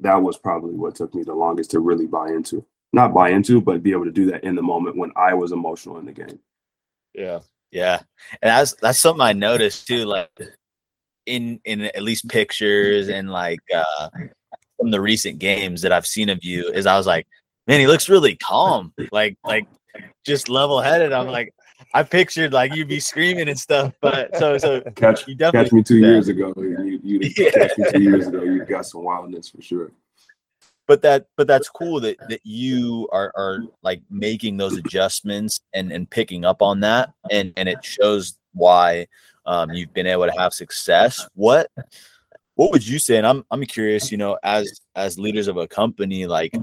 that 0.00 0.16
was 0.16 0.38
probably 0.38 0.74
what 0.74 0.94
took 0.94 1.14
me 1.14 1.22
the 1.22 1.34
longest 1.34 1.70
to 1.72 1.80
really 1.80 2.06
buy 2.06 2.28
into. 2.28 2.64
Not 2.92 3.14
buy 3.14 3.30
into, 3.30 3.60
but 3.60 3.82
be 3.82 3.92
able 3.92 4.04
to 4.04 4.10
do 4.10 4.26
that 4.30 4.44
in 4.44 4.56
the 4.56 4.62
moment 4.62 4.96
when 4.96 5.12
I 5.16 5.34
was 5.34 5.52
emotional 5.52 5.98
in 5.98 6.06
the 6.06 6.12
game. 6.12 6.40
Yeah. 7.14 7.40
Yeah. 7.70 8.00
And 8.42 8.50
that's 8.50 8.74
that's 8.74 8.98
something 8.98 9.20
I 9.20 9.32
noticed 9.32 9.86
too, 9.86 10.04
like 10.04 10.30
in 11.26 11.60
in 11.64 11.82
at 11.82 12.02
least 12.02 12.28
pictures 12.28 13.08
and 13.08 13.30
like 13.30 13.60
uh 13.72 14.08
from 14.78 14.90
the 14.90 15.00
recent 15.00 15.38
games 15.38 15.82
that 15.82 15.92
I've 15.92 16.06
seen 16.06 16.30
of 16.30 16.42
you 16.42 16.68
is 16.70 16.86
I 16.86 16.96
was 16.96 17.06
like, 17.06 17.28
man, 17.68 17.78
he 17.78 17.86
looks 17.86 18.08
really 18.08 18.34
calm. 18.36 18.92
Like 19.12 19.36
like 19.44 19.68
just 20.26 20.48
level 20.48 20.80
headed. 20.80 21.12
I'm 21.12 21.28
like, 21.28 21.54
I 21.94 22.02
pictured 22.02 22.52
like 22.52 22.74
you'd 22.74 22.88
be 22.88 23.00
screaming 23.00 23.48
and 23.48 23.58
stuff, 23.58 23.92
but 24.00 24.36
so 24.36 24.58
so 24.58 24.80
catch 24.94 25.26
you 25.26 25.34
definitely 25.34 25.64
catch 25.64 25.72
me 25.72 25.82
two 25.82 25.98
years 25.98 26.28
ago. 26.28 26.52
You 26.56 27.00
you 27.02 27.20
yeah. 27.36 27.50
catch 27.50 27.78
me 27.78 27.84
two 27.92 28.02
years 28.02 28.26
ago. 28.26 28.42
You 28.42 28.64
got 28.64 28.86
some 28.86 29.04
wildness 29.04 29.50
for 29.50 29.62
sure. 29.62 29.92
But 30.86 31.02
that 31.02 31.26
but 31.36 31.46
that's 31.46 31.68
cool 31.68 32.00
that 32.00 32.16
that 32.28 32.40
you 32.44 33.08
are 33.12 33.32
are 33.36 33.60
like 33.82 34.02
making 34.10 34.56
those 34.56 34.76
adjustments 34.76 35.60
and 35.72 35.92
and 35.92 36.08
picking 36.08 36.44
up 36.44 36.62
on 36.62 36.80
that, 36.80 37.12
and 37.30 37.52
and 37.56 37.68
it 37.68 37.84
shows 37.84 38.38
why 38.52 39.06
um, 39.46 39.70
you've 39.70 39.92
been 39.94 40.06
able 40.06 40.26
to 40.26 40.38
have 40.38 40.52
success. 40.52 41.26
What 41.34 41.70
what 42.54 42.72
would 42.72 42.86
you 42.86 42.98
say? 42.98 43.16
And 43.16 43.26
I'm 43.26 43.44
I'm 43.50 43.64
curious. 43.64 44.10
You 44.10 44.18
know, 44.18 44.38
as 44.42 44.80
as 44.96 45.18
leaders 45.18 45.48
of 45.48 45.56
a 45.56 45.68
company, 45.68 46.26
like 46.26 46.54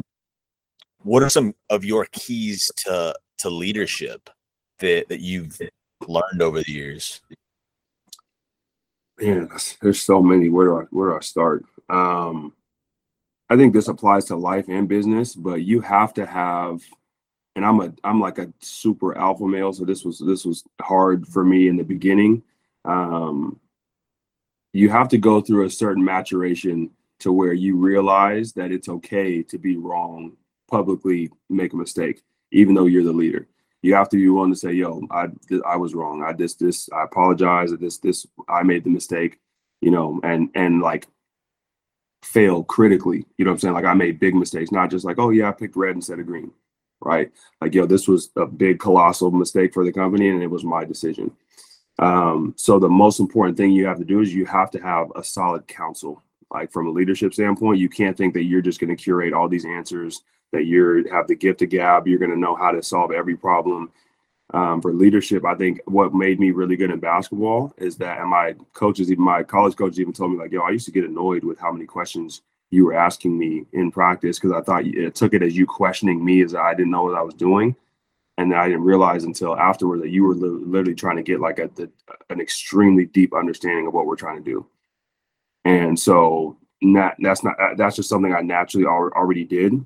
what 1.04 1.24
are 1.24 1.30
some 1.30 1.54
of 1.70 1.86
your 1.86 2.06
keys 2.12 2.72
to 2.86 3.16
to 3.40 3.50
leadership 3.50 4.30
that 4.80 5.10
that 5.10 5.20
you've 5.20 5.60
learned 6.08 6.42
over 6.42 6.62
the 6.62 6.72
years? 6.72 7.22
Man, 9.20 9.50
there's 9.82 10.02
so 10.02 10.22
many. 10.22 10.50
Where 10.50 10.68
do 10.68 10.78
I 10.78 10.84
where 10.92 11.10
do 11.10 11.18
I 11.18 11.22
start? 11.22 11.66
Um, 11.90 12.54
I 13.50 13.56
think 13.56 13.74
this 13.74 13.88
applies 13.88 14.26
to 14.26 14.36
life 14.36 14.66
and 14.68 14.88
business, 14.88 15.34
but 15.36 15.62
you 15.64 15.82
have 15.82 16.14
to 16.16 16.26
have. 16.26 16.82
And 17.56 17.66
I'm 17.66 17.80
a 17.82 17.92
I'm 18.04 18.22
like 18.22 18.38
a 18.38 18.54
super 18.60 19.18
alpha 19.18 19.48
male, 19.48 19.74
so 19.74 19.84
this 19.84 20.06
was 20.06 20.20
this 20.20 20.46
was 20.46 20.64
hard 20.80 21.28
for 21.28 21.44
me 21.44 21.68
in 21.68 21.76
the 21.76 21.84
beginning. 21.84 22.44
Um, 22.86 23.60
you 24.74 24.90
have 24.90 25.10
to 25.10 25.18
go 25.18 25.42
through 25.42 25.66
a 25.66 25.70
certain 25.70 26.04
maturation 26.04 26.92
to 27.20 27.32
where 27.32 27.54
you 27.54 27.76
realize 27.76 28.54
that 28.54 28.72
it's 28.72 28.88
okay 28.88 29.42
to 29.42 29.58
be 29.58 29.76
wrong 29.76 30.34
publicly, 30.70 31.32
make 31.50 31.74
a 31.74 31.78
mistake, 31.78 32.22
even 32.52 32.76
though 32.76 32.86
you're 32.86 33.04
the 33.04 33.12
leader 33.12 33.48
you 33.82 33.94
have 33.94 34.10
to 34.10 34.18
be 34.18 34.28
willing 34.30 34.52
to 34.52 34.60
say, 34.60 34.74
"Yo, 34.74 35.02
I 35.12 35.28
I 35.66 35.78
was 35.78 35.94
wrong. 35.94 36.24
I 36.24 36.34
this 36.34 36.56
this 36.56 36.90
I 36.92 37.04
apologize. 37.04 37.72
This 37.72 37.98
this 38.00 38.26
I 38.50 38.64
made 38.64 38.84
the 38.84 38.90
mistake." 38.90 39.40
You 39.82 39.92
know, 39.92 40.20
and 40.24 40.50
and 40.56 40.82
like 40.82 41.08
fail 42.24 42.64
critically. 42.64 43.26
You 43.38 43.46
know 43.46 43.52
what 43.52 43.56
I'm 43.56 43.60
saying? 43.60 43.74
Like 43.76 43.86
I 43.86 43.94
made 43.94 44.20
big 44.20 44.36
mistakes, 44.36 44.72
not 44.72 44.90
just 44.90 45.06
like, 45.06 45.20
"Oh 45.20 45.30
yeah, 45.30 45.50
I 45.50 45.52
picked 45.52 45.76
red 45.76 45.96
instead 45.96 46.20
of 46.20 46.26
green." 46.26 46.52
Right? 47.00 47.32
Like, 47.62 47.76
yo, 47.76 47.86
this 47.86 48.08
was 48.08 48.32
a 48.36 48.48
big 48.48 48.80
colossal 48.80 49.30
mistake 49.30 49.74
for 49.74 49.86
the 49.86 49.94
company, 49.94 50.30
and 50.30 50.42
it 50.42 50.48
was 50.48 50.64
my 50.64 50.84
decision. 50.84 51.32
Um, 52.00 52.54
so 52.58 52.80
the 52.80 52.90
most 52.90 53.20
important 53.20 53.58
thing 53.58 53.72
you 53.72 53.86
have 53.86 54.00
to 54.00 54.06
do 54.06 54.22
is 54.22 54.34
you 54.34 54.46
have 54.46 54.72
to 54.72 54.80
have 54.80 55.12
a 55.16 55.24
solid 55.24 55.68
counsel. 55.68 56.24
Like 56.52 56.72
from 56.72 56.88
a 56.88 56.92
leadership 56.92 57.34
standpoint, 57.34 57.80
you 57.80 57.90
can't 57.90 58.18
think 58.18 58.34
that 58.34 58.44
you're 58.44 58.62
just 58.62 58.80
going 58.80 58.96
to 58.96 59.02
curate 59.02 59.34
all 59.34 59.50
these 59.50 59.66
answers 59.66 60.22
that 60.54 60.66
you 60.66 61.06
have 61.12 61.28
the 61.28 61.36
gift 61.36 61.62
of 61.62 61.70
gab. 61.70 62.08
You're 62.08 62.20
going 62.20 62.32
to 62.32 62.40
know 62.40 62.56
how 62.56 62.72
to 62.72 62.82
solve 62.82 63.12
every 63.12 63.36
problem. 63.36 63.92
Um, 64.54 64.82
for 64.82 64.94
leadership, 64.94 65.44
I 65.46 65.56
think 65.56 65.82
what 65.86 66.14
made 66.14 66.40
me 66.40 66.52
really 66.52 66.78
good 66.78 66.90
in 66.90 67.00
basketball 67.00 67.74
is 67.78 67.98
that, 67.98 68.20
and 68.20 68.30
my 68.30 68.56
coaches, 68.74 69.12
even 69.12 69.24
my 69.24 69.44
college 69.44 69.76
coaches, 69.76 70.00
even 70.00 70.14
told 70.14 70.32
me 70.32 70.38
like, 70.38 70.54
"Yo, 70.54 70.62
I 70.62 70.70
used 70.70 70.86
to 70.86 70.92
get 70.92 71.04
annoyed 71.04 71.44
with 71.44 71.60
how 71.60 71.72
many 71.72 71.86
questions 71.86 72.44
you 72.72 72.86
were 72.86 72.94
asking 72.94 73.38
me 73.38 73.66
in 73.74 73.92
practice 73.92 74.40
because 74.40 74.56
I 74.56 74.62
thought 74.62 74.86
it 74.86 75.16
took 75.16 75.34
it 75.34 75.44
as 75.44 75.58
you 75.58 75.66
questioning 75.66 76.24
me 76.24 76.44
as 76.44 76.56
I 76.56 76.74
didn't 76.74 76.92
know 76.92 77.04
what 77.04 77.16
I 77.18 77.24
was 77.24 77.34
doing." 77.34 77.76
and 78.38 78.54
I 78.54 78.68
didn't 78.68 78.84
realize 78.84 79.24
until 79.24 79.58
afterward 79.58 80.02
that 80.02 80.10
you 80.10 80.24
were 80.24 80.36
li- 80.36 80.64
literally 80.66 80.96
trying 80.96 81.18
to 81.18 81.24
get 81.24 81.40
like 81.40 81.60
a, 81.60 81.70
the, 81.76 81.90
an 82.30 82.40
extremely 82.40 83.06
deep 83.06 83.34
understanding 83.34 83.88
of 83.88 83.94
what 83.94 84.06
we're 84.06 84.16
trying 84.16 84.38
to 84.38 84.44
do. 84.44 84.66
And 85.66 86.00
so 86.00 86.58
not, 86.82 87.16
that's 87.20 87.44
not 87.44 87.56
that's 87.76 87.96
just 87.96 88.10
something 88.10 88.34
I 88.34 88.42
naturally 88.42 88.86
al- 88.86 89.12
already 89.16 89.44
did. 89.44 89.86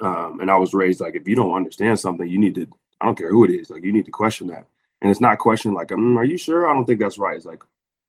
Um, 0.00 0.40
and 0.40 0.50
I 0.50 0.56
was 0.56 0.74
raised 0.74 1.00
like, 1.00 1.14
if 1.14 1.28
you 1.28 1.36
don't 1.36 1.54
understand 1.54 1.98
something, 1.98 2.28
you 2.28 2.38
need 2.38 2.54
to, 2.56 2.68
I 3.00 3.06
don't 3.06 3.18
care 3.18 3.30
who 3.30 3.44
it 3.44 3.50
is, 3.50 3.70
like 3.70 3.84
you 3.84 3.92
need 3.92 4.06
to 4.06 4.10
question 4.10 4.46
that. 4.48 4.66
And 5.00 5.10
it's 5.10 5.20
not 5.20 5.38
question 5.38 5.74
like, 5.74 5.88
mm, 5.88 6.16
are 6.16 6.24
you 6.24 6.38
sure? 6.38 6.68
I 6.68 6.74
don't 6.74 6.84
think 6.86 7.00
that's 7.00 7.18
right. 7.18 7.36
It's 7.36 7.44
like, 7.44 7.62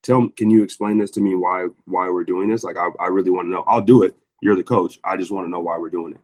tell 0.04 0.22
me, 0.22 0.30
can 0.30 0.50
you 0.50 0.64
explain 0.64 0.98
this 0.98 1.12
to 1.12 1.22
me? 1.22 1.36
Why, 1.36 1.68
why 1.86 2.10
we're 2.10 2.24
doing 2.24 2.50
this? 2.50 2.64
Like, 2.64 2.78
I, 2.78 2.90
I 3.00 3.08
really 3.08 3.32
want 3.32 3.48
to 3.48 3.52
know. 3.52 3.64
I'll 3.68 3.82
do 3.82 4.04
it. 4.04 4.16
You're 4.42 4.56
the 4.56 4.64
coach. 4.64 5.00
I 5.04 5.18
just 5.18 5.32
want 5.32 5.46
to 5.46 5.52
know 5.52 5.60
why 5.60 5.78
we're 5.78 5.90
doing 5.90 6.14
it. 6.14 6.22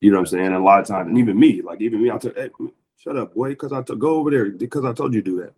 You 0.00 0.10
know 0.10 0.16
what 0.16 0.22
I'm 0.22 0.26
saying? 0.26 0.46
And 0.46 0.54
a 0.54 0.60
lot 0.60 0.80
of 0.80 0.86
times, 0.86 1.08
and 1.08 1.18
even 1.18 1.38
me, 1.38 1.62
like 1.62 1.80
even 1.80 2.02
me, 2.02 2.10
I'll 2.10 2.18
tell, 2.18 2.32
hey, 2.34 2.50
shut 2.96 3.16
up, 3.16 3.34
boy, 3.34 3.50
because 3.50 3.72
I 3.72 3.82
t- 3.82 3.94
go 3.96 4.16
over 4.16 4.30
there 4.30 4.50
because 4.50 4.84
I 4.84 4.92
told 4.92 5.14
you 5.14 5.22
to 5.22 5.30
do 5.30 5.40
that. 5.40 5.54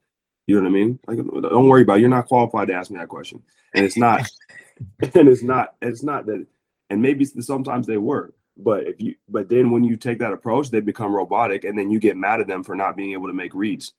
You 0.46 0.56
know 0.56 0.62
what 0.62 0.68
I 0.68 0.72
mean? 0.72 0.98
Like, 1.06 1.18
don't 1.18 1.68
worry 1.68 1.82
about 1.82 1.98
it. 1.98 2.00
You're 2.00 2.10
not 2.10 2.26
qualified 2.26 2.68
to 2.68 2.74
ask 2.74 2.90
me 2.90 2.98
that 2.98 3.08
question. 3.08 3.42
And 3.74 3.84
it's 3.84 3.96
not, 3.96 4.28
and 5.14 5.28
it's 5.28 5.42
not, 5.42 5.74
it's 5.80 6.02
not 6.02 6.26
that, 6.26 6.44
and 6.90 7.00
maybe 7.00 7.24
sometimes 7.24 7.86
they 7.86 7.96
were, 7.96 8.34
but 8.56 8.86
if 8.86 9.00
you, 9.00 9.14
but 9.28 9.48
then 9.48 9.70
when 9.70 9.84
you 9.84 9.96
take 9.96 10.18
that 10.18 10.32
approach, 10.32 10.70
they 10.70 10.80
become 10.80 11.14
robotic, 11.14 11.64
and 11.64 11.78
then 11.78 11.90
you 11.90 11.98
get 11.98 12.16
mad 12.16 12.40
at 12.40 12.46
them 12.46 12.62
for 12.62 12.74
not 12.74 12.96
being 12.96 13.12
able 13.12 13.28
to 13.28 13.32
make 13.32 13.54
reads. 13.54 13.92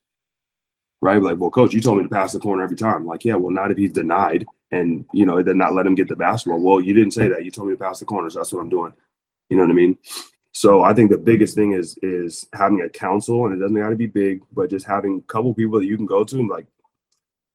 Right? 1.01 1.21
Like, 1.21 1.37
well, 1.37 1.49
coach, 1.49 1.73
you 1.73 1.81
told 1.81 1.97
me 1.97 2.03
to 2.03 2.09
pass 2.09 2.31
the 2.31 2.39
corner 2.39 2.63
every 2.63 2.77
time. 2.77 3.05
Like, 3.05 3.25
yeah, 3.25 3.35
well, 3.35 3.51
not 3.51 3.71
if 3.71 3.77
he's 3.77 3.91
denied, 3.91 4.45
and 4.71 5.05
you 5.13 5.25
know, 5.25 5.41
then 5.43 5.57
not 5.57 5.73
let 5.73 5.85
him 5.85 5.95
get 5.95 6.07
the 6.07 6.15
basketball. 6.15 6.61
Well, 6.61 6.81
you 6.81 6.93
didn't 6.93 7.13
say 7.13 7.27
that. 7.27 7.43
You 7.43 7.51
told 7.51 7.67
me 7.67 7.73
to 7.73 7.79
pass 7.79 7.99
the 7.99 8.05
corners. 8.05 8.35
That's 8.35 8.53
what 8.53 8.61
I'm 8.61 8.69
doing. 8.69 8.93
You 9.49 9.57
know 9.57 9.63
what 9.63 9.71
I 9.71 9.75
mean? 9.75 9.97
So 10.53 10.83
I 10.83 10.93
think 10.93 11.09
the 11.09 11.17
biggest 11.17 11.55
thing 11.55 11.73
is 11.73 11.97
is 12.03 12.47
having 12.53 12.81
a 12.81 12.89
council, 12.89 13.45
and 13.45 13.55
it 13.55 13.59
doesn't 13.59 13.75
got 13.75 13.89
to 13.89 13.95
be 13.95 14.07
big, 14.07 14.41
but 14.51 14.69
just 14.69 14.85
having 14.85 15.17
a 15.17 15.31
couple 15.31 15.53
people 15.53 15.79
that 15.79 15.85
you 15.85 15.97
can 15.97 16.05
go 16.05 16.23
to 16.23 16.39
and 16.39 16.49
like, 16.49 16.67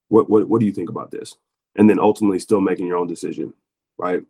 what 0.08 0.28
what 0.28 0.48
what 0.48 0.60
do 0.60 0.66
you 0.66 0.72
think 0.72 0.90
about 0.90 1.10
this? 1.10 1.36
And 1.76 1.88
then 1.88 2.00
ultimately 2.00 2.40
still 2.40 2.60
making 2.60 2.88
your 2.88 2.96
own 2.96 3.06
decision, 3.06 3.54
right? 3.98 4.22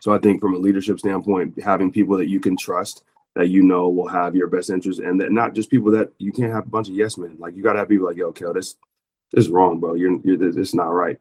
So 0.00 0.12
I 0.12 0.18
think 0.18 0.40
from 0.40 0.54
a 0.54 0.58
leadership 0.58 0.98
standpoint, 0.98 1.60
having 1.62 1.90
people 1.90 2.16
that 2.18 2.28
you 2.28 2.40
can 2.40 2.56
trust 2.56 3.02
that 3.34 3.48
you 3.48 3.62
know 3.62 3.88
will 3.88 4.08
have 4.08 4.34
your 4.34 4.48
best 4.48 4.70
interest 4.70 5.00
and 5.00 5.20
that 5.20 5.32
not 5.32 5.54
just 5.54 5.70
people 5.70 5.90
that 5.92 6.12
you 6.18 6.32
can't 6.32 6.52
have 6.52 6.66
a 6.66 6.70
bunch 6.70 6.88
of 6.88 6.94
yes 6.94 7.18
men. 7.18 7.36
Like 7.38 7.56
you 7.56 7.62
gotta 7.62 7.78
have 7.78 7.88
people 7.88 8.06
like, 8.06 8.16
yo, 8.16 8.32
Kel, 8.32 8.52
this 8.52 8.76
this 9.32 9.44
is 9.44 9.50
wrong, 9.50 9.80
bro. 9.80 9.94
You're 9.94 10.18
you're 10.24 10.36
this 10.36 10.56
is 10.56 10.74
not 10.74 10.88
right. 10.88 11.18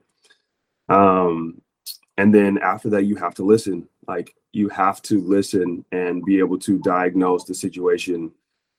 Um 0.90 1.62
and 2.18 2.34
then 2.34 2.58
after 2.58 2.90
that 2.92 3.04
you 3.04 3.16
have 3.16 3.36
to 3.36 3.44
listen. 3.44 3.88
Like 4.08 4.36
you 4.54 4.70
have 4.70 5.02
to 5.04 5.22
listen 5.22 5.86
and 5.92 6.24
be 6.24 6.40
able 6.40 6.58
to 6.60 6.80
diagnose 6.80 7.44
the 7.44 7.54
situation 7.54 8.32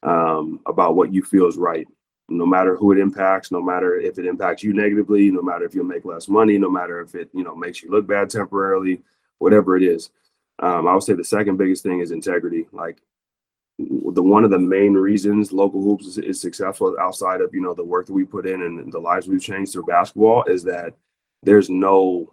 um, 0.02 0.61
about 0.66 0.96
what 0.96 1.12
you 1.12 1.22
feel 1.22 1.46
is 1.46 1.56
right 1.56 1.87
no 2.30 2.44
matter 2.44 2.76
who 2.76 2.92
it 2.92 2.98
impacts 2.98 3.50
no 3.50 3.61
matter 3.62 3.98
if 3.98 4.18
it 4.18 4.26
impacts 4.26 4.62
you 4.62 4.72
negatively 4.72 5.30
no 5.30 5.40
matter 5.40 5.64
if 5.64 5.74
you'll 5.74 5.84
make 5.84 6.04
less 6.04 6.28
money 6.28 6.58
no 6.58 6.70
matter 6.70 7.00
if 7.00 7.14
it 7.14 7.30
you 7.32 7.42
know 7.42 7.56
makes 7.56 7.82
you 7.82 7.90
look 7.90 8.06
bad 8.06 8.28
temporarily 8.28 9.00
whatever 9.38 9.77
it 9.77 9.83
is. 9.83 10.11
Um, 10.61 10.88
I 10.88 10.94
would 10.94 11.03
say 11.03 11.14
the 11.14 11.24
second 11.24 11.57
biggest 11.57 11.83
thing 11.83 12.01
is 12.01 12.11
integrity. 12.11 12.66
Like 12.72 12.98
the 13.79 14.22
one 14.22 14.44
of 14.44 14.51
the 14.51 14.59
main 14.59 14.94
reasons 14.94 15.53
local 15.53 15.83
hoops 15.83 16.07
is, 16.07 16.18
is, 16.18 16.40
successful 16.40 16.96
outside 17.01 17.40
of 17.40 17.55
you 17.55 17.61
know 17.61 17.74
the 17.74 17.85
work 17.85 18.07
that 18.07 18.12
we 18.12 18.24
put 18.24 18.46
in 18.46 18.62
and 18.62 18.92
the 18.92 18.98
lives 18.98 19.29
we've 19.29 19.42
changed 19.42 19.72
through 19.72 19.85
basketball 19.85 20.42
is 20.44 20.64
that 20.64 20.94
there's 21.44 21.70
no 21.70 22.33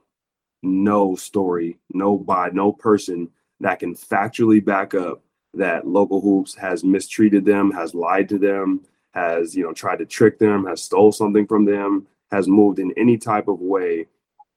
no 0.64 1.16
story, 1.16 1.78
no 1.94 2.18
by 2.18 2.50
no 2.50 2.72
person 2.72 3.30
that 3.60 3.80
can 3.80 3.94
factually 3.94 4.64
back 4.64 4.96
up 4.96 5.22
that 5.54 5.88
local 5.88 6.20
hoops 6.20 6.56
has 6.56 6.84
mistreated 6.84 7.46
them, 7.46 7.72
has 7.72 7.94
lied 7.94 8.28
to 8.28 8.40
them, 8.40 8.82
has 9.14 9.56
you 9.56 9.64
know 9.64 9.74
tried 9.74 10.00
to 10.00 10.06
trick 10.06 10.40
them, 10.40 10.66
has 10.66 10.82
stole 10.82 11.12
something 11.12 11.46
from 11.46 11.64
them, 11.64 12.08
has 12.32 12.48
moved 12.48 12.80
in 12.80 12.92
any 12.98 13.18
type 13.18 13.48
of 13.48 13.62
way 13.62 14.08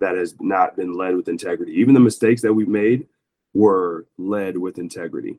that 0.01 0.17
has 0.17 0.35
not 0.41 0.77
been 0.77 0.93
led 0.93 1.17
with 1.17 1.29
integrity. 1.29 1.73
Even 1.73 1.95
the 1.95 2.01
mistakes 2.01 2.43
that 2.43 2.53
we've 2.53 2.69
made 2.69 3.07
were 3.55 4.07
led 4.17 4.57
with 4.57 4.79
integrity. 4.79 5.39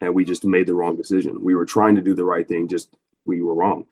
And 0.00 0.14
we 0.14 0.24
just 0.24 0.44
made 0.44 0.66
the 0.66 0.74
wrong 0.74 0.96
decision. 0.96 1.42
We 1.42 1.54
were 1.54 1.64
trying 1.64 1.94
to 1.96 2.02
do 2.02 2.14
the 2.14 2.24
right 2.24 2.46
thing, 2.46 2.68
just 2.68 2.90
we 3.24 3.42
were 3.42 3.54
wrong. 3.54 3.86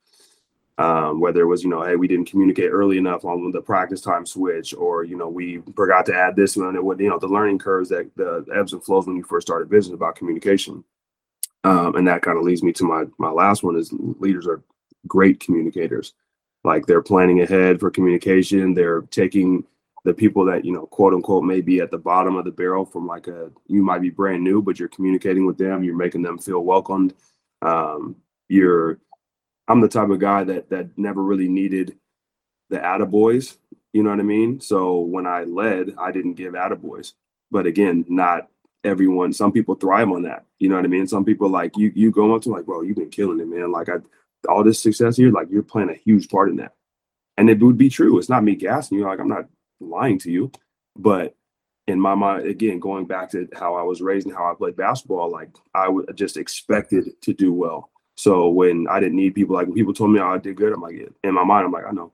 Um, 0.79 1.21
whether 1.21 1.43
it 1.43 1.47
was, 1.47 1.63
you 1.63 1.71
know, 1.71 1.83
hey, 1.83 1.97
we 1.97 2.09
didn't 2.09 2.31
communicate 2.31 2.71
early 2.71 2.99
enough 2.99 3.25
on 3.25 3.53
the 3.53 3.61
practice 3.61 4.01
time 4.01 4.27
switch, 4.27 4.75
or 4.75 5.05
you 5.05 5.17
know, 5.17 5.29
we 5.29 5.63
forgot 5.77 6.07
to 6.07 6.15
add 6.15 6.35
this 6.35 6.57
one. 6.57 6.77
It 6.77 6.85
would, 6.85 6.99
you 6.99 7.11
know, 7.11 7.19
the 7.19 7.29
learning 7.29 7.59
curves 7.59 7.91
that 7.91 8.11
the 8.17 8.45
ebbs 8.55 8.73
and 8.73 8.83
flows 8.83 9.07
when 9.07 9.17
you 9.17 9.23
first 9.23 9.47
started 9.47 9.69
business 9.69 9.95
about 9.95 10.17
communication. 10.17 10.83
Um, 11.65 11.95
and 11.95 12.09
that 12.09 12.23
kind 12.23 12.39
of 12.39 12.45
leads 12.45 12.63
me 12.63 12.73
to 12.73 12.85
my 12.85 13.05
my 13.19 13.31
last 13.31 13.63
one 13.63 13.77
is 13.77 13.93
leaders 13.93 14.47
are 14.47 14.63
great 15.07 15.41
communicators. 15.41 16.15
Like 16.65 16.87
they're 16.87 17.03
planning 17.03 17.43
ahead 17.43 17.79
for 17.79 17.91
communication. 17.91 18.75
They're 18.75 19.03
taking 19.03 19.65
the 20.05 20.15
people 20.15 20.45
that 20.45 20.65
you 20.65 20.73
know 20.73 20.87
quote 20.87 21.15
unquote 21.15 21.45
may 21.45 21.61
be 21.61 21.81
at 21.81 21.91
the 21.91 21.99
bottom 21.99 22.37
of 22.37 22.45
the 22.45 22.51
barrel 22.51 22.85
from 22.85 23.07
like 23.07 23.29
a 23.29 23.51
you 23.67 23.83
might 23.83 24.03
be 24.03 24.11
brand 24.11 24.43
new 24.43 24.61
but 24.61 24.79
you're 24.79 24.89
communicating 24.89 25.47
with 25.47 25.59
them 25.59 25.85
you're 25.85 25.97
making 25.97 26.23
them 26.23 26.39
feel 26.39 26.61
welcomed 26.61 27.15
um, 27.63 28.17
you're 28.49 28.99
i'm 29.69 29.81
the 29.81 29.89
type 29.89 30.11
of 30.11 30.19
guy 30.19 30.45
that 30.45 30.69
that 30.71 30.89
never 30.97 31.23
really 31.23 31.49
needed 31.49 31.97
the 32.71 32.79
attaboys 32.79 33.57
you 33.93 34.03
know 34.03 34.11
what 34.11 34.19
i 34.19 34.25
mean 34.25 34.61
so 34.61 34.99
when 34.99 35.27
i 35.27 35.45
led 35.45 35.95
i 35.99 36.11
didn't 36.11 36.35
give 36.35 36.55
attaboys 36.55 37.13
but 37.51 37.67
again 37.67 38.05
not 38.09 38.49
everyone. 38.85 39.33
Some 39.33 39.53
people 39.53 39.75
thrive 39.75 40.11
on 40.11 40.23
that. 40.23 40.45
You 40.59 40.69
know 40.69 40.77
what 40.77 40.85
I 40.85 40.89
mean? 40.89 41.07
Some 41.07 41.25
people 41.25 41.49
like 41.49 41.77
you. 41.77 41.93
You 41.95 42.11
go 42.11 42.35
up 42.35 42.43
to 42.43 42.51
like, 42.51 42.67
bro, 42.67 42.83
you've 42.83 42.97
been 42.97 43.11
killing 43.11 43.41
it, 43.41 43.49
man. 43.49 43.73
Like 43.73 43.89
I, 43.89 43.97
all 44.49 44.65
this 44.65 44.81
success 44.81 45.17
here, 45.17 45.31
like 45.31 45.49
you're 45.51 45.63
playing 45.63 45.91
a 45.91 45.95
huge 45.95 46.29
part 46.29 46.51
in 46.51 46.57
that. 46.57 46.75
And 47.37 47.49
it 47.49 47.61
would 47.61 47.79
be 47.79 47.89
true. 47.89 48.19
It's 48.19 48.29
not 48.29 48.45
me 48.45 48.55
gassing 48.55 48.99
you. 48.99 49.05
Like 49.05 49.21
I'm 49.21 49.29
not 49.29 49.47
lying 49.91 50.19
to 50.21 50.31
you, 50.31 50.51
but 50.97 51.35
in 51.89 52.01
my 52.01 52.15
mind, 52.15 52.47
again, 52.47 52.79
going 52.79 53.07
back 53.07 53.31
to 53.33 53.49
how 53.55 53.75
I 53.75 53.83
was 53.83 54.01
raised 54.01 54.27
and 54.27 54.37
how 54.37 54.51
I 54.51 54.55
played 54.55 54.77
basketball, 54.77 55.31
like 55.31 55.51
I 55.75 55.89
was 55.89 56.07
just 56.15 56.37
expected 56.37 57.21
to 57.23 57.33
do 57.33 57.53
well. 57.53 57.91
So 58.17 58.49
when 58.49 58.87
I 58.89 59.01
didn't 59.01 59.17
need 59.17 59.35
people, 59.35 59.57
like 59.57 59.67
when 59.67 59.75
people 59.75 59.95
told 59.95 60.13
me 60.13 60.21
I 60.21 60.39
did 60.39 60.57
good, 60.57 60.73
I'm 60.73 60.81
like, 60.81 60.95
in 61.25 61.35
my 61.35 61.45
mind, 61.45 61.67
I'm 61.67 61.73
like, 61.73 61.87
I 61.87 61.91
know. 61.91 62.13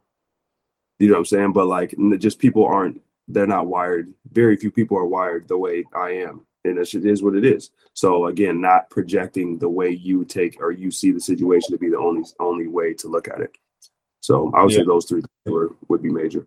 You 0.98 1.08
know 1.08 1.14
what 1.14 1.18
I'm 1.20 1.24
saying? 1.26 1.52
But 1.52 1.66
like, 1.66 1.94
just 2.18 2.38
people 2.38 2.64
aren't, 2.64 3.00
they're 3.28 3.46
not 3.46 3.66
wired. 3.66 4.12
Very 4.32 4.56
few 4.56 4.70
people 4.70 4.96
are 4.96 5.06
wired 5.06 5.48
the 5.48 5.58
way 5.58 5.84
I 5.94 6.10
am. 6.10 6.46
And 6.64 6.78
it 6.78 6.94
is 6.94 7.22
what 7.22 7.36
it 7.36 7.44
is. 7.44 7.70
So 7.94 8.26
again, 8.26 8.60
not 8.60 8.90
projecting 8.90 9.58
the 9.58 9.68
way 9.68 9.90
you 9.90 10.24
take 10.24 10.60
or 10.60 10.72
you 10.72 10.90
see 10.90 11.12
the 11.12 11.20
situation 11.20 11.72
to 11.72 11.78
be 11.78 11.88
the 11.88 11.98
only 11.98 12.24
only 12.40 12.66
way 12.66 12.94
to 12.94 13.08
look 13.08 13.28
at 13.28 13.40
it. 13.40 13.56
So 14.20 14.52
I 14.54 14.62
would 14.62 14.72
yeah. 14.72 14.78
say 14.78 14.84
those 14.84 15.06
three 15.06 15.22
were, 15.46 15.74
would 15.88 16.02
be 16.02 16.10
major. 16.10 16.46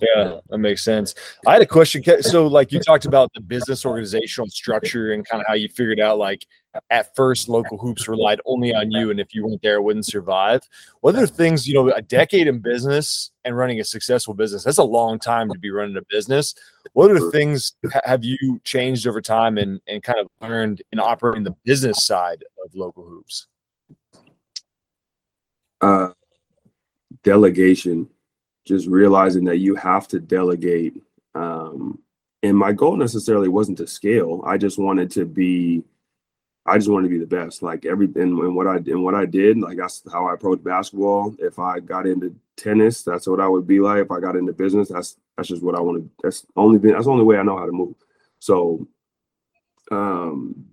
Yeah, 0.00 0.38
that 0.48 0.58
makes 0.58 0.84
sense. 0.84 1.14
I 1.46 1.54
had 1.54 1.62
a 1.62 1.66
question. 1.66 2.04
So, 2.22 2.46
like 2.46 2.70
you 2.70 2.78
talked 2.78 3.04
about 3.04 3.32
the 3.34 3.40
business 3.40 3.84
organizational 3.84 4.48
structure 4.48 5.12
and 5.12 5.26
kind 5.26 5.40
of 5.40 5.46
how 5.48 5.54
you 5.54 5.68
figured 5.68 5.98
out, 5.98 6.18
like 6.18 6.46
at 6.90 7.16
first, 7.16 7.48
local 7.48 7.78
hoops 7.78 8.06
relied 8.06 8.40
only 8.46 8.72
on 8.72 8.92
you, 8.92 9.10
and 9.10 9.18
if 9.18 9.34
you 9.34 9.44
weren't 9.44 9.60
there, 9.62 9.76
it 9.76 9.82
wouldn't 9.82 10.06
survive. 10.06 10.60
What 11.00 11.16
are 11.16 11.26
things, 11.26 11.66
you 11.66 11.74
know, 11.74 11.90
a 11.90 12.02
decade 12.02 12.46
in 12.46 12.60
business 12.60 13.32
and 13.44 13.56
running 13.56 13.80
a 13.80 13.84
successful 13.84 14.34
business? 14.34 14.62
That's 14.62 14.78
a 14.78 14.84
long 14.84 15.18
time 15.18 15.50
to 15.50 15.58
be 15.58 15.70
running 15.70 15.96
a 15.96 16.02
business. 16.08 16.54
What 16.92 17.10
are 17.10 17.18
the 17.18 17.30
things 17.32 17.72
have 18.04 18.24
you 18.24 18.60
changed 18.62 19.06
over 19.06 19.20
time 19.20 19.58
and 19.58 19.80
and 19.88 20.02
kind 20.02 20.20
of 20.20 20.28
learned 20.40 20.82
in 20.92 21.00
operating 21.00 21.42
the 21.42 21.56
business 21.64 22.06
side 22.06 22.44
of 22.64 22.72
local 22.74 23.04
hoops? 23.04 23.48
Uh, 25.80 26.10
delegation 27.24 28.08
just 28.68 28.86
realizing 28.86 29.44
that 29.44 29.58
you 29.58 29.74
have 29.74 30.06
to 30.08 30.20
delegate. 30.20 30.94
Um, 31.34 31.98
and 32.42 32.56
my 32.56 32.72
goal 32.72 32.96
necessarily 32.96 33.48
wasn't 33.48 33.78
to 33.78 33.86
scale. 33.86 34.42
I 34.46 34.58
just 34.58 34.78
wanted 34.78 35.10
to 35.12 35.24
be, 35.24 35.82
I 36.66 36.78
just 36.78 36.90
wanted 36.90 37.08
to 37.08 37.14
be 37.14 37.18
the 37.18 37.26
best. 37.26 37.62
Like 37.62 37.86
every 37.86 38.06
and, 38.06 38.38
and 38.38 38.54
what 38.54 38.66
I 38.66 38.76
and 38.76 39.02
what 39.02 39.14
I 39.14 39.24
did, 39.24 39.58
like 39.58 39.78
that's 39.78 40.02
how 40.12 40.28
I 40.28 40.34
approached 40.34 40.62
basketball. 40.62 41.34
If 41.38 41.58
I 41.58 41.80
got 41.80 42.06
into 42.06 42.36
tennis, 42.56 43.02
that's 43.02 43.26
what 43.26 43.40
I 43.40 43.48
would 43.48 43.66
be 43.66 43.80
like. 43.80 44.04
If 44.04 44.10
I 44.10 44.20
got 44.20 44.36
into 44.36 44.52
business, 44.52 44.90
that's 44.90 45.16
that's 45.36 45.48
just 45.48 45.62
what 45.62 45.74
I 45.74 45.80
wanted. 45.80 46.08
That's 46.22 46.46
only 46.54 46.78
been 46.78 46.92
that's 46.92 47.06
the 47.06 47.10
only 47.10 47.24
way 47.24 47.38
I 47.38 47.42
know 47.42 47.58
how 47.58 47.66
to 47.66 47.72
move. 47.72 47.96
So 48.38 48.86
um 49.90 50.66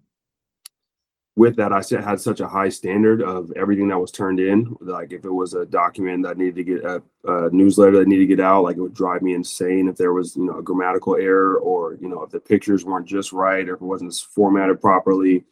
with 1.38 1.58
that, 1.58 1.74
I 1.74 1.82
had 2.02 2.19
such 2.21 2.39
a 2.39 2.48
high 2.48 2.69
standard 2.69 3.21
of 3.21 3.52
everything 3.58 3.89
that 3.89 4.00
was 4.00 4.12
turned 4.12 4.39
in. 4.39 4.76
Like 4.80 5.12
if 5.12 5.26
it 5.26 5.32
was 5.32 5.54
a 5.54 5.65
document 5.65 6.24
that 6.24 6.38
needed 6.38 6.56
to 6.56 6.63
get 6.63 6.84
a, 6.86 7.04
a, 7.26 7.50
newsletter 7.52 8.00
that 8.00 8.08
needed 8.08 8.30
to 8.30 8.36
get 8.36 8.39
out, 8.39 8.63
like 8.63 8.78
it 8.78 8.82
would 8.82 8.93
drive 8.93 9.21
me 9.21 9.34
insane 9.34 9.89
if 9.89 9.98
there 9.98 10.13
was 10.13 10.38
you 10.38 10.45
know 10.45 10.60
a 10.60 10.63
grammatical 10.63 11.15
error 11.15 11.58
or 11.58 11.95
you 11.95 12.08
know 12.08 12.24
if 12.24 12.30
the 12.32 12.39
pictures 12.39 12.86
weren't 12.86 13.06
just 13.06 13.34
right 13.34 13.67
or 13.67 13.76
if 13.76 13.82
it 13.82 13.86
wasn't 13.86 14.13
formatted 14.13 14.80
properly, 14.80 15.43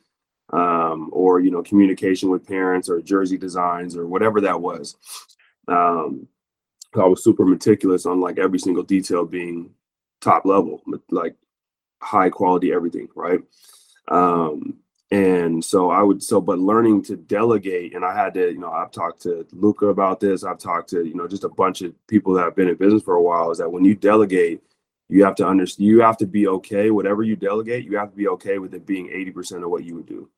um, 0.54 1.10
or 1.12 1.41
you 1.41 1.52
know 1.52 1.62
communication 1.62 2.30
with 2.30 2.48
parents 2.48 2.89
or 2.89 3.02
jersey 3.02 3.38
designs 3.38 3.98
or 3.98 4.08
whatever 4.08 4.39
that 4.39 4.62
was. 4.62 4.96
Um, 5.67 6.28
I 6.96 7.06
was 7.06 7.24
super 7.24 7.46
meticulous 7.46 8.06
on 8.06 8.22
like 8.22 8.38
every 8.38 8.60
single 8.60 8.84
detail 8.84 9.26
being 9.26 9.72
top 10.22 10.46
level, 10.46 10.82
like 11.10 11.36
high 12.02 12.30
quality 12.30 12.72
everything, 12.72 13.10
right? 13.15 13.41
Um, 14.10 14.83
and 15.13 15.63
so 15.63 15.91
I 15.91 16.02
would 16.02 16.23
so 16.23 16.41
but 16.41 16.58
learning 16.58 17.04
to 17.04 17.15
delegate 17.15 17.93
and 17.93 18.04
I 18.04 18.15
had 18.15 18.34
to, 18.34 18.52
you 18.52 18.58
know, 18.58 18.71
I've 18.71 18.89
talked 18.89 19.21
to 19.21 19.45
Luca 19.52 19.89
about 19.89 20.19
this. 20.19 20.43
I've 20.43 20.58
talked 20.58 20.89
to, 20.89 21.06
you 21.06 21.13
know, 21.13 21.28
just 21.28 21.43
a 21.43 21.49
bunch 21.49 21.84
of 21.84 21.93
people 22.08 22.34
that 22.34 22.45
have 22.45 22.56
been 22.56 22.67
in 22.67 22.78
business 22.78 23.04
for 23.04 23.13
a 23.13 23.21
while 23.21 23.52
is 23.52 23.60
that 23.60 23.71
when 23.71 23.86
you 23.86 23.93
delegate, 23.93 24.63
you 25.10 25.23
have 25.23 25.36
to 25.36 25.47
understand 25.47 25.88
you 25.88 26.02
have 26.02 26.17
to 26.17 26.26
be 26.26 26.47
okay 26.47 26.89
whatever 26.89 27.21
you 27.21 27.36
delegate, 27.36 27.86
you 27.86 27.95
have 27.95 28.10
to 28.10 28.17
be 28.17 28.28
okay 28.30 28.58
with 28.58 28.73
it 28.73 28.88
being 28.88 29.08
80% 29.08 29.63
of 29.63 29.69
what 29.69 29.84
you 29.84 29.93
would 29.93 30.08
do. 30.08 30.30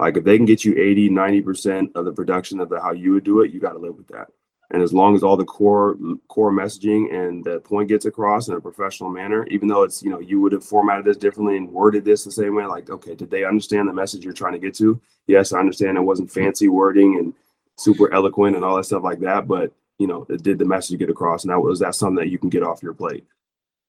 Like 0.00 0.16
if 0.16 0.24
they 0.24 0.36
can 0.36 0.44
get 0.44 0.64
you 0.64 0.76
80, 0.76 1.08
90% 1.10 1.94
of 1.94 2.04
the 2.04 2.12
production 2.12 2.58
of 2.58 2.68
the 2.68 2.80
how 2.80 2.90
you 2.90 3.12
would 3.12 3.24
do 3.24 3.42
it, 3.42 3.52
you 3.52 3.60
got 3.60 3.74
to 3.74 3.78
live 3.78 3.96
with 3.96 4.08
that. 4.08 4.26
And 4.70 4.82
as 4.82 4.92
long 4.92 5.14
as 5.14 5.22
all 5.22 5.36
the 5.36 5.44
core 5.44 5.96
core 6.28 6.50
messaging 6.50 7.14
and 7.14 7.44
the 7.44 7.60
point 7.60 7.88
gets 7.88 8.04
across 8.04 8.48
in 8.48 8.54
a 8.54 8.60
professional 8.60 9.10
manner, 9.10 9.46
even 9.46 9.68
though 9.68 9.84
it's 9.84 10.02
you 10.02 10.10
know 10.10 10.18
you 10.18 10.40
would 10.40 10.52
have 10.52 10.64
formatted 10.64 11.04
this 11.04 11.16
differently 11.16 11.56
and 11.56 11.70
worded 11.70 12.04
this 12.04 12.24
the 12.24 12.32
same 12.32 12.54
way, 12.56 12.66
like 12.66 12.90
okay, 12.90 13.14
did 13.14 13.30
they 13.30 13.44
understand 13.44 13.88
the 13.88 13.92
message 13.92 14.24
you're 14.24 14.32
trying 14.32 14.54
to 14.54 14.58
get 14.58 14.74
to? 14.76 15.00
Yes, 15.28 15.52
I 15.52 15.60
understand 15.60 15.96
it 15.96 16.00
wasn't 16.00 16.32
fancy 16.32 16.68
wording 16.68 17.18
and 17.18 17.32
super 17.76 18.12
eloquent 18.12 18.56
and 18.56 18.64
all 18.64 18.76
that 18.76 18.84
stuff 18.84 19.04
like 19.04 19.20
that, 19.20 19.46
but 19.46 19.72
you 19.98 20.06
know, 20.06 20.26
it 20.28 20.42
did 20.42 20.58
the 20.58 20.64
message 20.64 20.98
get 20.98 21.10
across, 21.10 21.44
and 21.44 21.52
that 21.52 21.60
was 21.60 21.78
that 21.80 21.94
something 21.94 22.16
that 22.16 22.30
you 22.30 22.38
can 22.38 22.50
get 22.50 22.62
off 22.62 22.82
your 22.82 22.94
plate. 22.94 23.24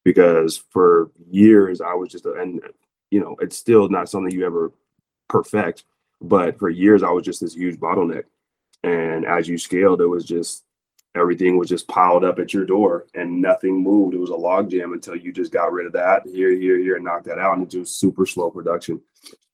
Because 0.05 0.63
for 0.69 1.11
years 1.29 1.81
I 1.81 1.93
was 1.95 2.11
just 2.11 2.25
and 2.25 2.61
you 3.09 3.19
know 3.19 3.35
it's 3.41 3.57
still 3.57 3.89
not 3.89 4.09
something 4.09 4.31
you 4.31 4.45
ever 4.45 4.71
perfect, 5.27 5.85
but 6.21 6.59
for 6.59 6.69
years 6.69 7.01
I 7.01 7.09
was 7.09 7.25
just 7.25 7.41
this 7.41 7.55
huge 7.55 7.79
bottleneck. 7.79 8.23
And 8.83 9.25
as 9.25 9.47
you 9.47 9.57
scaled, 9.57 10.01
it 10.01 10.05
was 10.05 10.23
just 10.23 10.63
everything 11.17 11.57
was 11.57 11.69
just 11.69 11.87
piled 11.87 12.23
up 12.23 12.39
at 12.39 12.53
your 12.53 12.65
door 12.65 13.05
and 13.13 13.41
nothing 13.41 13.81
moved. 13.81 14.13
It 14.13 14.19
was 14.19 14.29
a 14.29 14.33
logjam 14.33 14.93
until 14.93 15.15
you 15.15 15.31
just 15.31 15.51
got 15.51 15.71
rid 15.71 15.85
of 15.85 15.93
that 15.93 16.23
here, 16.25 16.51
here, 16.51 16.77
here, 16.77 16.95
and 16.95 17.05
knocked 17.05 17.25
that 17.25 17.39
out. 17.39 17.57
And 17.57 17.73
it 17.73 17.77
was 17.77 17.95
super 17.95 18.25
slow 18.25 18.49
production. 18.49 19.01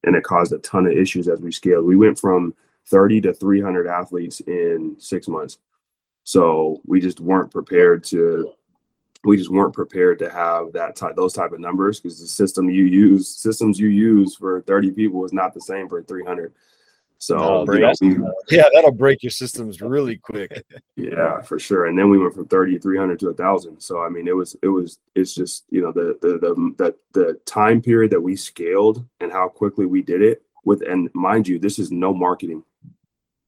And 0.04 0.14
it 0.16 0.24
caused 0.24 0.52
a 0.52 0.58
ton 0.58 0.86
of 0.86 0.92
issues 0.92 1.28
as 1.28 1.40
we 1.40 1.50
scaled. 1.50 1.84
We 1.84 1.96
went 1.96 2.18
from 2.18 2.54
30 2.86 3.22
to 3.22 3.34
300 3.34 3.86
athletes 3.86 4.40
in 4.40 4.96
six 4.98 5.28
months. 5.28 5.58
So 6.24 6.80
we 6.86 7.00
just 7.00 7.20
weren't 7.20 7.50
prepared 7.50 8.04
to 8.04 8.52
we 9.24 9.38
just 9.38 9.50
weren't 9.50 9.72
prepared 9.72 10.18
to 10.18 10.30
have 10.30 10.72
that 10.72 10.96
type 10.96 11.16
those 11.16 11.32
type 11.32 11.52
of 11.52 11.60
numbers 11.60 11.98
because 11.98 12.20
the 12.20 12.26
system 12.26 12.68
you 12.68 12.84
use 12.84 13.28
systems 13.28 13.78
you 13.78 13.88
use 13.88 14.36
for 14.36 14.60
30 14.62 14.90
people 14.90 15.24
is 15.24 15.32
not 15.32 15.54
the 15.54 15.60
same 15.60 15.88
for 15.88 16.02
300 16.02 16.52
so 17.26 17.64
you 18.00 18.18
know, 18.18 18.34
yeah, 18.50 18.64
that'll 18.74 18.92
break 18.92 19.22
your 19.22 19.30
systems 19.30 19.80
really 19.80 20.16
quick. 20.16 20.64
yeah, 20.96 21.40
for 21.40 21.58
sure. 21.58 21.86
And 21.86 21.98
then 21.98 22.10
we 22.10 22.18
went 22.18 22.34
from 22.34 22.46
30 22.46 22.78
300 22.78 23.18
to 23.20 23.28
a 23.30 23.34
thousand. 23.34 23.80
So 23.80 24.02
I 24.02 24.08
mean, 24.08 24.28
it 24.28 24.36
was 24.36 24.56
it 24.62 24.68
was 24.68 24.98
it's 25.14 25.34
just 25.34 25.64
you 25.70 25.80
know 25.80 25.92
the 25.92 26.18
the 26.20 26.38
the 26.38 26.74
the, 26.78 26.94
the 27.12 27.40
time 27.46 27.80
period 27.80 28.10
that 28.12 28.20
we 28.20 28.36
scaled 28.36 29.04
and 29.20 29.32
how 29.32 29.48
quickly 29.48 29.86
we 29.86 30.02
did 30.02 30.22
it 30.22 30.42
with 30.64 30.82
and 30.82 31.08
mind 31.14 31.48
you, 31.48 31.58
this 31.58 31.78
is 31.78 31.90
no 31.90 32.12
marketing. 32.12 32.62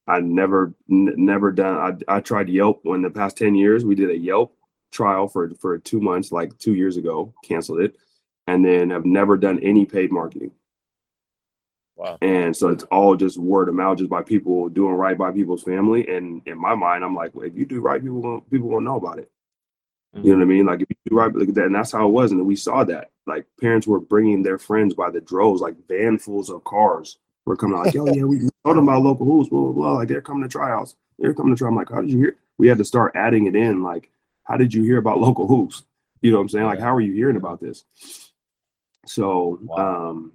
I 0.07 0.21
never 0.21 0.73
n- 0.91 1.15
never 1.17 1.53
done. 1.53 2.03
I 2.09 2.17
I 2.17 2.21
tried 2.21 2.49
Yelp 2.49 2.81
when 2.85 3.03
the 3.03 3.11
past 3.11 3.37
10 3.37 3.55
years 3.55 3.85
we 3.85 3.95
did 3.95 4.11
a 4.11 4.17
Yelp 4.17 4.57
trial 4.93 5.29
for 5.29 5.51
for 5.61 5.79
two 5.79 6.01
months, 6.01 6.33
like 6.33 6.57
two 6.59 6.75
years 6.75 6.97
ago, 6.97 7.35
canceled 7.45 7.81
it, 7.81 7.97
and 8.47 8.65
then 8.65 8.93
I've 8.93 9.05
never 9.05 9.37
done 9.37 9.59
any 9.61 9.85
paid 9.85 10.13
marketing. 10.13 10.53
Wow. 11.97 12.19
And 12.21 12.55
so 12.55 12.69
it's 12.69 12.85
all 12.85 13.17
just 13.17 13.39
word 13.39 13.71
of 13.71 13.75
mouth, 13.75 13.99
just 13.99 14.11
by 14.11 14.23
people 14.23 14.69
doing 14.69 14.95
right 14.95 15.17
by 15.17 15.33
people's 15.33 15.63
family. 15.63 16.07
And 16.09 16.43
in 16.47 16.59
my 16.59 16.75
mind, 16.75 17.03
I'm 17.03 17.15
like, 17.15 17.35
well, 17.35 17.47
if 17.47 17.57
you 17.57 17.65
do 17.65 17.81
right, 17.81 18.03
people 18.03 18.21
will 18.21 18.41
people 18.43 18.69
won't 18.69 18.85
know 18.85 18.97
about 18.97 19.19
it. 19.19 19.31
Mm-hmm. 20.15 20.27
You 20.27 20.33
know 20.33 20.39
what 20.39 20.45
I 20.45 20.47
mean? 20.47 20.67
Like 20.67 20.83
if 20.83 20.91
you 20.91 20.97
do 21.09 21.17
right, 21.17 21.35
look 21.35 21.49
at 21.49 21.55
that, 21.55 21.67
and 21.67 21.75
that's 21.75 21.93
how 21.93 22.07
it 22.07 22.13
was. 22.13 22.33
And 22.33 22.47
we 22.47 22.57
saw 22.57 22.85
that. 22.85 23.11
Like 23.27 23.47
parents 23.61 23.87
were 23.87 23.99
bringing 23.99 24.43
their 24.43 24.59
friends 24.59 24.95
by 24.95 25.11
the 25.11 25.23
droves, 25.23 25.63
like 25.63 25.75
vanfuls 25.89 26.51
of 26.51 26.65
cars 26.65 27.19
were 27.47 27.57
coming. 27.57 27.79
out. 27.79 27.87
Like, 27.87 27.97
oh 27.97 28.13
yeah, 28.13 28.25
we 28.25 28.41
told 28.65 28.77
them 28.77 28.89
about 28.89 29.03
local 29.03 29.25
hoops, 29.25 29.49
blah 29.49 29.61
blah 29.61 29.73
blah. 29.73 29.93
Like 29.93 30.09
they're 30.09 30.21
coming 30.21 30.43
to 30.43 30.49
tryouts. 30.49 30.97
They're 31.19 31.35
coming 31.35 31.55
to 31.55 31.59
try. 31.59 31.69
I'm 31.69 31.77
like, 31.77 31.91
how 31.91 32.03
did 32.03 32.11
you 32.11 32.19
hear? 32.19 32.37
We 32.59 32.69
had 32.69 32.79
to 32.79 32.85
start 32.85 33.13
adding 33.15 33.47
it 33.47 33.57
in. 33.57 33.83
Like, 33.83 34.11
how 34.45 34.59
did 34.59 34.75
you 34.75 34.83
hear 34.83 34.99
about 34.99 35.19
local 35.19 35.47
hoops? 35.47 35.83
You 36.21 36.31
know 36.31 36.39
what 36.39 36.43
I'm 36.43 36.49
saying? 36.51 36.67
Like, 36.67 36.81
how 36.81 36.95
are 36.95 37.01
you 37.01 37.13
hearing 37.13 37.37
about 37.37 37.61
this? 37.61 37.85
So, 39.07 39.59
wow. 39.63 40.11
um, 40.11 40.33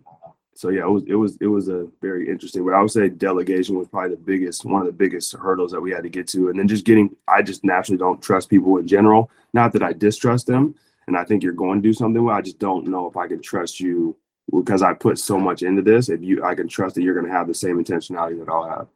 so 0.62 0.70
yeah, 0.70 0.82
it 0.82 0.92
was 0.92 1.04
it 1.08 1.16
was 1.16 1.38
it 1.42 1.48
was 1.48 1.70
a 1.70 1.88
very 2.04 2.30
interesting. 2.30 2.64
But 2.64 2.76
I 2.76 2.82
would 2.82 2.92
say 2.92 3.10
delegation 3.10 3.80
was 3.80 3.88
probably 3.88 4.12
the 4.12 4.22
biggest 4.22 4.64
one 4.64 4.82
of 4.82 4.86
the 4.86 4.94
biggest 4.94 5.34
hurdles 5.34 5.72
that 5.72 5.82
we 5.82 5.90
had 5.90 6.04
to 6.04 6.10
get 6.10 6.28
to, 6.28 6.50
and 6.50 6.60
then 6.60 6.68
just 6.68 6.86
getting. 6.86 7.16
I 7.28 7.42
just 7.42 7.64
naturally 7.64 7.98
don't 7.98 8.22
trust 8.22 8.48
people 8.48 8.78
in 8.78 8.88
general. 8.88 9.32
Not 9.54 9.74
that 9.74 9.82
I 9.82 9.94
distrust 9.94 10.46
them, 10.46 10.76
and 11.08 11.18
I 11.18 11.24
think 11.24 11.42
you're 11.42 11.54
going 11.54 11.82
to 11.82 11.90
do 11.90 11.94
something 11.94 12.24
well. 12.24 12.36
I 12.36 12.44
just 12.44 12.60
don't 12.60 12.86
know 12.86 13.08
if 13.08 13.18
I 13.18 13.28
can 13.28 13.42
trust 13.42 13.80
you 13.80 14.16
because 14.54 14.84
I 14.84 14.94
put 14.94 15.18
so 15.18 15.40
much 15.40 15.64
into 15.64 15.82
this. 15.82 16.10
If 16.10 16.22
you, 16.22 16.46
I 16.46 16.54
can 16.54 16.68
trust 16.68 16.94
that 16.94 17.02
you're 17.02 17.16
going 17.16 17.26
to 17.26 17.32
have 17.32 17.48
the 17.48 17.56
same 17.56 17.84
intentionality 17.84 18.38
that 18.38 18.52
I'll 18.52 18.70
have. 18.70 18.88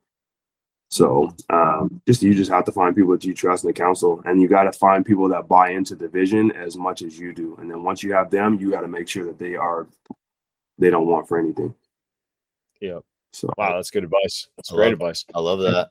So 0.90 1.34
um, 1.50 2.00
just 2.08 2.22
you 2.22 2.36
just 2.36 2.52
have 2.52 2.66
to 2.66 2.72
find 2.72 2.96
people 2.96 3.14
that 3.14 3.26
you 3.26 3.34
trust 3.34 3.64
in 3.64 3.70
the 3.70 3.74
council, 3.74 4.22
and 4.26 4.40
you 4.40 4.48
got 4.48 4.66
to 4.66 4.72
find 4.72 5.04
people 5.04 5.28
that 5.30 5.48
buy 5.48 5.72
into 5.72 5.96
the 5.96 6.10
vision 6.10 6.52
as 6.52 6.78
much 6.78 7.02
as 7.02 7.18
you 7.18 7.34
do. 7.34 7.58
And 7.60 7.72
then 7.72 7.82
once 7.82 8.04
you 8.04 8.14
have 8.14 8.30
them, 8.30 8.60
you 8.60 8.70
got 8.70 8.82
to 8.82 8.88
make 8.88 9.08
sure 9.08 9.26
that 9.26 9.40
they 9.40 9.56
are 9.56 9.88
they 10.78 10.90
don't 10.90 11.08
want 11.08 11.28
for 11.28 11.38
anything. 11.38 11.74
Yeah. 12.82 13.00
So 13.34 13.50
wow, 13.58 13.76
that's 13.76 13.92
good 13.92 14.04
advice. 14.04 14.48
That's 14.56 14.72
great 14.72 14.86
love, 14.86 14.94
advice. 14.94 15.26
I 15.34 15.40
love 15.40 15.60
that. 15.60 15.90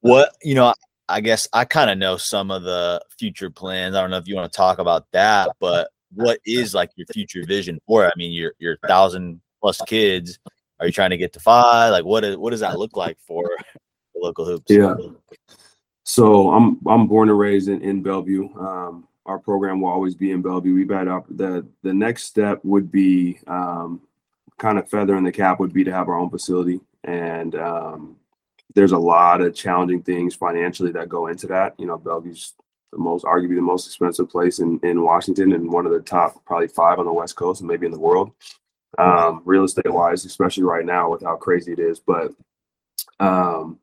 What 0.00 0.36
you 0.42 0.54
know, 0.54 0.72
I 1.08 1.20
guess 1.20 1.48
I 1.52 1.64
kind 1.64 1.90
of 1.90 1.98
know 1.98 2.16
some 2.16 2.50
of 2.50 2.62
the 2.62 3.02
future 3.18 3.50
plans. 3.50 3.96
I 3.96 4.00
don't 4.00 4.10
know 4.10 4.18
if 4.18 4.28
you 4.28 4.36
want 4.36 4.52
to 4.52 4.56
talk 4.56 4.78
about 4.78 5.06
that, 5.12 5.50
but 5.58 5.88
what 6.14 6.38
is 6.46 6.74
like 6.74 6.90
your 6.96 7.06
future 7.12 7.44
vision 7.44 7.80
for 7.86 8.04
it? 8.04 8.08
I 8.08 8.12
mean, 8.16 8.32
your 8.32 8.52
your 8.58 8.76
thousand 8.86 9.40
plus 9.60 9.80
kids. 9.82 10.38
Are 10.78 10.86
you 10.86 10.92
trying 10.92 11.10
to 11.10 11.16
get 11.16 11.32
to 11.32 11.40
five? 11.40 11.90
Like, 11.90 12.04
what 12.04 12.22
is 12.24 12.36
what 12.36 12.50
does 12.50 12.60
that 12.60 12.78
look 12.78 12.96
like 12.96 13.18
for 13.26 13.50
the 14.14 14.20
local 14.20 14.44
hoops? 14.44 14.70
Yeah. 14.70 14.94
So 16.04 16.52
I'm 16.52 16.78
I'm 16.86 17.08
born 17.08 17.30
and 17.30 17.38
raised 17.38 17.68
in, 17.68 17.82
in 17.82 18.02
Bellevue. 18.02 18.48
Um, 18.58 19.08
our 19.24 19.38
program 19.40 19.80
will 19.80 19.90
always 19.90 20.14
be 20.14 20.30
in 20.30 20.42
Bellevue. 20.42 20.74
We've 20.74 20.90
had 20.90 21.08
up 21.08 21.26
the 21.28 21.66
the 21.82 21.92
next 21.92 22.24
step 22.24 22.60
would 22.62 22.92
be 22.92 23.38
um, 23.48 24.02
kind 24.58 24.78
of 24.78 24.88
feather 24.88 25.16
in 25.16 25.24
the 25.24 25.32
cap 25.32 25.60
would 25.60 25.72
be 25.72 25.84
to 25.84 25.92
have 25.92 26.08
our 26.08 26.18
own 26.18 26.30
facility, 26.30 26.80
and 27.04 27.54
um, 27.54 28.16
there's 28.74 28.92
a 28.92 28.98
lot 28.98 29.40
of 29.40 29.54
challenging 29.54 30.02
things 30.02 30.34
financially 30.34 30.92
that 30.92 31.08
go 31.08 31.28
into 31.28 31.46
that. 31.46 31.74
You 31.78 31.86
know, 31.86 31.96
Bellevue's 31.96 32.54
the 32.92 32.98
most 32.98 33.24
arguably 33.24 33.56
the 33.56 33.62
most 33.62 33.86
expensive 33.86 34.30
place 34.30 34.58
in 34.58 34.78
in 34.82 35.02
Washington 35.02 35.52
and 35.52 35.70
one 35.70 35.86
of 35.86 35.92
the 35.92 36.00
top 36.00 36.44
probably 36.44 36.68
five 36.68 36.98
on 36.98 37.06
the 37.06 37.12
West 37.12 37.36
Coast 37.36 37.60
and 37.60 37.68
maybe 37.68 37.86
in 37.86 37.92
the 37.92 37.98
world, 37.98 38.32
um, 38.98 39.42
real 39.44 39.64
estate 39.64 39.92
wise, 39.92 40.24
especially 40.24 40.64
right 40.64 40.84
now 40.84 41.10
with 41.10 41.22
how 41.22 41.36
crazy 41.36 41.72
it 41.72 41.78
is. 41.78 42.00
But 42.00 42.32
um, 43.20 43.78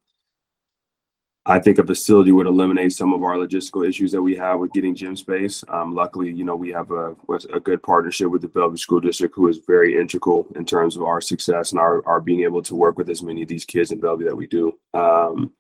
I 1.46 1.60
think 1.60 1.78
a 1.78 1.86
facility 1.86 2.32
would 2.32 2.48
eliminate 2.48 2.94
some 2.94 3.14
of 3.14 3.22
our 3.22 3.36
logistical 3.36 3.88
issues 3.88 4.14
that 4.14 4.22
we 4.22 4.34
have 4.38 4.60
with 4.60 4.72
getting 4.72 4.96
gym 4.96 5.18
space. 5.18 5.62
Um, 5.68 5.94
luckily, 5.94 6.32
you 6.32 6.46
know, 6.46 6.56
we 6.56 6.70
have 6.72 6.92
a, 6.92 7.16
a 7.54 7.60
good 7.60 7.84
partnership 7.84 8.30
with 8.30 8.42
the 8.42 8.48
Bellevue 8.48 8.78
School 8.78 9.02
District, 9.02 9.36
who 9.36 9.50
is 9.50 9.60
very 9.68 10.00
integral 10.00 10.48
in 10.56 10.66
terms 10.66 10.96
of 10.96 11.04
our 11.04 11.20
success 11.20 11.72
and 11.72 11.82
our, 11.82 12.06
our 12.08 12.22
being 12.22 12.44
able 12.44 12.62
to 12.62 12.76
work 12.76 12.98
with 12.98 13.10
as 13.10 13.22
many 13.22 13.42
of 13.42 13.50
these 13.50 13.66
kids 13.66 13.92
in 13.92 14.00
Bellevue 14.00 14.26
that 14.26 14.36
we 14.36 14.48
do. 14.48 14.78
Um, 14.94 15.52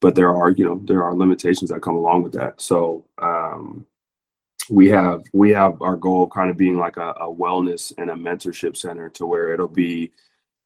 but 0.00 0.14
there 0.14 0.34
are, 0.34 0.50
you 0.52 0.64
know, 0.64 0.80
there 0.84 1.02
are 1.02 1.14
limitations 1.14 1.70
that 1.70 1.82
come 1.82 1.96
along 1.96 2.22
with 2.22 2.32
that. 2.34 2.60
So 2.60 3.04
um, 3.18 3.84
we 4.70 4.88
have 4.90 5.24
we 5.32 5.50
have 5.50 5.82
our 5.82 5.96
goal 5.96 6.22
of 6.22 6.30
kind 6.30 6.50
of 6.50 6.56
being 6.56 6.78
like 6.78 6.98
a, 6.98 7.10
a 7.20 7.34
wellness 7.34 7.92
and 7.98 8.10
a 8.10 8.14
mentorship 8.14 8.76
center 8.76 9.08
to 9.10 9.26
where 9.26 9.52
it'll 9.52 9.66
be 9.66 10.12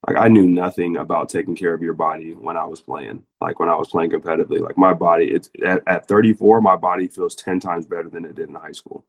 like 0.07 0.17
I 0.17 0.29
knew 0.29 0.47
nothing 0.47 0.99
about 0.99 1.29
taking 1.29 1.57
care 1.57 1.73
of 1.73 1.83
your 1.83 1.95
body 1.95 2.33
when 2.33 2.57
I 2.57 2.65
was 2.65 2.81
playing. 2.81 3.23
Like 3.41 3.59
when 3.59 3.69
I 3.69 3.75
was 3.75 3.89
playing 3.89 4.11
competitively, 4.11 4.61
like 4.61 4.77
my 4.77 4.93
body, 4.93 5.27
it's 5.27 5.51
at, 5.65 5.83
at 5.87 6.09
34, 6.09 6.61
my 6.61 6.77
body 6.77 7.09
feels 7.09 7.35
10 7.35 7.61
times 7.61 7.87
better 7.87 8.11
than 8.11 8.25
it 8.25 8.35
did 8.35 8.49
in 8.49 8.55
high 8.55 8.73
school, 8.73 9.05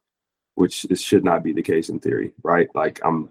which 0.55 0.85
it 0.85 0.99
should 0.99 1.23
not 1.23 1.43
be 1.43 1.51
the 1.51 1.61
case 1.61 1.89
in 1.89 1.99
theory, 1.99 2.31
right? 2.43 2.69
Like 2.75 3.01
I'm, 3.03 3.29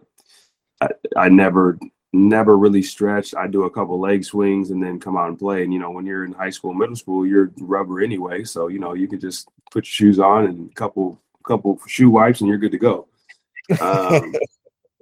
I, 0.81 0.89
I 1.17 1.29
never, 1.31 1.79
never 2.13 2.59
really 2.59 2.83
stretched. 2.83 3.35
I 3.35 3.47
do 3.47 3.65
a 3.65 3.71
couple 3.71 3.99
leg 3.99 4.25
swings 4.25 4.71
and 4.71 4.83
then 4.83 5.01
come 5.01 5.17
out 5.17 5.29
and 5.29 5.39
play. 5.39 5.65
And 5.65 5.73
you 5.73 5.79
know, 5.79 5.91
when 5.91 6.05
you're 6.05 6.25
in 6.27 6.33
high 6.33 6.51
school, 6.51 6.75
middle 6.75 6.97
school, 6.97 7.27
you're 7.27 7.51
rubber 7.61 8.03
anyway, 8.03 8.45
so 8.45 8.69
you 8.69 8.79
know 8.79 8.93
you 8.93 9.09
can 9.09 9.21
just 9.21 9.49
put 9.71 9.85
your 9.85 9.93
shoes 10.11 10.19
on 10.19 10.45
and 10.47 10.71
a 10.71 10.75
couple, 10.75 11.19
couple 11.45 11.81
shoe 11.87 12.11
wipes 12.11 12.41
and 12.41 12.49
you're 12.49 12.59
good 12.59 12.73
to 12.73 12.79
go. 12.79 13.09
Um, 13.81 14.35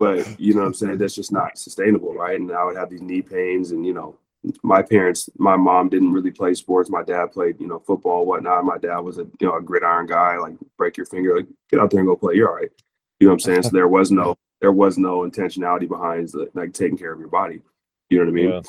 but 0.03 0.41
you 0.41 0.53
know 0.53 0.63
what 0.63 0.67
I'm 0.67 0.75
saying? 0.75 0.99
That's 0.99 1.15
just 1.15 1.31
not 1.31 1.57
sustainable, 1.57 2.13
right? 2.13 2.41
And 2.41 2.51
I 2.51 2.65
would 2.65 2.77
have 2.77 2.91
these 2.91 3.01
knee 3.01 3.23
pains 3.23 3.71
and 3.71 3.87
you 3.87 3.95
know, 3.95 4.19
my 4.65 4.83
parents, 4.83 5.31
my 5.39 5.55
mom 5.55 5.91
didn't 5.91 6.13
really 6.13 6.33
play 6.33 6.55
sports. 6.55 6.91
My 6.91 7.05
dad 7.05 7.31
played, 7.31 7.61
you 7.61 7.69
know, 7.69 7.79
football, 7.79 8.27
whatnot. 8.27 8.65
My 8.65 8.79
dad 8.79 8.99
was 8.99 9.19
a 9.19 9.29
you 9.39 9.47
know 9.47 9.55
a 9.55 9.63
gridiron 9.63 10.07
guy, 10.07 10.39
like 10.39 10.55
break 10.77 10.97
your 10.97 11.07
finger, 11.07 11.37
like 11.37 11.47
get 11.71 11.79
out 11.79 11.93
there 11.93 12.01
and 12.01 12.09
go 12.09 12.17
play. 12.17 12.35
You're 12.35 12.49
all 12.49 12.57
right. 12.57 12.73
You 13.21 13.29
know 13.29 13.35
what 13.35 13.35
I'm 13.35 13.41
saying? 13.41 13.63
So 13.63 13.69
there 13.69 13.87
was 13.87 14.11
no 14.11 14.37
there 14.61 14.73
was 14.73 14.99
no 14.99 15.21
intentionality 15.21 15.89
behind 15.89 16.33
like 16.55 16.73
taking 16.73 16.99
care 16.99 17.13
of 17.13 17.21
your 17.21 17.29
body. 17.29 17.63
You 18.11 18.19
know 18.19 18.25
what 18.25 18.31
I 18.31 18.35
mean? 18.35 18.51
Yeah. 18.51 18.61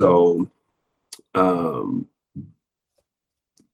So 0.00 0.50
um 1.34 2.06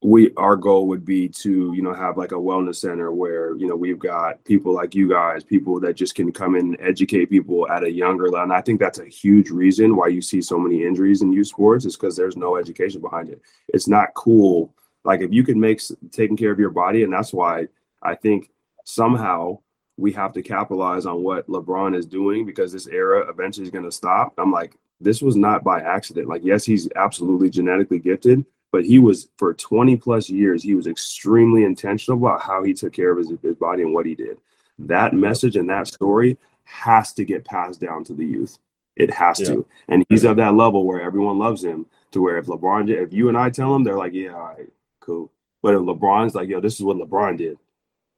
we 0.07 0.33
our 0.37 0.55
goal 0.55 0.87
would 0.87 1.05
be 1.05 1.29
to 1.29 1.73
you 1.75 1.83
know 1.83 1.93
have 1.93 2.17
like 2.17 2.31
a 2.31 2.37
wellness 2.37 2.77
center 2.77 3.11
where 3.11 3.57
you 3.57 3.67
know 3.67 3.75
we've 3.75 3.99
got 3.99 4.43
people 4.45 4.73
like 4.73 4.95
you 4.95 5.09
guys 5.09 5.43
people 5.43 5.81
that 5.81 5.95
just 5.95 6.15
can 6.15 6.31
come 6.31 6.55
in 6.55 6.67
and 6.67 6.81
educate 6.81 7.27
people 7.27 7.69
at 7.71 7.83
a 7.83 7.91
younger 7.91 8.27
level. 8.27 8.45
And 8.45 8.53
i 8.53 8.61
think 8.61 8.79
that's 8.79 9.01
a 9.01 9.07
huge 9.07 9.51
reason 9.51 9.97
why 9.97 10.07
you 10.07 10.23
see 10.23 10.41
so 10.41 10.59
many 10.59 10.85
injuries 10.85 11.23
in 11.23 11.33
youth 11.33 11.49
sports 11.49 11.85
is 11.85 11.97
because 11.97 12.15
there's 12.15 12.37
no 12.37 12.57
education 12.57 13.01
behind 13.01 13.31
it. 13.31 13.43
It's 13.69 13.89
not 13.89 14.15
cool. 14.15 14.73
Like 15.03 15.23
if 15.23 15.33
you 15.33 15.43
can 15.43 15.59
make 15.59 15.83
taking 16.13 16.37
care 16.37 16.53
of 16.53 16.61
your 16.61 16.71
body 16.71 17.03
and 17.03 17.13
that's 17.13 17.33
why 17.33 17.67
i 18.01 18.15
think 18.15 18.51
somehow 18.85 19.59
we 19.97 20.13
have 20.13 20.33
to 20.35 20.43
capitalize 20.43 21.05
on 21.05 21.25
what 21.25 21.49
lebron 21.49 21.97
is 21.97 22.07
doing 22.07 22.47
because 22.47 22.73
this 22.73 22.87
era 22.87 23.29
eventually 23.29 23.65
is 23.65 23.73
going 23.73 23.85
to 23.85 23.91
stop. 23.91 24.35
I'm 24.39 24.53
like 24.53 24.77
this 25.01 25.21
was 25.21 25.35
not 25.35 25.65
by 25.65 25.81
accident. 25.81 26.29
Like 26.29 26.45
yes 26.45 26.65
he's 26.65 26.89
absolutely 26.95 27.51
genetically 27.51 27.99
gifted 27.99 28.47
but 28.77 28.85
he 28.85 28.99
was 28.99 29.29
for 29.39 29.55
20 29.55 29.97
plus 29.97 30.29
years 30.29 30.63
he 30.63 30.75
was 30.75 30.87
extremely 30.87 31.65
intentional 31.65 32.19
about 32.19 32.43
how 32.43 32.63
he 32.63 32.75
took 32.75 32.93
care 32.93 33.11
of 33.11 33.17
his, 33.17 33.33
his 33.41 33.55
body 33.55 33.83
and 33.83 33.95
what 33.95 34.05
he 34.05 34.15
did. 34.15 34.37
That 34.79 35.15
message 35.15 35.57
and 35.57 35.71
that 35.71 35.87
story 35.87 36.37
has 36.65 37.15
to 37.15 37.25
get 37.25 37.47
passed 37.47 37.81
down 37.81 38.05
to 38.05 38.13
the 38.13 38.27
youth. 38.27 38.59
It 38.95 39.11
has 39.15 39.41
yeah. 39.41 39.47
to. 39.47 39.67
And 39.89 40.05
he's 40.11 40.27
at 40.27 40.37
that 40.37 40.57
level 40.57 40.85
where 40.85 41.01
everyone 41.01 41.39
loves 41.39 41.65
him 41.65 41.87
to 42.11 42.21
where 42.21 42.37
if 42.37 42.45
lebron 42.45 42.91
if 42.91 43.15
you 43.15 43.31
and 43.31 43.39
i 43.39 43.49
tell 43.49 43.75
him 43.75 43.83
they're 43.83 43.97
like 43.97 44.13
yeah 44.13 44.35
all 44.35 44.55
right 44.59 44.69
cool. 45.01 45.33
But 45.63 45.73
if 45.73 45.81
lebron's 45.81 46.35
like 46.35 46.51
yo 46.51 46.61
this 46.61 46.75
is 46.75 46.83
what 46.83 46.99
lebron 46.99 47.39
did. 47.39 47.57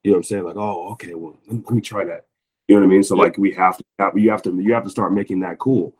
You 0.02 0.10
know 0.10 0.14
what 0.14 0.16
i'm 0.16 0.22
saying? 0.24 0.42
Like 0.42 0.56
oh 0.56 0.90
okay 0.94 1.14
well 1.14 1.38
let 1.46 1.70
me 1.70 1.80
try 1.80 2.04
that. 2.04 2.26
You 2.66 2.74
know 2.74 2.80
what 2.80 2.88
i 2.88 2.90
mean? 2.90 3.04
So 3.04 3.14
yeah. 3.14 3.22
like 3.22 3.38
we 3.38 3.52
have 3.52 3.76
to 3.76 3.84
you 4.16 4.32
have 4.32 4.42
to 4.42 4.60
you 4.60 4.74
have 4.74 4.82
to 4.82 4.90
start 4.90 5.12
making 5.12 5.38
that 5.40 5.60
cool. 5.60 5.94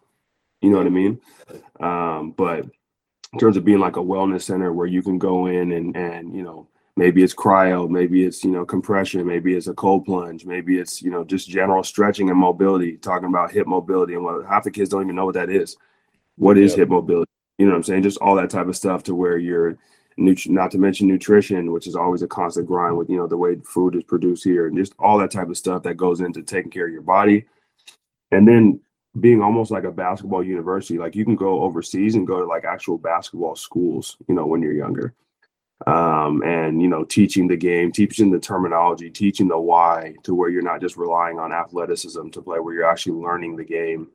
You 0.63 0.71
know 0.71 0.79
what 0.79 0.89
i 0.89 0.91
mean? 0.91 1.21
Um 1.79 2.33
but 2.33 2.67
in 3.33 3.39
terms 3.39 3.57
of 3.57 3.65
being 3.65 3.79
like 3.79 3.97
a 3.97 4.01
wellness 4.01 4.43
center 4.43 4.73
where 4.73 4.87
you 4.87 5.03
can 5.03 5.19
go 5.19 5.47
in 5.47 5.73
and 5.73 5.97
and 5.97 6.35
you 6.35 6.43
know 6.43 6.67
maybe 6.97 7.23
it's 7.23 7.35
cryo 7.35 7.89
maybe 7.89 8.25
it's 8.25 8.43
you 8.43 8.51
know 8.51 8.65
compression 8.65 9.25
maybe 9.27 9.55
it's 9.55 9.67
a 9.67 9.75
cold 9.75 10.05
plunge 10.05 10.45
maybe 10.45 10.79
it's 10.79 11.03
you 11.03 11.11
know 11.11 11.25
just 11.25 11.49
general 11.49 11.83
stretching 11.83 12.31
and 12.31 12.39
mobility 12.39 12.97
talking 12.97 13.29
about 13.29 13.53
hip 13.53 13.67
mobility 13.67 14.15
and 14.15 14.25
what 14.25 14.45
half 14.47 14.65
the 14.65 14.71
kids 14.71 14.91
don't 14.91 15.03
even 15.03 15.15
know 15.15 15.27
what 15.27 15.35
that 15.35 15.51
is. 15.51 15.77
What 16.37 16.57
is 16.57 16.75
hip 16.75 16.89
mobility? 16.89 17.31
You 17.59 17.67
know 17.67 17.73
what 17.73 17.79
i'm 17.79 17.85
saying? 17.85 18.03
Just 18.03 18.19
all 18.19 18.37
that 18.37 18.51
type 18.51 18.69
of 18.69 18.77
stuff 18.77 19.03
to 19.05 19.15
where 19.15 19.39
you're 19.39 19.77
not 20.17 20.73
to 20.73 20.79
mention 20.79 21.07
nutrition 21.07 21.71
which 21.71 21.87
is 21.87 21.95
always 21.95 22.23
a 22.23 22.27
constant 22.27 22.67
grind 22.67 22.97
with 22.97 23.09
you 23.09 23.17
know 23.17 23.29
the 23.29 23.37
way 23.37 23.57
food 23.65 23.95
is 23.95 24.03
produced 24.03 24.43
here 24.43 24.67
and 24.67 24.77
just 24.77 24.93
all 24.99 25.17
that 25.19 25.31
type 25.31 25.49
of 25.49 25.57
stuff 25.57 25.83
that 25.85 25.97
goes 25.97 26.21
into 26.21 26.43
taking 26.43 26.71
care 26.71 26.87
of 26.87 26.93
your 26.93 27.03
body. 27.03 27.45
And 28.33 28.47
then 28.47 28.81
being 29.19 29.43
almost 29.43 29.71
like 29.71 29.85
a 29.85 29.93
basketball 29.93 30.45
university. 30.45 30.99
Like 30.99 31.17
you 31.17 31.25
can 31.25 31.37
go 31.37 31.63
overseas 31.63 32.15
and 32.15 32.27
go 32.27 32.41
to 32.41 32.47
like 32.47 32.65
actual 32.65 32.99
basketball 32.99 33.57
schools, 33.57 34.17
you 34.29 34.35
know, 34.35 34.47
when 34.47 34.63
you're 34.63 34.73
younger. 34.73 35.15
Um, 35.87 36.43
and 36.43 36.83
you 36.83 36.89
know, 36.89 37.05
teaching 37.05 37.47
the 37.47 37.57
game, 37.57 37.93
teaching 37.93 38.31
the 38.31 38.41
terminology, 38.41 39.11
teaching 39.11 39.47
the 39.47 39.59
why 39.59 40.15
to 40.25 40.35
where 40.35 40.51
you're 40.51 40.63
not 40.63 40.81
just 40.81 40.97
relying 40.97 41.39
on 41.39 41.53
athleticism 41.53 42.31
to 42.31 42.43
play, 42.43 42.59
where 42.59 42.75
you're 42.75 42.91
actually 42.91 43.21
learning 43.21 43.57
the 43.57 43.65
game 43.65 44.09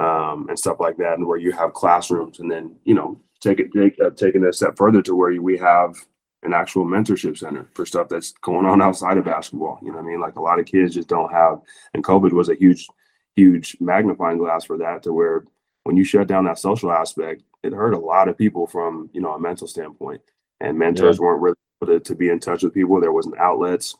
um, 0.00 0.46
and 0.48 0.58
stuff 0.58 0.80
like 0.80 0.96
that, 0.96 1.18
and 1.18 1.26
where 1.26 1.38
you 1.38 1.52
have 1.52 1.74
classrooms, 1.74 2.40
and 2.40 2.50
then 2.50 2.74
you 2.84 2.94
know, 2.94 3.20
take 3.40 3.60
it 3.60 3.70
take, 3.74 4.00
uh, 4.00 4.10
taking 4.10 4.42
a 4.44 4.52
step 4.52 4.74
further 4.76 5.02
to 5.02 5.14
where 5.14 5.40
we 5.40 5.58
have 5.58 5.94
an 6.44 6.54
actual 6.54 6.86
mentorship 6.86 7.36
center 7.36 7.68
for 7.74 7.84
stuff 7.84 8.08
that's 8.08 8.32
going 8.40 8.64
on 8.64 8.80
outside 8.80 9.18
of 9.18 9.26
basketball. 9.26 9.78
You 9.82 9.88
know 9.88 9.98
what 9.98 10.04
I 10.04 10.08
mean? 10.08 10.20
Like 10.20 10.36
a 10.36 10.42
lot 10.42 10.58
of 10.58 10.64
kids 10.64 10.94
just 10.94 11.08
don't 11.08 11.30
have, 11.30 11.60
and 11.92 12.02
COVID 12.02 12.32
was 12.32 12.48
a 12.48 12.54
huge 12.54 12.88
huge 13.36 13.76
magnifying 13.80 14.38
glass 14.38 14.64
for 14.64 14.78
that 14.78 15.02
to 15.04 15.12
where 15.12 15.44
when 15.84 15.96
you 15.96 16.04
shut 16.04 16.26
down 16.26 16.44
that 16.44 16.58
social 16.58 16.92
aspect, 16.92 17.42
it 17.62 17.72
hurt 17.72 17.94
a 17.94 17.98
lot 17.98 18.28
of 18.28 18.38
people 18.38 18.66
from, 18.66 19.10
you 19.12 19.20
know, 19.20 19.32
a 19.32 19.40
mental 19.40 19.66
standpoint. 19.66 20.20
And 20.60 20.78
mentors 20.78 21.16
yeah. 21.16 21.22
weren't 21.22 21.42
really 21.42 21.56
able 21.82 21.94
to, 21.94 22.00
to 22.00 22.14
be 22.14 22.28
in 22.28 22.38
touch 22.38 22.62
with 22.62 22.74
people. 22.74 23.00
There 23.00 23.12
wasn't 23.12 23.38
outlets, 23.38 23.96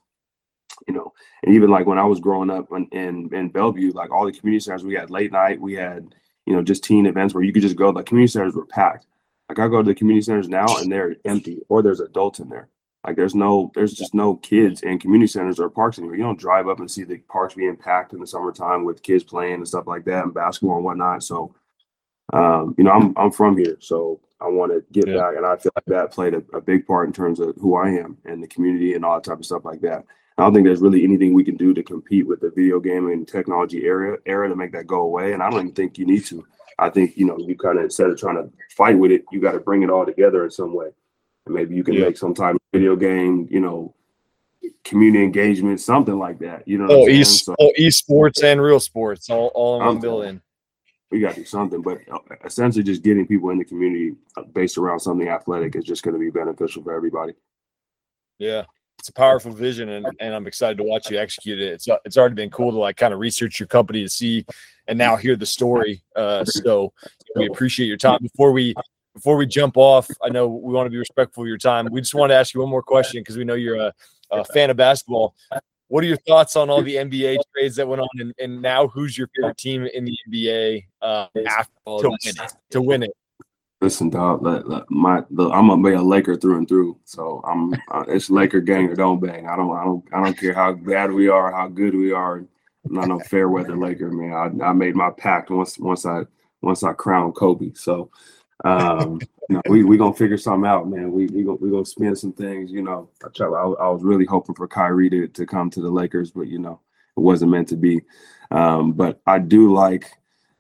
you 0.87 0.95
know, 0.95 1.13
and 1.43 1.55
even 1.55 1.71
like 1.71 1.87
when 1.87 1.99
I 1.99 2.05
was 2.05 2.21
growing 2.21 2.51
up 2.51 2.69
in, 2.71 2.87
in, 2.93 3.35
in 3.35 3.49
Bellevue, 3.49 3.93
like 3.93 4.11
all 4.11 4.27
the 4.27 4.33
community 4.33 4.61
centers, 4.61 4.85
we 4.85 4.95
had 4.95 5.11
late 5.11 5.33
night, 5.33 5.61
we 5.61 5.75
had, 5.75 6.15
you 6.47 6.55
know, 6.55 6.63
just 6.63 6.85
teen 6.85 7.07
events 7.07 7.35
where 7.35 7.43
you 7.43 7.53
could 7.53 7.63
just 7.63 7.77
go, 7.77 7.93
the 7.93 8.03
community 8.03 8.31
centers 8.31 8.55
were 8.55 8.67
packed. 8.67 9.07
Like 9.49 9.59
I 9.59 9.69
go 9.69 9.83
to 9.83 9.89
the 9.89 9.95
community 9.95 10.23
centers 10.23 10.49
now 10.49 10.67
and 10.79 10.91
they're 10.91 11.17
empty 11.25 11.63
or 11.69 11.83
there's 11.83 12.01
adults 12.01 12.39
in 12.39 12.49
there. 12.49 12.69
Like 13.07 13.17
there's 13.17 13.35
no, 13.35 13.73
there's 13.75 13.95
just 13.95 14.15
no 14.15 14.37
kids 14.37 14.83
in 14.83 14.99
community 14.99 15.27
centers 15.27 15.59
or 15.59 15.69
parks 15.69 15.99
anymore. 15.99 16.17
You 16.17 16.23
don't 16.23 16.39
drive 16.39 16.69
up 16.69 16.79
and 16.79 16.91
see 16.91 17.03
the 17.03 17.19
parks 17.19 17.55
being 17.55 17.77
packed 17.77 18.13
in 18.13 18.21
the 18.21 18.27
summertime 18.27 18.85
with 18.85 19.03
kids 19.03 19.25
playing 19.25 19.55
and 19.55 19.69
stuff 19.69 19.87
like 19.87 20.05
that 20.05 20.25
and 20.25 20.33
basketball 20.33 20.77
and 20.77 20.85
whatnot. 20.85 21.25
So, 21.25 21.55
um, 22.33 22.75
you 22.79 22.85
know, 22.85 22.93
I'm 22.93 23.13
I'm 23.17 23.33
from 23.33 23.59
here, 23.59 23.77
so 23.81 24.21
I 24.41 24.49
want 24.49 24.73
to 24.73 24.85
get 24.93 25.09
yeah. 25.09 25.21
back, 25.21 25.37
and 25.37 25.45
I 25.45 25.57
feel 25.57 25.73
like 25.75 25.85
that 25.87 26.13
played 26.13 26.35
a, 26.35 26.43
a, 26.55 26.61
big 26.61 26.87
part 26.87 27.07
in 27.07 27.13
terms 27.13 27.41
of 27.41 27.55
who 27.57 27.77
I 27.77 27.91
am 27.91 28.17
and 28.25 28.43
the 28.43 28.49
community 28.49 28.95
and 28.95 29.05
all 29.05 29.15
that 29.15 29.25
type 29.25 29.39
of 29.39 29.45
stuff 29.45 29.65
like 29.65 29.81
that. 29.83 30.05
I 30.39 30.43
don't 30.43 30.55
think 30.55 30.65
there's 30.65 30.81
really 30.81 31.05
anything 31.05 31.35
we 31.35 31.45
can 31.45 31.57
do 31.57 31.75
to 31.75 31.83
compete 31.83 32.27
with 32.27 32.41
the 32.41 32.51
video 32.51 32.81
game 32.81 33.09
and 33.09 33.29
technology 33.29 33.85
era 33.85 34.19
era 34.25 34.49
to 34.49 34.57
make 34.57 34.73
that 34.73 34.87
go 34.87 35.03
away, 35.03 35.33
and 35.33 35.43
I 35.43 35.51
don't 35.51 35.61
even 35.61 35.75
think 35.75 35.99
you 35.99 36.07
need 36.07 36.25
to. 36.27 36.47
I 36.79 36.89
think 36.89 37.17
you 37.17 37.27
know 37.27 37.37
you 37.39 37.57
kind 37.57 37.79
of 37.79 37.85
instead 37.85 38.11
of 38.11 38.19
trying 38.19 38.37
to 38.37 38.51
fight 38.71 38.99
with 38.99 39.11
it, 39.11 39.25
you 39.31 39.41
got 39.41 39.53
to 39.53 39.61
bring 39.61 39.83
it 39.83 39.91
all 39.91 40.07
together 40.07 40.45
in 40.45 40.51
some 40.51 40.75
way. 40.75 40.89
Maybe 41.47 41.75
you 41.75 41.85
can 41.85 41.95
yeah. 41.95 42.05
make 42.05 42.17
some 42.17 42.35
type 42.35 42.55
of 42.55 42.61
video 42.73 42.97
game, 42.97 43.49
you 43.51 43.61
know, 43.61 43.95
community 44.85 45.25
engagement, 45.25 45.81
something 45.81 46.19
like 46.19 46.39
that. 46.39 46.67
You 46.67 46.79
know, 46.79 46.87
oh, 46.89 47.09
e- 47.09 47.25
so, 47.25 47.55
oh, 47.59 47.73
esports 47.79 48.43
and 48.45 48.61
real 48.61 48.81
sports, 48.81 49.29
all, 49.29 49.51
all 49.55 49.81
in 49.81 49.87
one 49.87 50.01
building. 50.01 50.41
We 51.11 51.21
got 51.21 51.35
to 51.35 51.41
do 51.41 51.45
something, 51.45 51.83
but 51.83 51.99
uh, 52.11 52.19
essentially, 52.45 52.85
just 52.85 53.03
getting 53.03 53.27
people 53.27 53.51
in 53.51 53.59
the 53.59 53.65
community 53.65 54.15
uh, 54.37 54.43
based 54.43 54.79
around 54.79 55.01
something 55.01 55.29
athletic 55.29 55.77
is 55.77 55.85
just 55.85 56.03
going 56.03 56.15
to 56.15 56.21
be 56.21 56.31
beneficial 56.31 56.83
for 56.83 56.95
everybody. 56.95 57.35
Yeah, 58.39 58.65
it's 58.99 59.11
a 59.11 59.13
powerful 59.13 59.53
vision, 59.53 59.91
and, 59.91 60.07
and 60.21 60.35
I'm 60.35 60.47
excited 60.47 60.79
to 60.79 60.85
watch 60.85 61.11
you 61.11 61.19
execute 61.19 61.61
it. 61.61 61.73
It's 61.73 61.89
it's 62.05 62.17
already 62.17 62.37
been 62.37 62.51
cool 62.51 62.71
to 62.71 62.79
like 62.79 62.97
kind 62.97 63.13
of 63.13 63.21
research 63.21 63.61
your 63.61 63.67
company 63.67 64.03
to 64.03 64.09
see, 64.09 64.47
and 64.87 64.97
now 64.97 65.17
hear 65.17 65.37
the 65.37 65.45
story. 65.45 66.03
Uh, 66.17 66.45
so 66.45 66.93
we 67.37 67.47
appreciate 67.47 67.89
your 67.89 67.99
time. 67.99 68.21
Before 68.23 68.53
we 68.53 68.75
before 69.15 69.37
we 69.37 69.47
jump 69.47 69.77
off, 69.77 70.09
I 70.23 70.29
know 70.31 70.49
we 70.49 70.73
want 70.73 70.87
to 70.87 70.91
be 70.91 70.99
respectful 70.99 71.43
of 71.43 71.49
your 71.49 71.59
time. 71.59 71.89
We 71.91 72.01
just 72.01 72.15
want 72.15 72.31
to 72.31 72.37
ask 72.37 72.55
you 72.55 72.61
one 72.61 72.71
more 72.71 72.83
question 72.83 73.21
because 73.21 73.37
we 73.37 73.45
know 73.45 73.55
you're 73.55 73.77
a, 73.77 73.93
a, 74.31 74.45
fan 74.47 74.71
of 74.71 74.77
basketball. 74.77 75.35
What 75.89 76.03
are 76.03 76.07
your 76.07 76.17
thoughts 76.19 76.57
on 76.57 76.71
all 76.71 76.83
the 76.83 76.97
NBA 76.97 77.39
trades 77.55 77.77
that 77.77 77.87
went 77.87 78.01
on, 78.01 78.09
and, 78.19 78.35
and 78.39 78.63
now 78.63 78.89
who's 78.89 79.19
your 79.19 79.29
favorite 79.37 79.59
team 79.59 79.85
in 79.85 80.07
the 80.07 80.17
NBA 80.31 80.85
uh, 81.03 81.27
after 81.47 81.73
to 81.85 82.09
win 82.09 82.19
it? 82.25 82.53
To 82.71 82.81
win 82.81 83.03
it. 83.03 83.11
Listen, 83.83 84.09
dog. 84.09 84.43
Let, 84.43 84.69
let 84.69 84.91
my 84.91 85.23
the, 85.31 85.51
I'm 85.51 85.67
gonna 85.67 85.83
be 85.83 85.95
a 85.95 86.01
Laker 86.01 86.37
through 86.37 86.59
and 86.59 86.69
through. 86.69 86.97
So 87.05 87.43
I'm 87.45 87.75
uh, 87.91 88.05
it's 88.09 88.31
Laker 88.31 88.61
gang 88.61 88.89
or 88.89 88.95
don't 88.95 89.21
bang. 89.21 89.49
I 89.49 89.57
don't 89.57 89.77
I 89.77 89.85
don't 89.85 90.05
I 90.15 90.23
don't 90.23 90.39
care 90.39 90.55
how 90.55 90.73
bad 90.73 91.11
we 91.11 91.29
are, 91.29 91.53
how 91.53 91.67
good 91.67 91.95
we 91.95 92.13
are. 92.13 92.37
I'm 92.37 92.49
not 92.95 93.09
no 93.09 93.19
fair 93.19 93.49
weather 93.49 93.77
Laker 93.77 94.11
man. 94.11 94.63
I, 94.63 94.69
I 94.69 94.73
made 94.73 94.95
my 94.95 95.11
pact 95.11 95.51
once 95.51 95.79
once 95.79 96.07
I 96.07 96.23
once 96.63 96.85
I 96.85 96.93
crowned 96.93 97.35
Kobe. 97.35 97.73
So 97.75 98.09
um, 98.65 99.21
we 99.69 99.85
we 99.85 99.97
gonna 99.97 100.15
figure 100.15 100.39
something 100.39 100.69
out, 100.69 100.89
man. 100.89 101.13
We 101.13 101.27
we 101.27 101.43
gonna 101.43 101.57
we 101.57 101.71
gonna 101.71 101.85
spin 101.85 102.17
some 102.17 102.33
things. 102.33 102.71
You 102.71 102.83
know, 102.83 103.09
I, 103.25 103.29
try, 103.29 103.47
I, 103.47 103.65
I 103.65 103.89
was 103.89 104.03
really 104.03 104.25
hoping 104.27 104.55
for 104.55 104.69
Kyrie 104.69 105.11
to 105.11 105.29
to 105.29 105.47
come 105.47 105.71
to 105.71 105.81
the 105.81 105.91
Lakers, 105.91 106.31
but 106.31 106.49
you 106.49 106.59
know, 106.59 106.81
it 107.17 107.21
wasn't 107.21 107.51
meant 107.51 107.69
to 107.69 107.77
be. 107.77 108.03
Um, 108.51 108.93
but 108.93 109.21
I 109.27 109.39
do 109.39 109.73
like. 109.73 110.13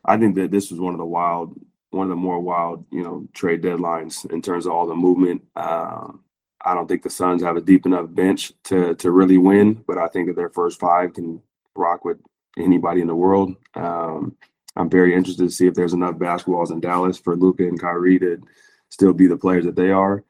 I 0.04 0.16
think 0.16 0.34
that 0.36 0.50
this 0.50 0.70
was 0.70 0.80
one 0.80 0.94
of 0.94 0.98
the 0.98 1.06
wild 1.06 1.58
one 1.92 2.06
of 2.06 2.10
the 2.10 2.16
more 2.16 2.40
wild, 2.40 2.84
you 2.90 3.02
know, 3.02 3.28
trade 3.34 3.62
deadlines 3.62 4.30
in 4.32 4.42
terms 4.42 4.66
of 4.66 4.72
all 4.72 4.86
the 4.86 4.94
movement. 4.94 5.42
Um, 5.54 6.24
I 6.64 6.74
don't 6.74 6.88
think 6.88 7.02
the 7.02 7.10
Suns 7.10 7.42
have 7.42 7.56
a 7.56 7.60
deep 7.60 7.86
enough 7.86 8.06
bench 8.08 8.52
to 8.64 8.94
to 8.96 9.10
really 9.10 9.38
win, 9.38 9.84
but 9.86 9.98
I 9.98 10.08
think 10.08 10.28
that 10.28 10.36
their 10.36 10.48
first 10.48 10.80
five 10.80 11.12
can 11.14 11.42
rock 11.76 12.04
with 12.04 12.18
anybody 12.58 13.00
in 13.00 13.06
the 13.06 13.14
world. 13.14 13.56
Um, 13.74 14.36
I'm 14.76 14.90
very 14.90 15.14
interested 15.14 15.44
to 15.44 15.50
see 15.50 15.66
if 15.66 15.74
there's 15.74 15.92
enough 15.92 16.14
basketballs 16.14 16.70
in 16.70 16.80
Dallas 16.80 17.18
for 17.18 17.36
Luka 17.36 17.64
and 17.64 17.80
Kyrie 17.80 18.18
to 18.20 18.42
still 18.88 19.12
be 19.12 19.26
the 19.26 19.36
players 19.36 19.64
that 19.64 19.76
they 19.76 19.90
are. 19.90 20.24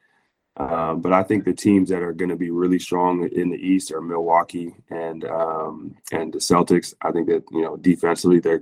Um, 0.57 1.01
but 1.01 1.13
I 1.13 1.23
think 1.23 1.45
the 1.45 1.53
teams 1.53 1.89
that 1.89 2.03
are 2.03 2.13
going 2.13 2.29
to 2.29 2.35
be 2.35 2.51
really 2.51 2.77
strong 2.77 3.27
in 3.29 3.49
the 3.49 3.57
East 3.57 3.91
are 3.91 4.01
Milwaukee 4.01 4.75
and 4.89 5.25
um, 5.25 5.95
and 6.11 6.31
the 6.31 6.37
Celtics. 6.37 6.93
I 7.01 7.11
think 7.11 7.27
that 7.27 7.43
you 7.51 7.61
know 7.61 7.75
defensively 7.75 8.39
they're 8.39 8.61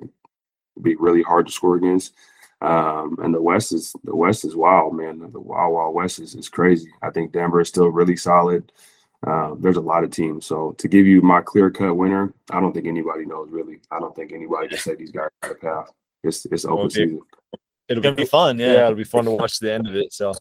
be 0.81 0.95
really 0.95 1.21
hard 1.21 1.47
to 1.47 1.51
score 1.51 1.75
against. 1.75 2.13
Um, 2.61 3.17
and 3.21 3.33
the 3.33 3.41
West 3.41 3.73
is 3.73 3.93
the 4.03 4.15
West 4.15 4.45
is 4.45 4.55
wild, 4.55 4.95
man. 4.95 5.19
The 5.19 5.39
Wild 5.39 5.73
Wild 5.73 5.95
West 5.95 6.19
is, 6.19 6.35
is 6.35 6.47
crazy. 6.47 6.89
I 7.01 7.09
think 7.09 7.31
Denver 7.31 7.61
is 7.61 7.67
still 7.67 7.89
really 7.89 8.15
solid. 8.15 8.71
Um, 9.27 9.57
there's 9.59 9.77
a 9.77 9.81
lot 9.81 10.03
of 10.03 10.11
teams. 10.11 10.45
So 10.45 10.71
to 10.77 10.87
give 10.87 11.05
you 11.05 11.21
my 11.21 11.41
clear 11.41 11.69
cut 11.69 11.93
winner, 11.93 12.33
I 12.49 12.59
don't 12.59 12.73
think 12.73 12.87
anybody 12.87 13.25
knows 13.25 13.49
really. 13.51 13.79
I 13.91 13.99
don't 13.99 14.15
think 14.15 14.31
anybody 14.33 14.69
can 14.69 14.77
say 14.79 14.95
these 14.95 15.11
guys 15.11 15.29
are 15.43 15.55
path. 15.55 15.91
It's 16.23 16.45
it's 16.45 16.65
open 16.65 16.85
okay. 16.85 17.05
season. 17.05 17.21
It'll 17.87 18.01
be, 18.01 18.11
be 18.11 18.25
fun. 18.25 18.57
Yeah. 18.57 18.73
yeah. 18.73 18.83
it'll 18.85 18.95
be 18.95 19.03
fun 19.03 19.25
to 19.25 19.31
watch 19.31 19.59
the 19.59 19.73
end 19.73 19.87
of 19.87 19.95
it. 19.95 20.13
So 20.13 20.33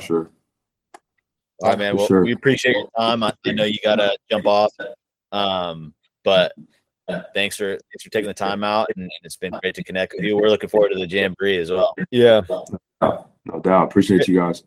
sure. 0.00 0.30
All 1.62 1.70
right, 1.70 1.78
man. 1.78 1.96
Well, 1.96 2.06
sure. 2.06 2.24
we 2.24 2.32
appreciate 2.32 2.74
your 2.74 2.90
time. 2.98 3.22
I, 3.22 3.32
I 3.46 3.52
know 3.52 3.64
you 3.64 3.78
gotta 3.82 4.16
jump 4.30 4.46
off. 4.46 4.72
Um, 5.30 5.94
but 6.24 6.52
thanks 7.34 7.56
for 7.56 7.70
thanks 7.70 8.02
for 8.02 8.10
taking 8.10 8.28
the 8.28 8.34
time 8.34 8.64
out, 8.64 8.88
and 8.96 9.10
it's 9.22 9.36
been 9.36 9.52
great 9.62 9.74
to 9.76 9.84
connect 9.84 10.14
with 10.14 10.24
you. 10.24 10.36
We're 10.36 10.48
looking 10.48 10.68
forward 10.68 10.90
to 10.90 10.98
the 10.98 11.06
jamboree 11.06 11.58
as 11.58 11.70
well. 11.70 11.94
Yeah, 12.10 12.42
no 13.00 13.60
doubt. 13.60 13.84
Appreciate 13.84 14.28
you 14.28 14.38
guys. 14.38 14.64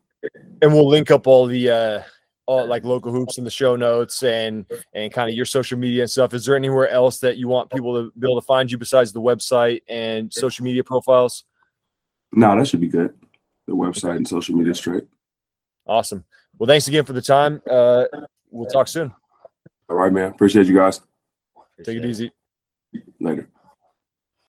And 0.61 0.73
we'll 0.73 0.87
link 0.87 1.11
up 1.11 1.27
all 1.27 1.45
the 1.45 1.69
uh 1.69 2.01
all 2.47 2.67
like 2.67 2.83
local 2.83 3.11
hoops 3.11 3.37
in 3.37 3.43
the 3.43 3.49
show 3.49 3.75
notes 3.75 4.23
and 4.23 4.65
and 4.93 5.11
kind 5.11 5.29
of 5.29 5.35
your 5.35 5.45
social 5.45 5.77
media 5.77 6.03
and 6.03 6.11
stuff. 6.11 6.33
Is 6.33 6.45
there 6.45 6.55
anywhere 6.55 6.89
else 6.89 7.19
that 7.19 7.37
you 7.37 7.47
want 7.47 7.71
people 7.71 7.95
to 7.95 8.11
be 8.17 8.27
able 8.27 8.39
to 8.39 8.45
find 8.45 8.71
you 8.71 8.77
besides 8.77 9.11
the 9.11 9.21
website 9.21 9.81
and 9.87 10.31
social 10.31 10.63
media 10.63 10.83
profiles? 10.83 11.45
No, 12.31 12.57
that 12.57 12.67
should 12.67 12.81
be 12.81 12.87
good. 12.87 13.13
The 13.67 13.73
website 13.73 14.17
and 14.17 14.27
social 14.27 14.55
media 14.55 14.75
straight. 14.75 15.05
Awesome. 15.87 16.23
Well, 16.57 16.67
thanks 16.67 16.87
again 16.87 17.05
for 17.05 17.13
the 17.13 17.21
time. 17.21 17.61
Uh, 17.69 18.05
we'll 18.49 18.69
talk 18.69 18.87
soon. 18.87 19.13
All 19.89 19.95
right, 19.95 20.11
man. 20.11 20.31
Appreciate 20.31 20.67
you 20.67 20.75
guys. 20.75 21.01
Take 21.83 21.97
it 21.97 22.05
easy. 22.05 22.31
Later. 23.19 23.49